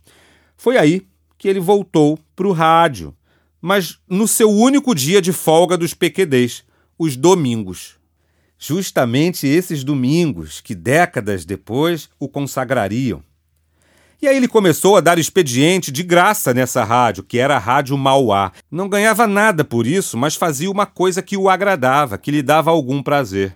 Foi 0.56 0.78
aí 0.78 1.06
que 1.38 1.50
ele 1.50 1.60
voltou 1.60 2.18
para 2.36 2.48
o 2.48 2.54
rádio, 2.54 3.14
mas 3.62 4.00
no 4.08 4.28
seu 4.28 4.50
único 4.50 4.96
dia 4.96 5.22
de 5.22 5.34
folga 5.34 5.78
dos 5.78 5.94
PQDs, 5.94 6.64
os 6.98 7.18
domingos. 7.18 7.98
Justamente 8.58 9.48
esses 9.48 9.84
domingos 9.84 10.62
que 10.62 10.76
décadas 10.76 11.44
depois 11.44 12.10
o 12.18 12.28
consagrariam. 12.28 13.22
E 14.22 14.28
aí 14.28 14.36
ele 14.36 14.50
começou 14.50 14.98
a 14.98 15.00
dar 15.00 15.18
expediente 15.18 15.94
de 15.94 16.04
graça 16.04 16.54
nessa 16.54 16.84
rádio, 16.84 17.24
que 17.24 17.40
era 17.40 17.56
a 17.56 17.60
Rádio 17.60 17.98
Mauá. 17.98 18.52
Não 18.70 18.90
ganhava 18.90 19.26
nada 19.26 19.64
por 19.64 19.88
isso, 19.88 20.18
mas 20.18 20.36
fazia 20.36 20.70
uma 20.70 20.86
coisa 20.86 21.22
que 21.22 21.38
o 21.38 21.50
agradava, 21.50 22.18
que 22.18 22.30
lhe 22.30 22.42
dava 22.42 22.70
algum 22.70 23.02
prazer. 23.02 23.56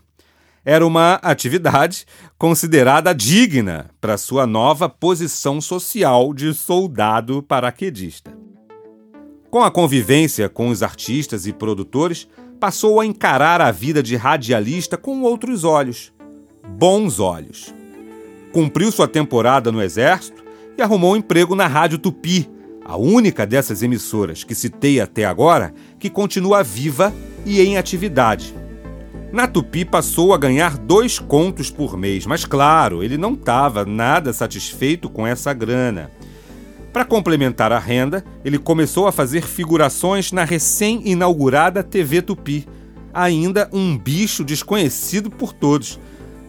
Era 0.64 0.88
uma 0.88 1.16
atividade 1.16 2.05
considerada 2.38 3.14
digna 3.14 3.89
para 3.99 4.18
sua 4.18 4.47
nova 4.47 4.88
posição 4.88 5.59
social 5.59 6.34
de 6.34 6.53
soldado 6.53 7.43
paraquedista. 7.43 8.32
Com 9.51 9.61
a 9.61 9.70
convivência 9.70 10.47
com 10.47 10.70
os 10.70 10.82
artistas 10.82 11.45
e 11.45 11.51
produtores, 11.51 12.26
passou 12.57 13.01
a 13.01 13.05
encarar 13.05 13.59
a 13.59 13.70
vida 13.70 14.01
de 14.01 14.16
radialista 14.16 14.95
com 14.95 15.24
outros 15.24 15.66
olhos. 15.66 16.14
Bons 16.66 17.20
olhos. 17.20 17.74
Cumpriu 18.53 18.93
sua 18.93 19.09
temporada 19.09 19.70
no 19.70 19.82
Exército 19.82 20.43
e 20.78 20.82
arrumou 20.82 21.13
um 21.13 21.17
emprego 21.17 21.55
na 21.55 21.67
Rádio 21.67 21.97
Tupi, 21.97 22.49
a 22.84 22.97
única 22.97 23.45
dessas 23.45 23.82
emissoras 23.82 24.43
que 24.43 24.55
citei 24.55 24.99
até 24.99 25.26
agora 25.26 25.74
que 25.97 26.09
continua 26.09 26.63
viva 26.63 27.13
e 27.45 27.61
em 27.61 27.78
atividade. 27.78 28.53
Na 29.32 29.47
Tupi 29.47 29.84
passou 29.84 30.34
a 30.34 30.38
ganhar 30.38 30.78
dois 30.78 31.17
contos 31.17 31.69
por 31.69 31.97
mês, 31.97 32.26
mas 32.26 32.45
claro, 32.45 33.03
ele 33.03 33.17
não 33.17 33.34
estava 33.34 33.86
nada 33.86 34.32
satisfeito 34.32 35.09
com 35.09 35.26
essa 35.26 35.53
grana. 35.53 36.11
Para 36.91 37.03
complementar 37.03 37.71
a 37.71 37.80
renda, 37.80 38.24
ele 38.45 38.59
começou 38.59 39.07
a 39.07 39.11
fazer 39.11 39.41
figurações 39.41 40.32
na 40.32 40.43
recém-inaugurada 40.43 41.82
TV 41.82 42.21
Tupi, 42.21 42.67
ainda 43.11 43.67
um 43.74 43.97
bicho 43.97 44.43
desconhecido 44.43 45.32
por 45.32 45.51
todos 45.53 45.99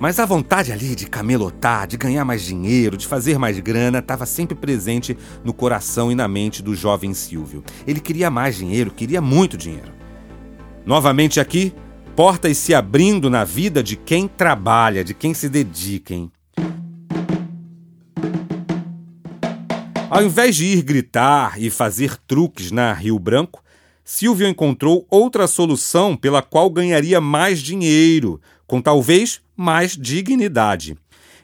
mas 0.05 0.21
a 0.21 0.27
vontade 0.27 0.71
ali 0.71 0.95
de 0.95 1.07
camelotar, 1.07 1.87
de 1.87 1.97
ganhar 1.97 2.27
mais 2.27 2.43
dinheiro, 2.43 2.95
de 2.95 3.07
fazer 3.07 3.39
mais 3.39 3.59
grana, 3.59 4.01
estava 4.01 4.27
sempre 4.27 4.55
presente 4.55 5.17
no 5.43 5.55
coração 5.55 6.13
e 6.13 6.15
na 6.15 6.29
mente 6.29 6.63
do 6.63 6.75
jovem 6.75 7.15
Silvio. 7.15 7.65
Ele 7.87 8.01
queria 8.01 8.31
mais 8.31 8.55
dinheiro, 8.55 8.91
queria 8.91 9.23
muito 9.23 9.57
dinheiro. 9.57 9.91
Novamente 10.85 11.41
aqui, 11.41 11.73
portas 12.15 12.59
se 12.59 12.75
abrindo 12.75 13.31
na 13.31 13.45
vida 13.45 13.83
de 13.83 13.97
quem 13.97 14.29
trabalha, 14.29 15.03
de 15.03 15.15
quem 15.15 15.33
se 15.33 15.49
dedica, 15.49 16.13
hein? 16.13 16.31
Ao 20.11 20.23
invés 20.23 20.55
de 20.55 20.67
ir 20.67 20.83
gritar 20.83 21.59
e 21.59 21.71
fazer 21.71 22.19
truques 22.27 22.71
na 22.71 22.93
Rio 22.93 23.19
Branco, 23.19 23.65
Silvio 24.05 24.47
encontrou 24.47 25.07
outra 25.09 25.47
solução 25.47 26.15
pela 26.15 26.43
qual 26.43 26.69
ganharia 26.69 27.23
mais 27.23 27.59
dinheiro, 27.59 28.39
com 28.67 28.83
talvez 28.83 29.43
mais 29.57 29.97
dignidade. 29.97 30.97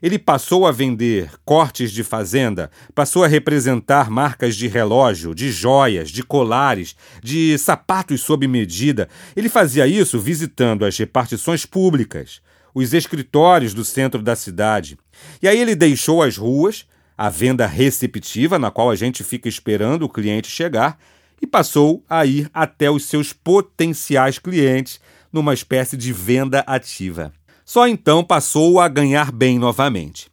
Ele 0.02 0.18
passou 0.18 0.66
a 0.66 0.72
vender 0.72 1.30
cortes 1.44 1.92
de 1.92 2.02
fazenda, 2.02 2.70
passou 2.94 3.22
a 3.22 3.28
representar 3.28 4.10
marcas 4.10 4.56
de 4.56 4.66
relógio, 4.66 5.34
de 5.34 5.50
joias, 5.50 6.10
de 6.10 6.22
colares, 6.22 6.96
de 7.22 7.58
sapatos 7.58 8.22
sob 8.22 8.48
medida. 8.48 9.08
Ele 9.36 9.50
fazia 9.50 9.86
isso 9.86 10.18
visitando 10.18 10.86
as 10.86 10.96
repartições 10.96 11.66
públicas, 11.66 12.40
os 12.74 12.94
escritórios 12.94 13.74
do 13.74 13.84
centro 13.84 14.22
da 14.22 14.34
cidade. 14.34 14.96
E 15.42 15.46
aí 15.46 15.58
ele 15.58 15.74
deixou 15.74 16.22
as 16.22 16.36
ruas, 16.38 16.86
a 17.16 17.28
venda 17.28 17.66
receptiva, 17.66 18.58
na 18.58 18.70
qual 18.70 18.90
a 18.90 18.96
gente 18.96 19.22
fica 19.22 19.50
esperando 19.50 20.04
o 20.04 20.08
cliente 20.08 20.48
chegar, 20.48 20.98
e 21.42 21.46
passou 21.46 22.02
a 22.08 22.24
ir 22.24 22.48
até 22.54 22.90
os 22.90 23.04
seus 23.04 23.34
potenciais 23.34 24.38
clientes 24.38 24.98
numa 25.30 25.52
espécie 25.52 25.96
de 25.96 26.12
venda 26.12 26.60
ativa. 26.60 27.32
Só 27.70 27.86
então 27.86 28.24
passou 28.24 28.80
a 28.80 28.88
ganhar 28.88 29.30
bem 29.30 29.56
novamente. 29.56 30.28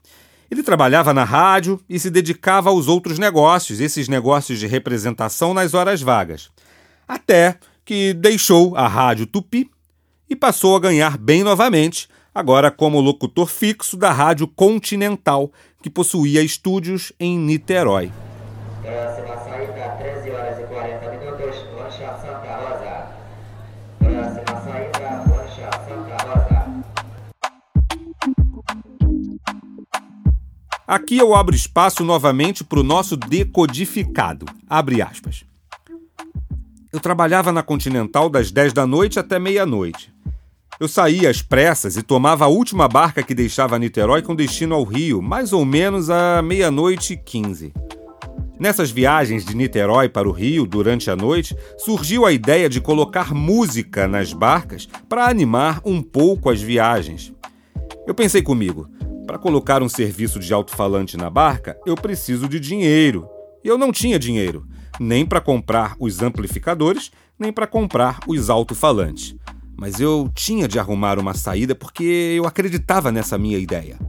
Ele 0.49 0.63
trabalhava 0.63 1.13
na 1.13 1.23
rádio 1.23 1.79
e 1.87 1.99
se 1.99 2.09
dedicava 2.09 2.71
aos 2.71 2.87
outros 2.87 3.19
negócios, 3.19 3.79
esses 3.79 4.07
negócios 4.07 4.57
de 4.57 4.65
representação 4.65 5.53
nas 5.53 5.75
horas 5.75 6.01
vagas. 6.01 6.49
Até 7.07 7.59
que 7.85 8.11
deixou 8.15 8.75
a 8.75 8.87
Rádio 8.87 9.27
Tupi 9.27 9.69
e 10.27 10.35
passou 10.35 10.75
a 10.75 10.79
ganhar 10.79 11.15
bem 11.15 11.43
novamente, 11.43 12.09
agora 12.33 12.71
como 12.71 12.99
locutor 12.99 13.45
fixo 13.45 13.95
da 13.95 14.11
Rádio 14.11 14.47
Continental, 14.47 15.51
que 15.83 15.91
possuía 15.91 16.41
estúdios 16.41 17.13
em 17.19 17.37
Niterói. 17.37 18.11
Próxima 18.81 19.37
Aqui 30.87 31.17
eu 31.17 31.35
abro 31.35 31.53
espaço 31.53 32.01
novamente 32.01 32.63
para 32.63 32.79
o 32.79 32.83
nosso 32.83 33.17
decodificado. 33.17 34.45
Abre 34.69 35.01
aspas. 35.01 35.43
Eu 36.93 37.01
trabalhava 37.01 37.51
na 37.51 37.61
Continental 37.61 38.29
das 38.29 38.51
10 38.51 38.71
da 38.71 38.87
noite 38.87 39.19
até 39.19 39.37
meia-noite. 39.37 40.13
Eu 40.79 40.87
saía 40.87 41.29
às 41.29 41.41
pressas 41.41 41.97
e 41.97 42.01
tomava 42.01 42.45
a 42.45 42.47
última 42.47 42.87
barca 42.87 43.21
que 43.21 43.35
deixava 43.35 43.77
Niterói 43.77 44.21
com 44.21 44.33
destino 44.33 44.75
ao 44.75 44.85
Rio, 44.85 45.21
mais 45.21 45.51
ou 45.51 45.65
menos 45.65 46.09
à 46.09 46.41
meia-noite 46.41 47.13
e 47.13 47.17
15. 47.17 47.73
Nessas 48.57 48.89
viagens 48.89 49.43
de 49.43 49.57
Niterói 49.57 50.07
para 50.07 50.29
o 50.29 50.31
Rio 50.31 50.65
durante 50.65 51.11
a 51.11 51.17
noite, 51.17 51.53
surgiu 51.77 52.25
a 52.25 52.31
ideia 52.31 52.69
de 52.69 52.79
colocar 52.79 53.33
música 53.33 54.07
nas 54.07 54.31
barcas 54.31 54.87
para 55.09 55.27
animar 55.27 55.81
um 55.83 56.01
pouco 56.01 56.49
as 56.49 56.61
viagens. 56.61 57.33
Eu 58.07 58.15
pensei 58.15 58.41
comigo, 58.41 58.89
para 59.27 59.37
colocar 59.37 59.83
um 59.83 59.89
serviço 59.89 60.39
de 60.39 60.53
alto-falante 60.53 61.17
na 61.17 61.29
barca, 61.29 61.77
eu 61.85 61.95
preciso 61.95 62.47
de 62.47 62.61
dinheiro. 62.61 63.27
E 63.61 63.67
eu 63.67 63.77
não 63.77 63.91
tinha 63.91 64.17
dinheiro, 64.17 64.65
nem 65.01 65.25
para 65.25 65.41
comprar 65.41 65.97
os 65.99 66.21
amplificadores, 66.21 67.11
nem 67.37 67.51
para 67.51 67.67
comprar 67.67 68.19
os 68.25 68.49
alto-falantes. 68.49 69.35
Mas 69.75 69.99
eu 69.99 70.31
tinha 70.33 70.65
de 70.65 70.79
arrumar 70.79 71.19
uma 71.19 71.33
saída 71.33 71.75
porque 71.75 72.35
eu 72.37 72.47
acreditava 72.47 73.11
nessa 73.11 73.37
minha 73.37 73.57
ideia. 73.59 73.99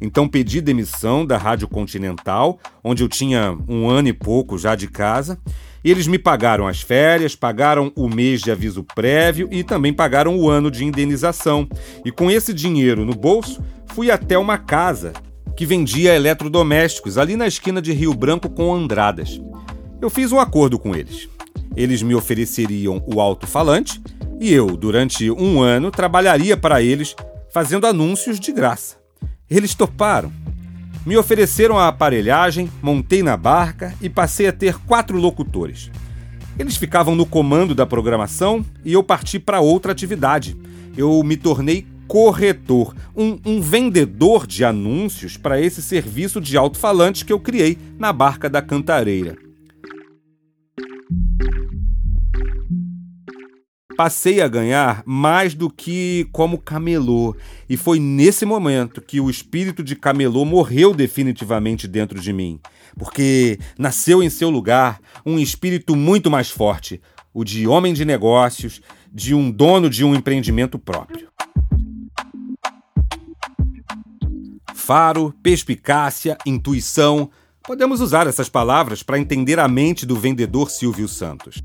Então 0.00 0.26
pedi 0.26 0.62
demissão 0.62 1.26
da 1.26 1.36
Rádio 1.36 1.68
Continental, 1.68 2.58
onde 2.82 3.02
eu 3.02 3.08
tinha 3.08 3.56
um 3.68 3.90
ano 3.90 4.08
e 4.08 4.12
pouco 4.14 4.56
já 4.56 4.74
de 4.74 4.88
casa, 4.88 5.38
eles 5.84 6.06
me 6.06 6.18
pagaram 6.18 6.66
as 6.66 6.80
férias, 6.80 7.34
pagaram 7.34 7.92
o 7.96 8.08
mês 8.08 8.40
de 8.40 8.50
aviso 8.50 8.82
prévio 8.82 9.48
e 9.50 9.62
também 9.62 9.92
pagaram 9.92 10.36
o 10.36 10.48
ano 10.48 10.70
de 10.70 10.84
indenização. 10.84 11.68
E 12.04 12.10
com 12.10 12.30
esse 12.30 12.52
dinheiro 12.52 13.04
no 13.04 13.14
bolso, 13.14 13.62
fui 13.86 14.10
até 14.10 14.36
uma 14.36 14.58
casa 14.58 15.12
que 15.56 15.66
vendia 15.66 16.14
eletrodomésticos 16.14 17.18
ali 17.18 17.36
na 17.36 17.46
esquina 17.46 17.82
de 17.82 17.92
Rio 17.92 18.14
Branco 18.14 18.48
com 18.48 18.74
Andradas. 18.74 19.40
Eu 20.00 20.08
fiz 20.08 20.30
um 20.30 20.38
acordo 20.38 20.78
com 20.78 20.94
eles. 20.94 21.28
Eles 21.76 22.02
me 22.02 22.14
ofereceriam 22.14 23.02
o 23.06 23.20
alto-falante 23.20 24.00
e 24.40 24.52
eu, 24.52 24.76
durante 24.76 25.30
um 25.30 25.60
ano, 25.60 25.90
trabalharia 25.90 26.56
para 26.56 26.80
eles 26.80 27.14
fazendo 27.52 27.86
anúncios 27.86 28.38
de 28.38 28.52
graça. 28.52 28.96
Eles 29.50 29.74
toparam. 29.74 30.32
Me 31.06 31.16
ofereceram 31.16 31.78
a 31.78 31.88
aparelhagem, 31.88 32.70
montei 32.82 33.22
na 33.22 33.36
barca 33.36 33.94
e 34.00 34.08
passei 34.08 34.46
a 34.46 34.52
ter 34.52 34.78
quatro 34.80 35.18
locutores. 35.18 35.90
Eles 36.58 36.76
ficavam 36.76 37.14
no 37.14 37.24
comando 37.24 37.74
da 37.74 37.86
programação 37.86 38.64
e 38.84 38.92
eu 38.92 39.02
parti 39.02 39.38
para 39.38 39.60
outra 39.60 39.92
atividade. 39.92 40.56
Eu 40.96 41.22
me 41.22 41.36
tornei 41.36 41.86
corretor, 42.08 42.96
um, 43.14 43.38
um 43.44 43.60
vendedor 43.60 44.46
de 44.46 44.64
anúncios 44.64 45.36
para 45.36 45.60
esse 45.60 45.82
serviço 45.82 46.40
de 46.40 46.56
alto-falante 46.56 47.24
que 47.24 47.32
eu 47.32 47.38
criei 47.38 47.78
na 47.98 48.12
barca 48.12 48.48
da 48.48 48.62
Cantareira. 48.62 49.36
Passei 53.98 54.40
a 54.40 54.46
ganhar 54.46 55.02
mais 55.04 55.54
do 55.54 55.68
que 55.68 56.28
como 56.30 56.56
camelô. 56.56 57.34
E 57.68 57.76
foi 57.76 57.98
nesse 57.98 58.46
momento 58.46 59.02
que 59.02 59.18
o 59.20 59.28
espírito 59.28 59.82
de 59.82 59.96
camelô 59.96 60.44
morreu 60.44 60.94
definitivamente 60.94 61.88
dentro 61.88 62.20
de 62.20 62.32
mim. 62.32 62.60
Porque 62.96 63.58
nasceu 63.76 64.22
em 64.22 64.30
seu 64.30 64.50
lugar 64.50 65.00
um 65.26 65.36
espírito 65.36 65.96
muito 65.96 66.30
mais 66.30 66.48
forte, 66.48 67.02
o 67.34 67.42
de 67.42 67.66
homem 67.66 67.92
de 67.92 68.04
negócios, 68.04 68.80
de 69.12 69.34
um 69.34 69.50
dono 69.50 69.90
de 69.90 70.04
um 70.04 70.14
empreendimento 70.14 70.78
próprio. 70.78 71.26
Faro, 74.76 75.34
perspicácia, 75.42 76.38
intuição. 76.46 77.28
Podemos 77.64 78.00
usar 78.00 78.28
essas 78.28 78.48
palavras 78.48 79.02
para 79.02 79.18
entender 79.18 79.58
a 79.58 79.66
mente 79.66 80.06
do 80.06 80.14
vendedor 80.14 80.70
Silvio 80.70 81.08
Santos. 81.08 81.60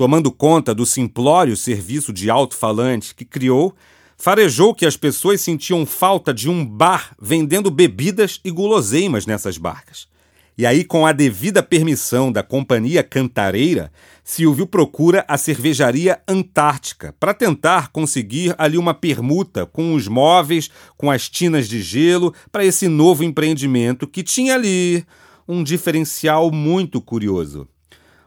Tomando 0.00 0.32
conta 0.32 0.74
do 0.74 0.86
simplório 0.86 1.54
serviço 1.54 2.10
de 2.10 2.30
alto-falante 2.30 3.14
que 3.14 3.22
criou, 3.22 3.76
farejou 4.16 4.74
que 4.74 4.86
as 4.86 4.96
pessoas 4.96 5.42
sentiam 5.42 5.84
falta 5.84 6.32
de 6.32 6.48
um 6.48 6.64
bar 6.64 7.14
vendendo 7.20 7.70
bebidas 7.70 8.40
e 8.42 8.50
guloseimas 8.50 9.26
nessas 9.26 9.58
barcas. 9.58 10.08
E 10.56 10.64
aí, 10.64 10.84
com 10.84 11.04
a 11.04 11.12
devida 11.12 11.62
permissão 11.62 12.32
da 12.32 12.42
Companhia 12.42 13.02
Cantareira, 13.02 13.92
Silvio 14.24 14.66
procura 14.66 15.22
a 15.28 15.36
cervejaria 15.36 16.18
Antártica 16.26 17.14
para 17.20 17.34
tentar 17.34 17.88
conseguir 17.88 18.54
ali 18.56 18.78
uma 18.78 18.94
permuta 18.94 19.66
com 19.66 19.92
os 19.92 20.08
móveis, 20.08 20.70
com 20.96 21.10
as 21.10 21.28
tinas 21.28 21.68
de 21.68 21.82
gelo, 21.82 22.32
para 22.50 22.64
esse 22.64 22.88
novo 22.88 23.22
empreendimento 23.22 24.06
que 24.06 24.22
tinha 24.22 24.54
ali 24.54 25.04
um 25.46 25.62
diferencial 25.62 26.50
muito 26.50 27.02
curioso. 27.02 27.68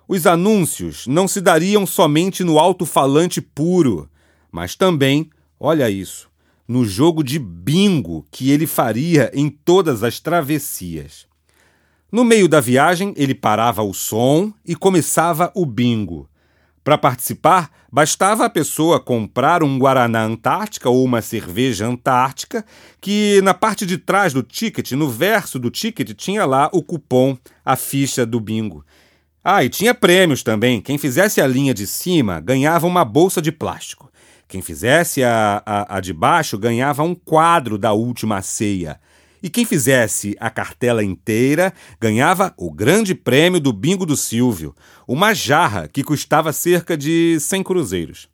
Os 0.08 0.28
anúncios 0.28 1.08
não 1.08 1.28
se 1.28 1.40
dariam 1.40 1.86
somente 1.86 2.44
no 2.44 2.60
alto-falante 2.60 3.42
puro, 3.42 4.10
mas 4.52 4.76
também, 4.76 5.30
olha 5.60 5.90
isso, 5.90 6.30
no 6.68 6.86
jogo 6.86 7.24
de 7.24 7.40
bingo 7.40 8.26
que 8.30 8.52
ele 8.52 8.68
faria 8.68 9.32
em 9.34 9.50
todas 9.50 10.04
as 10.04 10.20
travessias. 10.20 11.26
No 12.12 12.24
meio 12.24 12.48
da 12.48 12.60
viagem, 12.60 13.14
ele 13.18 13.34
parava 13.34 13.82
o 13.82 13.94
som 13.94 14.54
e 14.66 14.76
começava 14.76 15.52
o 15.56 15.66
bingo. 15.66 16.30
Para 16.84 16.98
participar, 16.98 17.72
bastava 17.90 18.46
a 18.46 18.50
pessoa 18.50 19.00
comprar 19.00 19.64
um 19.64 19.80
Guaraná 19.80 20.26
Antártica 20.26 20.90
ou 20.90 21.04
uma 21.04 21.22
cerveja 21.22 21.88
Antártica, 21.88 22.66
que 23.00 23.42
na 23.42 23.54
parte 23.54 23.86
de 23.86 23.98
trás 23.98 24.34
do 24.34 24.44
ticket, 24.44 24.92
no 24.92 25.10
verso 25.10 25.58
do 25.58 25.72
ticket, 25.72 26.14
tinha 26.14 26.46
lá 26.46 26.70
o 26.74 26.84
cupom, 26.84 27.38
a 27.64 27.78
ficha 27.78 28.26
do 28.26 28.40
bingo. 28.40 28.86
Ah, 29.44 29.64
e 29.64 29.70
tinha 29.70 29.94
prêmios 29.94 30.42
também. 30.42 30.80
Quem 30.80 30.98
fizesse 30.98 31.42
a 31.42 31.48
linha 31.48 31.74
de 31.74 31.86
cima 31.86 32.40
ganhava 32.40 32.88
uma 32.88 33.04
bolsa 33.04 33.42
de 33.42 33.52
plástico. 33.52 34.10
Quem 34.48 34.62
fizesse 34.62 35.22
a, 35.22 35.62
a, 35.66 35.98
a 35.98 36.00
de 36.00 36.14
baixo 36.14 36.58
ganhava 36.58 37.04
um 37.04 37.14
quadro 37.14 37.78
da 37.78 37.92
última 37.92 38.42
ceia. 38.42 39.00
E 39.42 39.50
quem 39.50 39.66
fizesse 39.66 40.38
a 40.40 40.50
cartela 40.50 41.04
inteira 41.04 41.74
ganhava 42.00 42.54
o 42.58 42.72
grande 42.72 43.14
prêmio 43.14 43.60
do 43.60 43.74
bingo 43.74 44.06
do 44.06 44.16
Silvio, 44.16 44.74
uma 45.06 45.34
jarra 45.34 45.90
que 45.90 46.04
custava 46.04 46.54
cerca 46.54 46.96
de 46.96 47.38
100 47.42 47.64
cruzeiros. 47.64 48.33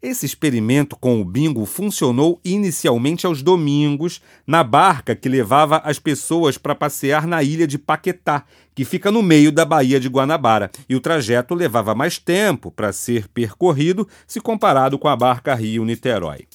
Esse 0.00 0.24
experimento 0.24 0.96
com 0.96 1.20
o 1.20 1.24
bingo 1.24 1.66
funcionou 1.66 2.40
inicialmente 2.44 3.26
aos 3.26 3.42
domingos, 3.42 4.22
na 4.46 4.62
barca 4.62 5.16
que 5.16 5.28
levava 5.28 5.78
as 5.78 5.98
pessoas 5.98 6.56
para 6.56 6.72
passear 6.72 7.26
na 7.26 7.42
ilha 7.42 7.66
de 7.66 7.76
Paquetá, 7.78 8.44
que 8.76 8.84
fica 8.84 9.10
no 9.10 9.24
meio 9.24 9.50
da 9.50 9.64
Baía 9.64 9.98
de 9.98 10.08
Guanabara, 10.08 10.70
e 10.88 10.94
o 10.94 11.00
trajeto 11.00 11.52
levava 11.52 11.96
mais 11.96 12.16
tempo 12.16 12.70
para 12.70 12.92
ser 12.92 13.26
percorrido 13.26 14.06
se 14.24 14.40
comparado 14.40 15.00
com 15.00 15.08
a 15.08 15.16
barca 15.16 15.52
Rio-Niterói. 15.52 16.46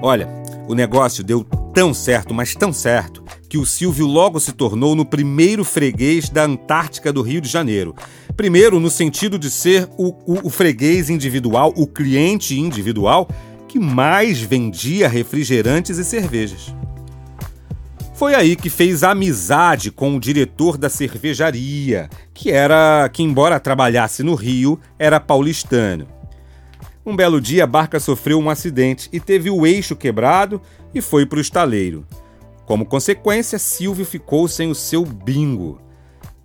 Olha, 0.00 0.43
o 0.68 0.74
negócio 0.74 1.22
deu 1.22 1.44
tão 1.74 1.92
certo, 1.92 2.32
mas 2.32 2.54
tão 2.54 2.72
certo, 2.72 3.22
que 3.48 3.58
o 3.58 3.66
Silvio 3.66 4.06
logo 4.06 4.40
se 4.40 4.52
tornou 4.52 4.94
no 4.94 5.04
primeiro 5.04 5.64
freguês 5.64 6.28
da 6.28 6.44
Antártica 6.44 7.12
do 7.12 7.22
Rio 7.22 7.40
de 7.40 7.48
Janeiro. 7.48 7.94
Primeiro, 8.36 8.80
no 8.80 8.90
sentido 8.90 9.38
de 9.38 9.50
ser 9.50 9.88
o, 9.96 10.08
o, 10.26 10.46
o 10.46 10.50
freguês 10.50 11.10
individual, 11.10 11.72
o 11.76 11.86
cliente 11.86 12.58
individual, 12.58 13.28
que 13.68 13.78
mais 13.78 14.40
vendia 14.40 15.08
refrigerantes 15.08 15.98
e 15.98 16.04
cervejas. 16.04 16.74
Foi 18.14 18.34
aí 18.34 18.54
que 18.54 18.70
fez 18.70 19.02
amizade 19.02 19.90
com 19.90 20.16
o 20.16 20.20
diretor 20.20 20.78
da 20.78 20.88
cervejaria, 20.88 22.08
que 22.32 22.50
era 22.50 23.08
que 23.12 23.22
embora 23.22 23.58
trabalhasse 23.58 24.22
no 24.22 24.34
Rio, 24.34 24.78
era 24.96 25.18
paulistano. 25.18 26.06
Um 27.06 27.14
belo 27.14 27.38
dia 27.38 27.64
a 27.64 27.66
barca 27.66 28.00
sofreu 28.00 28.38
um 28.38 28.48
acidente 28.48 29.10
e 29.12 29.20
teve 29.20 29.50
o 29.50 29.66
eixo 29.66 29.94
quebrado 29.94 30.60
e 30.94 31.02
foi 31.02 31.26
para 31.26 31.36
o 31.36 31.40
estaleiro. 31.40 32.06
Como 32.64 32.86
consequência, 32.86 33.58
Silvio 33.58 34.06
ficou 34.06 34.48
sem 34.48 34.70
o 34.70 34.74
seu 34.74 35.04
bingo. 35.04 35.78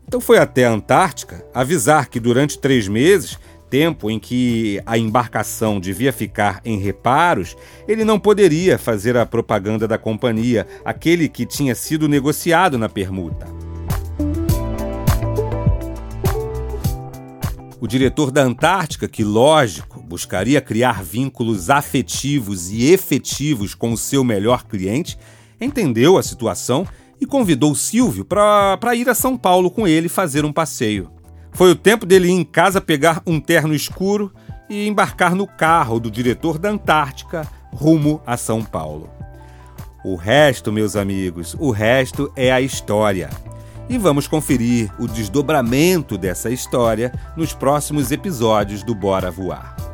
Então 0.05 0.19
foi 0.19 0.37
até 0.37 0.65
a 0.65 0.71
Antártica 0.71 1.45
avisar 1.53 2.09
que 2.09 2.19
durante 2.19 2.59
três 2.59 2.89
meses, 2.89 3.39
tempo 3.69 4.11
em 4.11 4.19
que 4.19 4.81
a 4.85 4.97
embarcação 4.97 5.79
devia 5.79 6.11
ficar 6.11 6.59
em 6.65 6.77
reparos, 6.77 7.55
ele 7.87 8.03
não 8.03 8.19
poderia 8.19 8.77
fazer 8.77 9.15
a 9.15 9.25
propaganda 9.25 9.87
da 9.87 9.97
companhia, 9.97 10.67
aquele 10.83 11.29
que 11.29 11.45
tinha 11.45 11.73
sido 11.73 12.09
negociado 12.09 12.77
na 12.77 12.89
permuta. 12.89 13.47
O 17.79 17.87
diretor 17.87 18.29
da 18.29 18.41
Antártica, 18.41 19.07
que 19.07 19.23
lógico 19.23 19.98
buscaria 20.09 20.59
criar 20.59 21.03
vínculos 21.03 21.69
afetivos 21.69 22.71
e 22.71 22.91
efetivos 22.91 23.75
com 23.75 23.93
o 23.93 23.97
seu 23.97 24.23
melhor 24.23 24.65
cliente, 24.65 25.15
entendeu 25.61 26.17
a 26.17 26.23
situação 26.23 26.87
e 27.21 27.27
convidou 27.27 27.75
Silvio 27.75 28.25
para 28.25 28.95
ir 28.95 29.07
a 29.07 29.13
São 29.13 29.37
Paulo 29.37 29.69
com 29.69 29.87
ele 29.87 30.09
fazer 30.09 30.43
um 30.43 30.51
passeio. 30.51 31.11
Foi 31.51 31.69
o 31.69 31.75
tempo 31.75 32.07
dele 32.07 32.27
ir 32.27 32.31
em 32.31 32.43
casa 32.43 32.81
pegar 32.81 33.21
um 33.27 33.39
terno 33.39 33.75
escuro 33.75 34.33
e 34.67 34.87
embarcar 34.87 35.35
no 35.35 35.45
carro 35.45 35.99
do 35.99 36.09
diretor 36.09 36.57
da 36.57 36.69
Antártica 36.69 37.47
rumo 37.71 38.19
a 38.25 38.35
São 38.35 38.63
Paulo. 38.63 39.11
O 40.03 40.15
resto, 40.15 40.71
meus 40.71 40.95
amigos, 40.95 41.55
o 41.59 41.69
resto 41.69 42.31
é 42.35 42.51
a 42.51 42.61
história. 42.61 43.29
E 43.87 43.97
vamos 43.97 44.27
conferir 44.27 44.91
o 44.97 45.07
desdobramento 45.07 46.17
dessa 46.17 46.49
história 46.49 47.11
nos 47.35 47.53
próximos 47.53 48.11
episódios 48.11 48.81
do 48.81 48.95
Bora 48.95 49.29
Voar. 49.29 49.88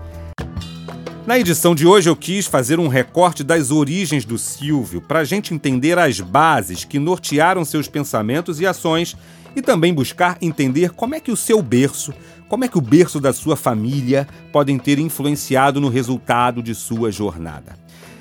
Na 1.26 1.40
edição 1.40 1.74
de 1.74 1.88
hoje 1.88 2.08
eu 2.08 2.16
quis 2.16 2.46
fazer 2.46 2.80
um 2.80 2.88
recorte 2.88 3.44
das 3.44 3.72
origens 3.72 4.24
do 4.26 4.38
Silvio 4.38 5.02
para 5.02 5.22
a 5.22 5.24
gente 5.24 5.56
entender 5.56 5.98
as 5.98 6.20
bases 6.20 6.84
que 6.84 7.00
nortearam 7.00 7.66
seus 7.66 7.88
pensamentos 7.88 8.60
e 8.62 8.68
ações 8.68 9.18
e 9.56 9.62
também 9.62 9.92
buscar 9.92 10.38
entender 10.40 10.92
como 10.92 11.16
é 11.16 11.20
que 11.20 11.32
o 11.32 11.36
seu 11.36 11.64
berço, 11.64 12.14
como 12.48 12.64
é 12.64 12.68
que 12.68 12.78
o 12.78 12.82
berço 12.82 13.20
da 13.20 13.34
sua 13.34 13.56
família 13.56 14.28
podem 14.52 14.78
ter 14.78 15.00
influenciado 15.00 15.82
no 15.82 15.90
resultado 15.90 16.62
de 16.62 16.76
sua 16.76 17.12
jornada. 17.12 17.76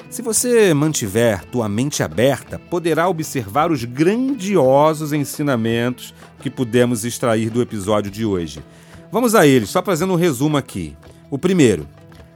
Se 0.09 0.22
você 0.22 0.72
mantiver 0.72 1.44
tua 1.44 1.68
mente 1.68 2.02
aberta, 2.02 2.59
poderá 2.59 3.07
observar 3.07 3.70
os 3.70 3.84
grandiosos 3.84 5.12
ensinamentos 5.12 6.14
que 6.40 6.48
pudemos 6.48 7.05
extrair 7.05 7.50
do 7.50 7.61
episódio 7.61 8.11
de 8.11 8.24
hoje. 8.24 8.64
Vamos 9.12 9.34
a 9.34 9.46
eles, 9.46 9.68
só 9.68 9.82
fazendo 9.82 10.14
um 10.14 10.16
resumo 10.16 10.57
aqui. 10.57 10.96
O 11.30 11.36
primeiro, 11.38 11.86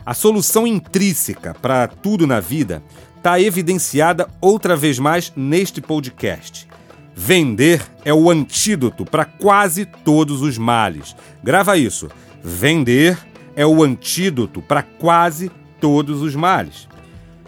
a 0.04 0.14
solução 0.14 0.66
intrínseca 0.66 1.54
para 1.54 1.86
tudo 1.86 2.26
na 2.26 2.40
vida 2.40 2.82
está 3.16 3.40
evidenciada 3.40 4.28
outra 4.40 4.76
vez 4.76 4.98
mais 4.98 5.32
neste 5.36 5.80
podcast. 5.80 6.68
Vender 7.14 7.82
é 8.04 8.14
o 8.14 8.30
antídoto 8.30 9.04
para 9.04 9.24
quase 9.24 9.84
todos 9.84 10.40
os 10.40 10.56
males. 10.56 11.16
Grava 11.42 11.76
isso. 11.76 12.08
Vender 12.42 13.18
é 13.56 13.66
o 13.66 13.82
antídoto 13.82 14.62
para 14.62 14.82
quase 14.82 15.50
todos 15.80 16.22
os 16.22 16.36
males. 16.36 16.88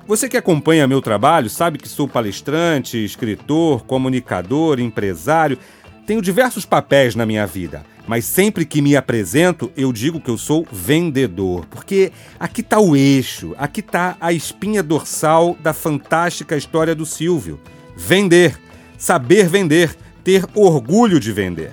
Você 0.09 0.29
que 0.29 0.37
acompanha 0.37 0.89
meu 0.89 1.01
trabalho 1.01 1.49
sabe 1.49 1.79
que 1.79 1.89
sou 1.89 2.09
palestrante, 2.09 3.03
escritor, 3.05 3.85
comunicador, 3.85 4.81
empresário. 4.81 5.57
Tenho 6.05 6.21
diversos 6.21 6.65
papéis 6.65 7.15
na 7.15 7.25
minha 7.25 7.47
vida, 7.47 7.85
mas 8.11 8.25
sempre 8.25 8.65
que 8.65 8.83
me 8.83 8.97
apresento 8.97 9.71
eu 9.77 9.93
digo 9.93 10.21
que 10.21 10.29
eu 10.29 10.37
sou 10.37 10.67
vendedor, 10.73 11.65
porque 11.67 12.11
aqui 12.41 12.61
está 12.61 12.81
o 12.81 12.97
eixo, 12.97 13.55
aqui 13.57 13.79
está 13.79 14.17
a 14.21 14.33
espinha 14.33 14.83
dorsal 14.83 15.57
da 15.63 15.73
fantástica 15.73 16.57
história 16.57 16.93
do 16.93 17.07
Silvio. 17.07 17.61
Vender, 17.97 18.59
saber 18.99 19.47
vender, 19.47 19.97
ter 20.25 20.45
orgulho 20.57 21.21
de 21.21 21.31
vender. 21.31 21.71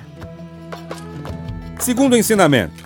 Segundo 1.80 2.16
ensinamento: 2.16 2.84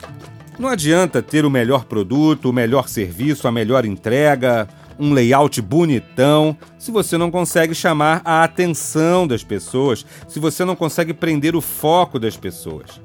não 0.57 0.69
adianta 0.69 1.21
ter 1.21 1.43
o 1.43 1.49
melhor 1.49 1.83
produto, 1.83 2.49
o 2.49 2.53
melhor 2.53 2.87
serviço, 2.87 3.49
a 3.49 3.51
melhor 3.51 3.83
entrega 3.83 4.65
um 4.97 5.11
layout 5.11 5.61
bonitão, 5.61 6.55
se 6.79 6.89
você 6.89 7.17
não 7.17 7.29
consegue 7.29 7.75
chamar 7.75 8.21
a 8.23 8.45
atenção 8.45 9.27
das 9.27 9.43
pessoas, 9.43 10.05
se 10.25 10.39
você 10.39 10.63
não 10.63 10.75
consegue 10.75 11.13
prender 11.13 11.53
o 11.53 11.59
foco 11.59 12.17
das 12.17 12.37
pessoas. 12.37 13.01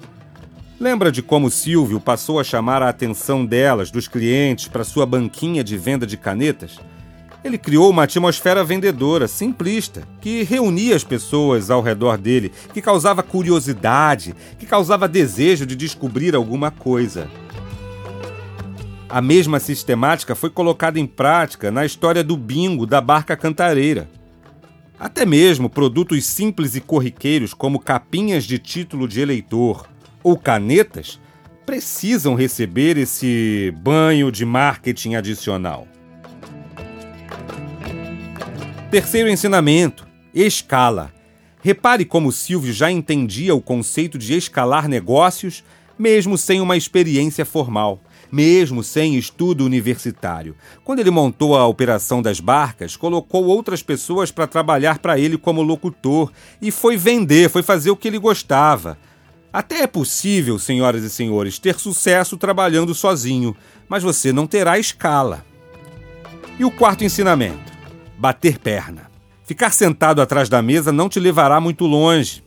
Lembra 0.78 1.10
de 1.10 1.22
como 1.22 1.50
Silvio 1.50 1.98
passou 1.98 2.38
a 2.38 2.44
chamar 2.44 2.82
a 2.82 2.90
atenção 2.90 3.46
delas, 3.46 3.90
dos 3.90 4.06
clientes, 4.06 4.68
para 4.68 4.84
sua 4.84 5.06
banquinha 5.06 5.64
de 5.64 5.74
venda 5.78 6.06
de 6.06 6.18
canetas? 6.18 6.78
Ele 7.42 7.56
criou 7.56 7.88
uma 7.88 8.02
atmosfera 8.02 8.62
vendedora, 8.62 9.26
simplista, 9.26 10.02
que 10.20 10.42
reunia 10.42 10.94
as 10.94 11.02
pessoas 11.02 11.70
ao 11.70 11.80
redor 11.80 12.18
dele, 12.18 12.52
que 12.74 12.82
causava 12.82 13.22
curiosidade, 13.22 14.34
que 14.58 14.66
causava 14.66 15.08
desejo 15.08 15.64
de 15.64 15.74
descobrir 15.74 16.34
alguma 16.34 16.70
coisa. 16.70 17.26
A 19.08 19.22
mesma 19.22 19.58
sistemática 19.58 20.34
foi 20.34 20.50
colocada 20.50 21.00
em 21.00 21.06
prática 21.06 21.70
na 21.70 21.86
história 21.86 22.22
do 22.22 22.36
bingo 22.36 22.84
da 22.84 23.00
barca 23.00 23.34
cantareira. 23.34 24.10
Até 25.00 25.24
mesmo 25.24 25.70
produtos 25.70 26.26
simples 26.26 26.74
e 26.74 26.82
corriqueiros, 26.82 27.54
como 27.54 27.78
capinhas 27.78 28.44
de 28.44 28.58
título 28.58 29.08
de 29.08 29.22
eleitor 29.22 29.86
ou 30.26 30.36
canetas, 30.36 31.20
precisam 31.64 32.34
receber 32.34 32.96
esse 32.98 33.72
banho 33.78 34.32
de 34.32 34.44
marketing 34.44 35.14
adicional. 35.14 35.86
Terceiro 38.90 39.28
ensinamento: 39.28 40.04
escala. 40.34 41.12
Repare 41.62 42.04
como 42.04 42.32
Silvio 42.32 42.72
já 42.72 42.90
entendia 42.90 43.54
o 43.54 43.62
conceito 43.62 44.18
de 44.18 44.36
escalar 44.36 44.88
negócios, 44.88 45.62
mesmo 45.96 46.36
sem 46.36 46.60
uma 46.60 46.76
experiência 46.76 47.44
formal 47.44 48.00
mesmo 48.32 48.82
sem 48.82 49.14
estudo 49.14 49.64
universitário. 49.64 50.56
Quando 50.82 50.98
ele 50.98 51.12
montou 51.12 51.56
a 51.56 51.64
operação 51.64 52.20
das 52.20 52.40
barcas, 52.40 52.96
colocou 52.96 53.44
outras 53.44 53.84
pessoas 53.84 54.32
para 54.32 54.48
trabalhar 54.48 54.98
para 54.98 55.16
ele 55.16 55.38
como 55.38 55.62
locutor 55.62 56.32
e 56.60 56.72
foi 56.72 56.96
vender, 56.96 57.48
foi 57.48 57.62
fazer 57.62 57.90
o 57.90 57.96
que 57.96 58.08
ele 58.08 58.18
gostava. 58.18 58.98
Até 59.56 59.80
é 59.80 59.86
possível, 59.86 60.58
senhoras 60.58 61.02
e 61.02 61.08
senhores, 61.08 61.58
ter 61.58 61.78
sucesso 61.78 62.36
trabalhando 62.36 62.94
sozinho, 62.94 63.56
mas 63.88 64.02
você 64.02 64.30
não 64.30 64.46
terá 64.46 64.78
escala. 64.78 65.46
E 66.58 66.64
o 66.66 66.70
quarto 66.70 67.04
ensinamento: 67.04 67.72
bater 68.18 68.58
perna. 68.58 69.10
Ficar 69.46 69.72
sentado 69.72 70.20
atrás 70.20 70.50
da 70.50 70.60
mesa 70.60 70.92
não 70.92 71.08
te 71.08 71.18
levará 71.18 71.58
muito 71.58 71.86
longe. 71.86 72.44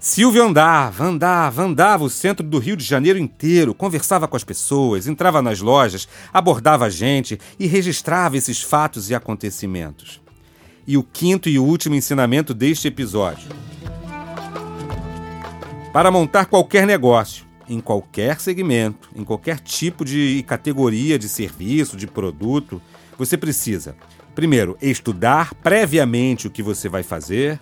Silvio 0.00 0.42
andava, 0.42 1.04
andava, 1.04 1.62
andava 1.62 2.02
o 2.02 2.10
centro 2.10 2.44
do 2.44 2.58
Rio 2.58 2.76
de 2.76 2.84
Janeiro 2.84 3.20
inteiro, 3.20 3.72
conversava 3.72 4.26
com 4.26 4.36
as 4.36 4.42
pessoas, 4.42 5.06
entrava 5.06 5.40
nas 5.40 5.60
lojas, 5.60 6.08
abordava 6.32 6.86
a 6.86 6.90
gente 6.90 7.38
e 7.56 7.68
registrava 7.68 8.36
esses 8.36 8.60
fatos 8.60 9.10
e 9.10 9.14
acontecimentos. 9.14 10.20
E 10.88 10.96
o 10.96 11.04
quinto 11.04 11.48
e 11.48 11.56
último 11.56 11.94
ensinamento 11.94 12.52
deste 12.52 12.88
episódio. 12.88 13.46
Para 15.96 16.10
montar 16.10 16.44
qualquer 16.44 16.86
negócio, 16.86 17.46
em 17.66 17.80
qualquer 17.80 18.38
segmento, 18.38 19.08
em 19.16 19.24
qualquer 19.24 19.58
tipo 19.58 20.04
de 20.04 20.44
categoria 20.46 21.18
de 21.18 21.26
serviço, 21.26 21.96
de 21.96 22.06
produto, 22.06 22.82
você 23.16 23.34
precisa, 23.34 23.96
primeiro, 24.34 24.76
estudar 24.82 25.54
previamente 25.54 26.46
o 26.46 26.50
que 26.50 26.62
você 26.62 26.86
vai 26.86 27.02
fazer 27.02 27.58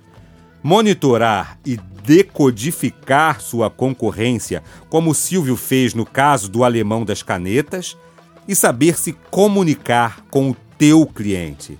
monitorar 0.64 1.60
e 1.64 1.76
decodificar 1.76 3.40
sua 3.40 3.70
concorrência, 3.70 4.64
como 4.88 5.14
Silvio 5.14 5.56
fez 5.56 5.94
no 5.94 6.04
caso 6.04 6.50
do 6.50 6.64
alemão 6.64 7.04
das 7.04 7.22
canetas, 7.22 7.96
e 8.48 8.56
saber 8.56 8.98
se 8.98 9.12
comunicar 9.30 10.24
com 10.28 10.50
o 10.50 10.56
teu 10.76 11.06
cliente. 11.06 11.78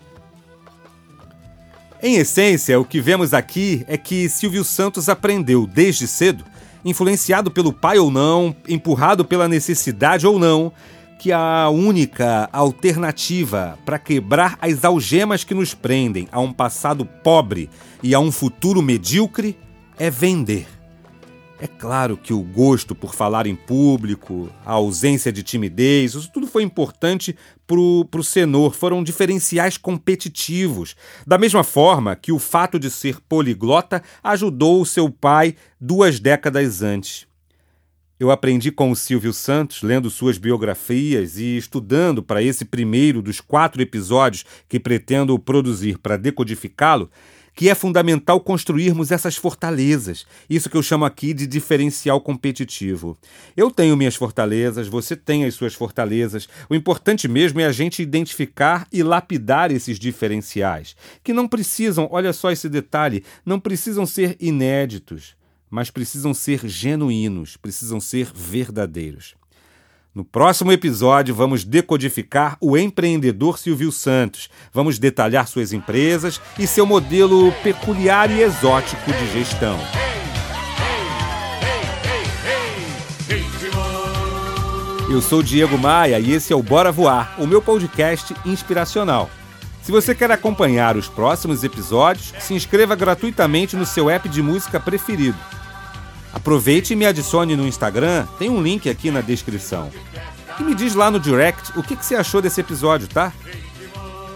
Em 2.06 2.16
essência, 2.16 2.78
o 2.78 2.84
que 2.84 3.00
vemos 3.00 3.32
aqui 3.32 3.82
é 3.88 3.96
que 3.96 4.28
Silvio 4.28 4.62
Santos 4.62 5.08
aprendeu 5.08 5.66
desde 5.66 6.06
cedo, 6.06 6.44
influenciado 6.84 7.50
pelo 7.50 7.72
pai 7.72 7.98
ou 7.98 8.10
não, 8.10 8.54
empurrado 8.68 9.24
pela 9.24 9.48
necessidade 9.48 10.26
ou 10.26 10.38
não, 10.38 10.70
que 11.18 11.32
a 11.32 11.70
única 11.70 12.46
alternativa 12.52 13.78
para 13.86 13.98
quebrar 13.98 14.58
as 14.60 14.84
algemas 14.84 15.44
que 15.44 15.54
nos 15.54 15.72
prendem 15.72 16.28
a 16.30 16.40
um 16.40 16.52
passado 16.52 17.06
pobre 17.06 17.70
e 18.02 18.14
a 18.14 18.20
um 18.20 18.30
futuro 18.30 18.82
medíocre 18.82 19.56
é 19.98 20.10
vender. 20.10 20.66
É 21.64 21.66
claro 21.66 22.18
que 22.18 22.34
o 22.34 22.42
gosto 22.42 22.94
por 22.94 23.14
falar 23.14 23.46
em 23.46 23.56
público, 23.56 24.50
a 24.66 24.72
ausência 24.72 25.32
de 25.32 25.42
timidez, 25.42 26.12
isso 26.12 26.30
tudo 26.30 26.46
foi 26.46 26.62
importante 26.62 27.34
para 27.66 27.80
o 27.80 28.22
Senor, 28.22 28.74
foram 28.74 29.02
diferenciais 29.02 29.78
competitivos. 29.78 30.94
Da 31.26 31.38
mesma 31.38 31.64
forma 31.64 32.14
que 32.16 32.30
o 32.30 32.38
fato 32.38 32.78
de 32.78 32.90
ser 32.90 33.18
poliglota 33.18 34.02
ajudou 34.22 34.82
o 34.82 34.84
seu 34.84 35.08
pai 35.08 35.56
duas 35.80 36.20
décadas 36.20 36.82
antes. 36.82 37.26
Eu 38.20 38.30
aprendi 38.30 38.70
com 38.70 38.90
o 38.90 38.96
Silvio 38.96 39.32
Santos, 39.32 39.82
lendo 39.82 40.10
suas 40.10 40.36
biografias 40.36 41.38
e 41.38 41.56
estudando 41.56 42.22
para 42.22 42.42
esse 42.42 42.66
primeiro 42.66 43.22
dos 43.22 43.40
quatro 43.40 43.80
episódios 43.80 44.44
que 44.68 44.78
pretendo 44.78 45.38
produzir 45.38 45.96
para 45.96 46.18
decodificá-lo, 46.18 47.10
que 47.54 47.68
é 47.68 47.74
fundamental 47.74 48.40
construirmos 48.40 49.10
essas 49.10 49.36
fortalezas, 49.36 50.26
isso 50.50 50.68
que 50.68 50.76
eu 50.76 50.82
chamo 50.82 51.04
aqui 51.04 51.32
de 51.32 51.46
diferencial 51.46 52.20
competitivo. 52.20 53.16
Eu 53.56 53.70
tenho 53.70 53.96
minhas 53.96 54.16
fortalezas, 54.16 54.88
você 54.88 55.14
tem 55.14 55.44
as 55.44 55.54
suas 55.54 55.74
fortalezas. 55.74 56.48
O 56.68 56.74
importante 56.74 57.28
mesmo 57.28 57.60
é 57.60 57.66
a 57.66 57.72
gente 57.72 58.02
identificar 58.02 58.86
e 58.92 59.02
lapidar 59.02 59.70
esses 59.70 59.98
diferenciais, 59.98 60.96
que 61.22 61.32
não 61.32 61.46
precisam, 61.46 62.08
olha 62.10 62.32
só 62.32 62.50
esse 62.50 62.68
detalhe, 62.68 63.24
não 63.46 63.60
precisam 63.60 64.04
ser 64.04 64.36
inéditos 64.40 65.36
mas 65.74 65.90
precisam 65.90 66.32
ser 66.32 66.68
genuínos, 66.68 67.56
precisam 67.56 67.98
ser 67.98 68.30
verdadeiros. 68.32 69.34
No 70.14 70.24
próximo 70.24 70.70
episódio, 70.70 71.34
vamos 71.34 71.64
decodificar 71.64 72.56
o 72.60 72.78
empreendedor 72.78 73.58
Silvio 73.58 73.90
Santos. 73.90 74.48
Vamos 74.72 74.96
detalhar 74.96 75.48
suas 75.48 75.72
empresas 75.72 76.40
e 76.56 76.68
seu 76.68 76.86
modelo 76.86 77.50
peculiar 77.64 78.30
e 78.30 78.40
exótico 78.40 79.12
de 79.12 79.32
gestão. 79.32 79.76
Eu 85.10 85.20
sou 85.20 85.42
Diego 85.42 85.76
Maia 85.76 86.20
e 86.20 86.32
esse 86.32 86.52
é 86.52 86.56
o 86.56 86.62
Bora 86.62 86.92
Voar, 86.92 87.34
o 87.42 87.46
meu 87.46 87.60
podcast 87.60 88.36
inspiracional. 88.46 89.28
Se 89.82 89.90
você 89.90 90.14
quer 90.14 90.30
acompanhar 90.30 90.96
os 90.96 91.08
próximos 91.08 91.64
episódios, 91.64 92.32
se 92.38 92.54
inscreva 92.54 92.94
gratuitamente 92.94 93.74
no 93.74 93.84
seu 93.84 94.08
app 94.08 94.28
de 94.28 94.40
música 94.40 94.78
preferido. 94.78 95.36
Aproveite 96.34 96.92
e 96.92 96.96
me 96.96 97.06
adicione 97.06 97.54
no 97.54 97.66
Instagram, 97.66 98.26
tem 98.38 98.50
um 98.50 98.60
link 98.60 98.90
aqui 98.90 99.10
na 99.10 99.20
descrição. 99.20 99.88
E 100.58 100.62
me 100.62 100.74
diz 100.74 100.94
lá 100.94 101.10
no 101.10 101.20
direct 101.20 101.78
o 101.78 101.82
que, 101.82 101.94
que 101.94 102.04
você 102.04 102.16
achou 102.16 102.42
desse 102.42 102.60
episódio, 102.60 103.06
tá? 103.06 103.32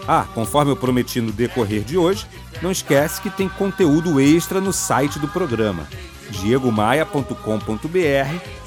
Ah, 0.07 0.25
conforme 0.33 0.71
eu 0.71 0.77
prometi 0.77 1.19
no 1.21 1.31
decorrer 1.31 1.83
de 1.83 1.97
hoje, 1.97 2.25
não 2.61 2.71
esquece 2.71 3.21
que 3.21 3.29
tem 3.29 3.47
conteúdo 3.47 4.19
extra 4.19 4.59
no 4.59 4.73
site 4.73 5.19
do 5.19 5.27
programa, 5.27 5.87
diegomaia.com.br 6.31 7.33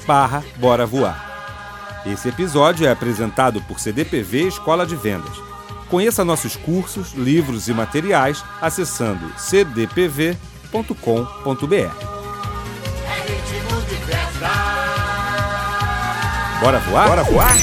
barra 0.05 0.43
Bora 0.57 0.85
Voar. 0.85 2.01
Esse 2.05 2.29
episódio 2.29 2.85
é 2.85 2.91
apresentado 2.91 3.61
por 3.63 3.79
CDPV 3.79 4.47
Escola 4.47 4.85
de 4.85 4.95
Vendas. 4.95 5.35
Conheça 5.89 6.23
nossos 6.23 6.55
cursos, 6.55 7.13
livros 7.13 7.67
e 7.67 7.73
materiais 7.73 8.43
acessando 8.61 9.27
cdpv.com.br. 9.37 10.33
Bora 16.63 16.79
voar? 16.79 17.07
Bora 17.09 17.23
voar? 17.23 17.53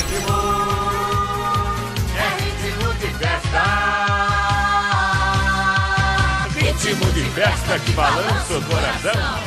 Ritmo 6.55 7.13
de 7.13 7.25
festa 7.31 7.79
que 7.79 7.93
balança 7.93 8.59
o 8.59 8.63
coração. 8.63 9.39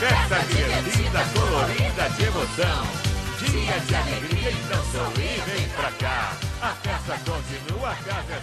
Festa 0.00 0.38
divertida, 0.48 1.24
colorida 1.34 2.08
de 2.16 2.24
emoção. 2.24 2.86
Dia 3.38 3.78
de 3.80 3.94
alegria, 3.94 4.50
então 4.50 4.82
sorri, 4.92 5.42
vem 5.46 5.68
pra 5.76 5.90
cá. 5.92 6.32
A 6.62 6.68
festa 6.68 7.18
continua, 7.30 7.90
a 7.90 7.96
casa 7.96 8.32
é 8.32 8.40